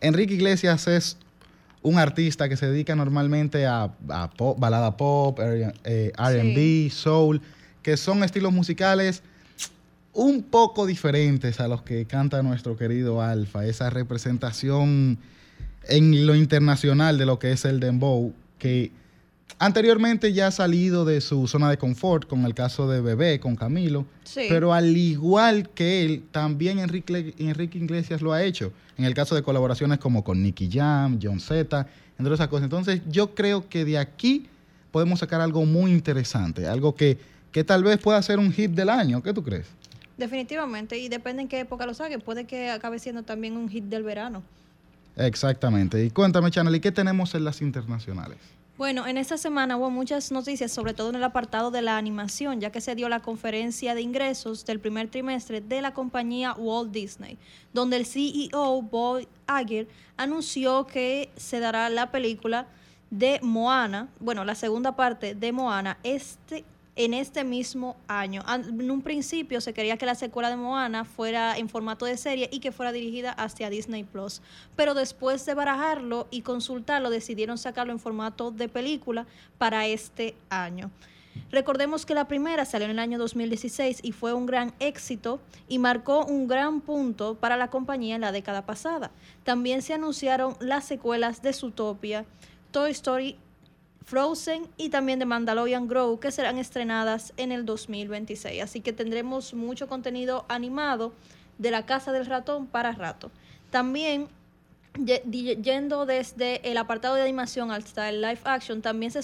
Enrique 0.00 0.34
Iglesias 0.34 0.88
es 0.88 1.16
un 1.82 1.98
artista 1.98 2.48
que 2.48 2.56
se 2.56 2.66
dedica 2.66 2.96
normalmente 2.96 3.66
a, 3.66 3.92
a 4.08 4.30
pop, 4.30 4.58
balada 4.58 4.96
pop, 4.96 5.38
eh, 5.40 6.12
RB, 6.16 6.90
soul, 6.92 7.40
que 7.82 7.96
son 7.96 8.24
estilos 8.24 8.52
musicales 8.52 9.22
un 10.12 10.42
poco 10.42 10.86
diferentes 10.86 11.60
a 11.60 11.68
los 11.68 11.82
que 11.82 12.04
canta 12.04 12.42
nuestro 12.42 12.76
querido 12.76 13.22
Alfa, 13.22 13.64
esa 13.64 13.88
representación 13.90 15.18
en 15.84 16.26
lo 16.26 16.34
internacional 16.34 17.18
de 17.18 17.26
lo 17.26 17.38
que 17.38 17.52
es 17.52 17.64
el 17.64 17.78
dembow, 17.78 18.32
que 18.58 18.90
anteriormente 19.58 20.32
ya 20.32 20.48
ha 20.48 20.50
salido 20.50 21.04
de 21.04 21.20
su 21.20 21.46
zona 21.48 21.70
de 21.70 21.78
confort 21.78 22.28
con 22.28 22.44
el 22.44 22.54
caso 22.54 22.88
de 22.88 23.00
Bebé, 23.00 23.40
con 23.40 23.56
Camilo, 23.56 24.06
Sí. 24.24 24.42
pero 24.48 24.72
al 24.72 24.96
igual 24.96 25.68
que 25.70 26.04
él, 26.04 26.22
también 26.30 26.78
Enrique, 26.78 27.34
Enrique 27.38 27.78
Iglesias 27.78 28.20
lo 28.22 28.32
ha 28.32 28.42
hecho, 28.42 28.72
en 28.96 29.04
el 29.04 29.14
caso 29.14 29.34
de 29.34 29.42
colaboraciones 29.42 29.98
como 29.98 30.22
con 30.22 30.42
Nicky 30.42 30.68
Jam, 30.70 31.18
John 31.22 31.40
Z, 31.40 31.86
entre 32.18 32.32
otras 32.34 32.48
cosas. 32.48 32.64
Entonces 32.64 33.00
yo 33.08 33.34
creo 33.34 33.68
que 33.68 33.84
de 33.84 33.98
aquí 33.98 34.46
podemos 34.90 35.20
sacar 35.20 35.40
algo 35.40 35.64
muy 35.64 35.92
interesante, 35.92 36.66
algo 36.66 36.94
que, 36.94 37.18
que 37.52 37.64
tal 37.64 37.82
vez 37.84 37.98
pueda 37.98 38.20
ser 38.22 38.38
un 38.38 38.52
hit 38.52 38.72
del 38.72 38.88
año. 38.90 39.22
¿Qué 39.22 39.32
tú 39.32 39.42
crees? 39.42 39.66
Definitivamente, 40.16 40.98
y 40.98 41.08
depende 41.08 41.42
en 41.42 41.48
qué 41.48 41.60
época 41.60 41.86
lo 41.86 41.94
saque, 41.94 42.18
puede 42.18 42.44
que 42.44 42.70
acabe 42.70 42.98
siendo 42.98 43.22
también 43.22 43.56
un 43.56 43.68
hit 43.68 43.84
del 43.84 44.02
verano. 44.02 44.42
Exactamente. 45.16 46.04
Y 46.04 46.10
cuéntame, 46.10 46.50
Chanel, 46.50 46.74
¿y 46.74 46.80
qué 46.80 46.92
tenemos 46.92 47.34
en 47.34 47.44
las 47.44 47.60
internacionales? 47.62 48.38
Bueno, 48.78 49.08
en 49.08 49.16
esta 49.16 49.36
semana 49.36 49.76
hubo 49.76 49.90
muchas 49.90 50.30
noticias, 50.30 50.70
sobre 50.70 50.94
todo 50.94 51.08
en 51.08 51.16
el 51.16 51.24
apartado 51.24 51.72
de 51.72 51.82
la 51.82 51.96
animación, 51.96 52.60
ya 52.60 52.70
que 52.70 52.80
se 52.80 52.94
dio 52.94 53.08
la 53.08 53.18
conferencia 53.18 53.96
de 53.96 54.02
ingresos 54.02 54.64
del 54.64 54.78
primer 54.78 55.08
trimestre 55.08 55.60
de 55.60 55.82
la 55.82 55.92
compañía 55.92 56.52
Walt 56.52 56.92
Disney, 56.92 57.38
donde 57.72 57.96
el 57.96 58.06
CEO 58.06 58.80
Bob 58.82 59.26
Iger 59.48 59.88
anunció 60.16 60.86
que 60.86 61.28
se 61.34 61.58
dará 61.58 61.90
la 61.90 62.12
película 62.12 62.68
de 63.10 63.40
Moana, 63.42 64.10
bueno, 64.20 64.44
la 64.44 64.54
segunda 64.54 64.94
parte 64.94 65.34
de 65.34 65.50
Moana, 65.50 65.98
este 66.04 66.64
en 66.98 67.14
este 67.14 67.44
mismo 67.44 67.96
año. 68.08 68.42
En 68.48 68.90
un 68.90 69.02
principio 69.02 69.60
se 69.60 69.72
quería 69.72 69.96
que 69.96 70.04
la 70.04 70.16
secuela 70.16 70.50
de 70.50 70.56
Moana 70.56 71.04
fuera 71.04 71.56
en 71.56 71.68
formato 71.68 72.04
de 72.04 72.16
serie 72.16 72.50
y 72.52 72.58
que 72.58 72.72
fuera 72.72 72.90
dirigida 72.90 73.30
hacia 73.30 73.70
Disney 73.70 74.02
Plus, 74.02 74.42
pero 74.74 74.94
después 74.94 75.46
de 75.46 75.54
barajarlo 75.54 76.26
y 76.32 76.42
consultarlo 76.42 77.08
decidieron 77.08 77.56
sacarlo 77.56 77.92
en 77.92 78.00
formato 78.00 78.50
de 78.50 78.68
película 78.68 79.26
para 79.58 79.86
este 79.86 80.34
año. 80.50 80.90
Recordemos 81.52 82.04
que 82.04 82.14
la 82.14 82.26
primera 82.26 82.64
salió 82.64 82.86
en 82.86 82.90
el 82.90 82.98
año 82.98 83.16
2016 83.16 84.00
y 84.02 84.10
fue 84.10 84.32
un 84.32 84.46
gran 84.46 84.74
éxito 84.80 85.40
y 85.68 85.78
marcó 85.78 86.24
un 86.26 86.48
gran 86.48 86.80
punto 86.80 87.36
para 87.36 87.56
la 87.56 87.70
compañía 87.70 88.16
en 88.16 88.22
la 88.22 88.32
década 88.32 88.66
pasada. 88.66 89.12
También 89.44 89.82
se 89.82 89.94
anunciaron 89.94 90.56
las 90.58 90.84
secuelas 90.84 91.42
de 91.42 91.52
Zootopia, 91.52 92.26
Toy 92.72 92.90
Story 92.90 93.38
Frozen 94.08 94.66
y 94.78 94.88
también 94.88 95.18
de 95.18 95.26
Mandalorian 95.26 95.86
Grow 95.86 96.18
que 96.18 96.30
serán 96.30 96.56
estrenadas 96.56 97.34
en 97.36 97.52
el 97.52 97.66
2026. 97.66 98.62
Así 98.62 98.80
que 98.80 98.94
tendremos 98.94 99.52
mucho 99.52 99.86
contenido 99.86 100.46
animado 100.48 101.12
de 101.58 101.70
la 101.70 101.84
Casa 101.84 102.10
del 102.10 102.24
Ratón 102.24 102.66
para 102.66 102.92
rato. 102.92 103.30
También 103.70 104.28
yendo 105.04 106.06
desde 106.06 106.68
el 106.70 106.78
apartado 106.78 107.16
de 107.16 107.22
animación 107.22 107.70
hasta 107.70 108.08
el 108.08 108.22
live 108.22 108.40
action, 108.44 108.80
también 108.80 109.12
se 109.12 109.20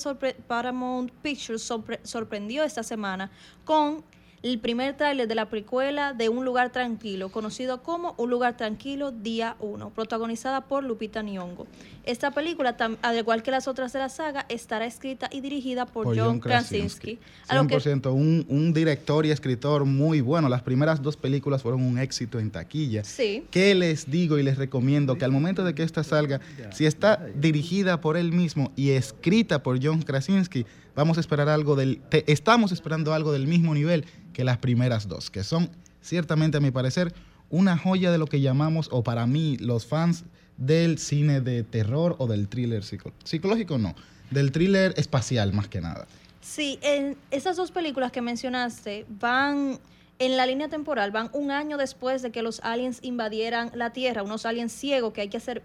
Paramount 0.47 1.11
Pictures 1.23 1.69
sorpre- 1.69 2.01
sorprendió 2.05 2.63
esta 2.63 2.83
semana 2.83 3.31
con 3.65 4.05
el 4.45 4.59
primer 4.59 4.95
tráiler 4.95 5.27
de 5.27 5.35
la 5.35 5.49
precuela 5.49 6.13
de 6.13 6.29
Un 6.29 6.45
lugar 6.45 6.71
tranquilo, 6.71 7.31
conocido 7.31 7.83
como 7.83 8.15
Un 8.19 8.29
lugar 8.29 8.59
tranquilo 8.59 9.11
día 9.11 9.57
1, 9.59 9.91
protagonizada 9.91 10.61
por 10.67 10.85
Lupita 10.85 11.23
Nyong'o. 11.23 11.67
Esta 12.05 12.31
película, 12.31 12.77
al 13.01 13.17
igual 13.17 13.43
que 13.43 13.51
las 13.51 13.67
otras 13.67 13.95
de 13.95 14.01
la 14.01 14.11
saga, 14.11 14.45
estará 14.51 14.85
escrita 14.85 15.31
y 15.33 15.41
dirigida 15.41 15.87
por, 15.87 16.15
John 16.15 16.41
Krasinski. 16.41 17.19
a 17.49 17.55
lo 17.55 17.67
que- 17.67 17.77
100%, 17.81 18.13
un, 18.13 18.45
un 18.51 18.75
director 18.75 19.25
y 19.25 19.31
escritor 19.31 19.87
muy 19.87 20.21
bueno. 20.21 20.51
Las 20.51 20.61
primeras 20.63 21.01
dos 21.01 21.17
películas 21.17 21.63
fueron 21.63 21.83
un 21.83 21.99
éxito 21.99 22.39
en 22.39 22.51
taquilla. 22.51 23.03
Sí. 23.03 23.47
¿Qué 23.51 23.75
les 23.75 24.11
digo 24.11 24.39
y 24.39 24.43
les 24.43 24.59
recomiendo? 24.59 25.17
Que 25.17 25.25
al 25.25 25.33
momento 25.33 25.65
de 25.65 25.75
que 25.75 25.83
esta 25.83 26.05
salga, 26.05 26.41
si 26.71 26.85
está 26.85 27.25
dirigida 27.35 28.03
por 28.03 28.19
él 28.19 28.33
mismo 28.33 28.73
y 28.77 28.91
escrita 28.91 29.63
por 29.63 29.83
John 29.83 30.03
Krasinski, 30.03 30.67
vamos 30.95 31.17
a 31.17 31.21
esperar 31.21 31.49
algo 31.49 31.77
del, 31.77 32.01
te- 32.09 32.31
estamos 32.33 32.73
esperando 32.73 33.13
algo 33.15 33.33
del 33.33 33.47
mismo 33.47 33.75
nivel 33.75 34.05
que 34.33 34.45
las 34.45 34.59
primeras 34.59 35.09
dos, 35.09 35.31
que 35.31 35.45
son 35.45 35.71
ciertamente 36.03 36.59
a 36.59 36.61
mi 36.61 36.71
parecer 36.71 37.13
una 37.51 37.77
joya 37.79 38.11
de 38.11 38.19
lo 38.19 38.27
que 38.27 38.41
llamamos, 38.41 38.89
o 38.91 39.03
para 39.03 39.27
mí, 39.27 39.57
los 39.59 39.87
fans 39.87 40.25
del 40.57 40.99
cine 40.99 41.41
de 41.41 41.63
terror 41.63 42.17
o 42.19 42.27
del 42.27 42.49
thriller 42.49 42.83
psico- 42.83 43.13
psicológico, 43.25 43.79
no, 43.79 43.95
del 44.31 44.51
thriller 44.53 44.95
espacial 44.97 45.53
más 45.53 45.69
que 45.69 45.81
nada. 45.81 46.07
Sí, 46.41 46.79
en 46.83 47.17
esas 47.31 47.57
dos 47.57 47.71
películas 47.71 48.13
que 48.13 48.21
mencionaste 48.21 49.07
van 49.09 49.79
en 50.19 50.37
la 50.37 50.47
línea 50.47 50.69
temporal, 50.69 51.11
van 51.11 51.29
un 51.33 51.51
año 51.51 51.77
después 51.77 52.23
de 52.23 52.31
que 52.31 52.43
los 52.43 52.61
aliens 52.61 53.01
invadieran 53.03 53.73
la 53.75 53.91
Tierra, 53.91 54.23
unos 54.23 54.47
aliens 54.47 54.73
ciegos 54.73 55.13
que 55.13 55.23
hay 55.23 55.29
que 55.29 55.39
hacer 55.39 55.63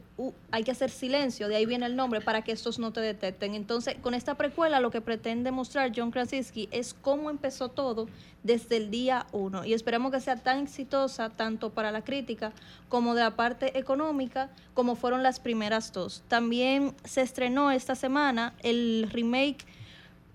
hay 0.52 0.64
que 0.64 0.72
hacer 0.72 0.89
silencio, 0.89 1.47
de 1.47 1.56
ahí 1.56 1.66
viene 1.66 1.86
el 1.86 1.95
nombre 1.95 2.20
para 2.20 2.41
que 2.41 2.52
estos 2.52 2.80
no 2.80 2.91
te 2.91 3.00
detecten. 3.00 3.56
Entonces, 3.56 3.95
con 4.02 4.14
esta 4.14 4.36
precuela 4.36 4.80
lo 4.80 4.91
que 4.91 5.02
pretende 5.02 5.52
mostrar 5.52 5.91
John 5.95 6.12
Krasinski 6.12 6.68
es 6.72 6.93
cómo 6.93 7.30
empezó 7.30 7.70
todo 7.70 8.08
desde 8.43 8.78
el 8.78 8.89
día 8.89 9.28
uno 9.32 9.66
y 9.66 9.74
esperamos 9.74 10.12
que 10.12 10.20
sea 10.20 10.36
tan 10.38 10.64
exitosa 10.64 11.30
tanto 11.30 11.70
para 11.72 11.91
la 11.91 12.04
crítica 12.04 12.52
como 12.88 13.16
de 13.16 13.22
la 13.22 13.36
parte 13.36 13.78
económica 13.78 14.50
como 14.74 14.95
fueron 14.95 15.24
las 15.24 15.39
primeras 15.39 15.93
dos. 15.93 16.24
También 16.28 16.95
se 17.04 17.22
estrenó 17.22 17.72
esta 17.72 17.95
semana 17.95 18.54
el 18.64 19.10
remake 19.12 19.66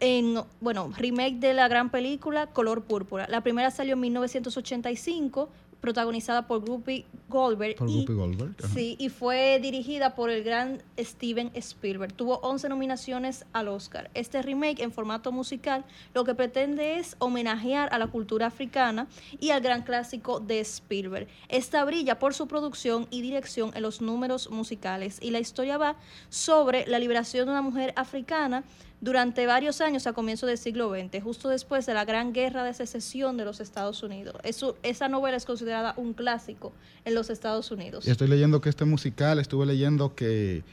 en, 0.01 0.41
bueno, 0.61 0.93
remake 0.97 1.37
de 1.37 1.55
la 1.55 1.69
gran 1.69 1.91
película 1.91 2.47
Color 2.49 2.83
Púrpura. 2.83 3.27
La 3.29 3.43
primera 3.43 3.71
salió 3.71 3.95
en 3.95 4.01
1985, 4.01 5.49
protagonizada 5.85 6.47
por 6.47 6.61
Guppy 6.61 7.05
Goldberg. 7.29 7.77
Por 7.77 7.91
y, 7.91 8.07
Goldberg. 8.07 8.55
ajá. 8.59 8.73
Sí, 8.73 8.97
y 8.99 9.11
fue 9.11 9.59
dirigida 9.61 10.15
por 10.15 10.31
el 10.31 10.43
gran 10.43 10.83
Steven 10.99 11.51
Spielberg. 11.55 12.15
Tuvo 12.15 12.39
11 12.39 12.71
nominaciones 12.71 13.45
al 13.53 13.69
Oscar. 13.69 14.11
Este 14.15 14.41
remake 14.41 14.83
en 14.83 14.93
formato 14.93 15.31
musical 15.31 15.85
lo 16.15 16.25
que 16.25 16.35
pretende 16.35 16.99
es 16.99 17.17
homenajear 17.19 17.91
a 17.93 17.99
la 17.99 18.07
cultura 18.07 18.47
africana 18.47 19.09
y 19.41 19.51
al 19.51 19.61
gran 19.61 19.83
clásico 19.83 20.41
de 20.41 20.61
Spielberg. 20.61 21.29
Esta 21.51 21.85
brilla 21.85 22.19
por 22.19 22.33
su 22.33 22.49
producción 22.49 23.07
y 23.11 23.21
dirección 23.21 23.71
en 23.75 23.83
los 23.83 24.01
números 24.01 24.49
musicales 24.51 25.19
y 25.21 25.33
la 25.33 25.41
historia 25.41 25.77
va 25.77 25.97
sobre 26.31 26.87
la 26.87 26.99
liberación 26.99 27.45
de 27.45 27.53
una 27.53 27.63
mujer 27.63 27.93
africana 27.97 28.65
durante 29.05 29.47
varios 29.47 29.83
años 29.83 30.07
a 30.07 30.15
comienzos 30.15 30.49
del 30.49 30.57
siglo 30.57 30.91
XX, 30.91 31.23
justo 31.23 31.51
después 31.51 31.85
de 31.85 31.93
la 31.93 32.07
gran 32.07 32.33
guerra 32.33 32.65
de 32.65 32.73
secesión 32.73 33.37
de 33.37 33.45
los 33.45 33.61
Estados 33.61 34.03
Unidos. 34.03 34.35
Esa 34.83 35.09
novela 35.09 35.37
es 35.37 35.45
considerada 35.45 35.93
un 35.99 36.15
clásico 36.15 36.73
en 37.05 37.15
los 37.15 37.29
Estados 37.29 37.71
Unidos. 37.71 38.09
Estoy 38.09 38.29
leyendo 38.29 38.63
que 38.63 38.71
este 38.71 38.87
musical, 38.87 39.39
estuve 39.39 39.67
leyendo 39.67 40.15
que 40.15 40.65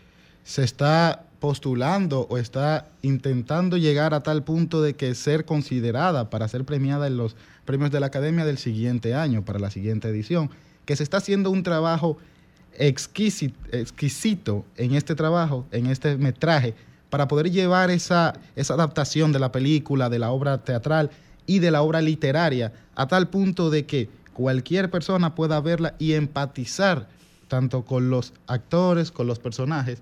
se 0.46 0.64
está 0.64 1.26
postulando 1.40 2.26
o 2.30 2.38
está 2.38 2.88
intentando 3.02 3.76
llegar 3.76 4.14
a 4.14 4.24
tal 4.24 4.44
punto 4.44 4.82
de 4.82 4.94
que 4.94 5.14
ser 5.14 5.44
considerada 5.44 6.30
para 6.30 6.48
ser 6.48 6.64
premiada 6.64 7.08
en 7.08 7.18
los 7.18 7.36
premios 7.66 7.92
de 7.92 8.00
la 8.00 8.06
Academia 8.08 8.46
del 8.46 8.58
siguiente 8.58 9.14
año, 9.14 9.44
para 9.44 9.60
la 9.60 9.70
siguiente 9.72 10.08
edición, 10.08 10.50
que 10.86 10.96
se 10.96 11.04
está 11.04 11.18
haciendo 11.18 11.52
un 11.52 11.64
trabajo 11.64 12.18
exquisito 12.78 14.66
en 14.78 14.96
este 14.96 15.16
trabajo, 15.16 15.66
en 15.72 15.88
este 15.88 16.16
metraje, 16.16 16.76
para 17.12 17.28
poder 17.28 17.52
llevar 17.52 17.92
esa, 17.92 18.34
esa 18.56 18.74
adaptación 18.74 19.32
de 19.32 19.40
la 19.40 19.52
película, 19.52 20.10
de 20.10 20.18
la 20.18 20.32
obra 20.32 20.64
teatral 20.64 21.12
y 21.46 21.60
de 21.60 21.70
la 21.70 21.84
obra 21.84 22.02
literaria, 22.02 22.74
a 22.96 23.08
tal 23.08 23.30
punto 23.30 23.70
de 23.70 23.86
que 23.86 24.10
cualquier 24.34 24.90
persona 24.90 25.36
pueda 25.36 25.60
verla 25.60 25.94
y 26.00 26.14
empatizar 26.14 27.08
tanto 27.50 27.84
con 27.84 28.10
los 28.10 28.34
actores, 28.48 29.12
con 29.12 29.28
los 29.28 29.38
personajes 29.38 30.02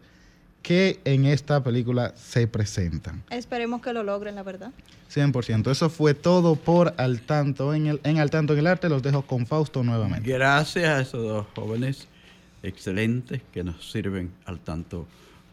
que 0.61 0.99
en 1.03 1.25
esta 1.25 1.63
película 1.63 2.13
se 2.15 2.47
presentan. 2.47 3.23
Esperemos 3.31 3.81
que 3.81 3.91
lo 3.91 4.03
logren, 4.03 4.35
la 4.35 4.43
verdad. 4.43 4.71
100%. 5.11 5.71
Eso 5.71 5.89
fue 5.89 6.13
todo 6.13 6.55
por 6.55 6.93
Al 6.97 7.21
Tanto 7.21 7.73
en 7.73 7.87
el, 7.87 8.01
en 8.03 8.19
Al 8.19 8.29
Tanto 8.29 8.53
en 8.53 8.59
el 8.59 8.67
Arte. 8.67 8.87
Los 8.87 9.01
dejo 9.01 9.23
con 9.23 9.47
Fausto 9.47 9.83
nuevamente. 9.83 10.29
Gracias 10.29 10.87
a 10.87 11.01
esos 11.01 11.23
dos 11.23 11.47
jóvenes 11.55 12.07
excelentes 12.61 13.41
que 13.51 13.63
nos 13.63 13.89
sirven 13.91 14.31
al 14.45 14.59
tanto 14.59 15.07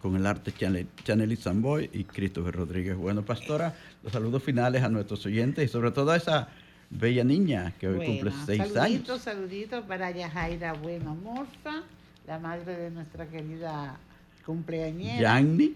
con 0.06 0.14
el 0.14 0.24
arte 0.24 0.52
Chanel, 0.52 1.36
Samboy 1.36 1.90
y 1.92 2.04
Christopher 2.04 2.54
Rodríguez. 2.54 2.96
Bueno, 2.96 3.24
pastora, 3.24 3.74
los 4.04 4.12
saludos 4.12 4.40
finales 4.40 4.84
a 4.84 4.88
nuestros 4.88 5.26
oyentes 5.26 5.64
y 5.64 5.68
sobre 5.68 5.90
todo 5.90 6.12
a 6.12 6.16
esa 6.16 6.48
bella 6.90 7.24
niña 7.24 7.72
que 7.80 7.88
hoy 7.88 8.06
cumple 8.06 8.30
seis 8.46 8.58
saluditos, 8.72 9.10
años. 9.10 9.22
saluditos 9.22 9.84
para 9.84 10.12
Yajaira 10.12 10.74
Bueno 10.74 11.16
Morfa, 11.16 11.82
la 12.24 12.38
madre 12.38 12.76
de 12.76 12.90
nuestra 12.92 13.26
querida 13.26 13.96
cumpleañera. 14.44 15.20
Yanni, 15.20 15.74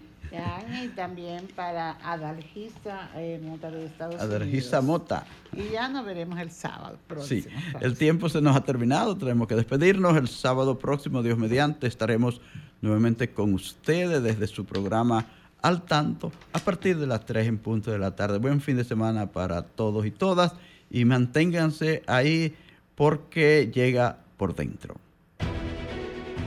Y 0.83 0.87
también 0.89 1.47
para 1.55 1.91
Adalgisa 2.03 3.09
eh, 3.15 3.39
Mota 3.43 3.69
de 3.69 3.85
Estados 3.85 4.21
Adargisa 4.21 4.79
Unidos. 4.79 4.99
Mota. 5.01 5.25
Y 5.53 5.69
ya 5.73 5.89
nos 5.89 6.05
veremos 6.05 6.39
el 6.39 6.51
sábado 6.51 6.97
Sí, 6.97 7.41
próximo. 7.41 7.45
el 7.81 7.97
tiempo 7.97 8.29
se 8.29 8.41
nos 8.41 8.55
ha 8.55 8.63
terminado, 8.63 9.17
tenemos 9.17 9.47
que 9.47 9.55
despedirnos. 9.55 10.15
El 10.15 10.27
sábado 10.27 10.79
próximo, 10.79 11.21
Dios 11.21 11.37
mediante, 11.37 11.87
estaremos 11.87 12.39
nuevamente 12.81 13.31
con 13.31 13.53
ustedes 13.53 14.23
desde 14.23 14.47
su 14.47 14.65
programa 14.65 15.25
Al 15.61 15.83
Tanto 15.83 16.31
a 16.53 16.59
partir 16.59 16.97
de 16.97 17.07
las 17.07 17.25
3 17.25 17.47
en 17.47 17.57
punto 17.57 17.91
de 17.91 17.99
la 17.99 18.15
tarde. 18.15 18.37
Buen 18.37 18.61
fin 18.61 18.77
de 18.77 18.83
semana 18.85 19.27
para 19.27 19.63
todos 19.63 20.05
y 20.05 20.11
todas 20.11 20.53
y 20.89 21.03
manténganse 21.05 22.03
ahí 22.07 22.55
porque 22.95 23.69
llega 23.73 24.17
por 24.37 24.55
dentro. 24.55 24.95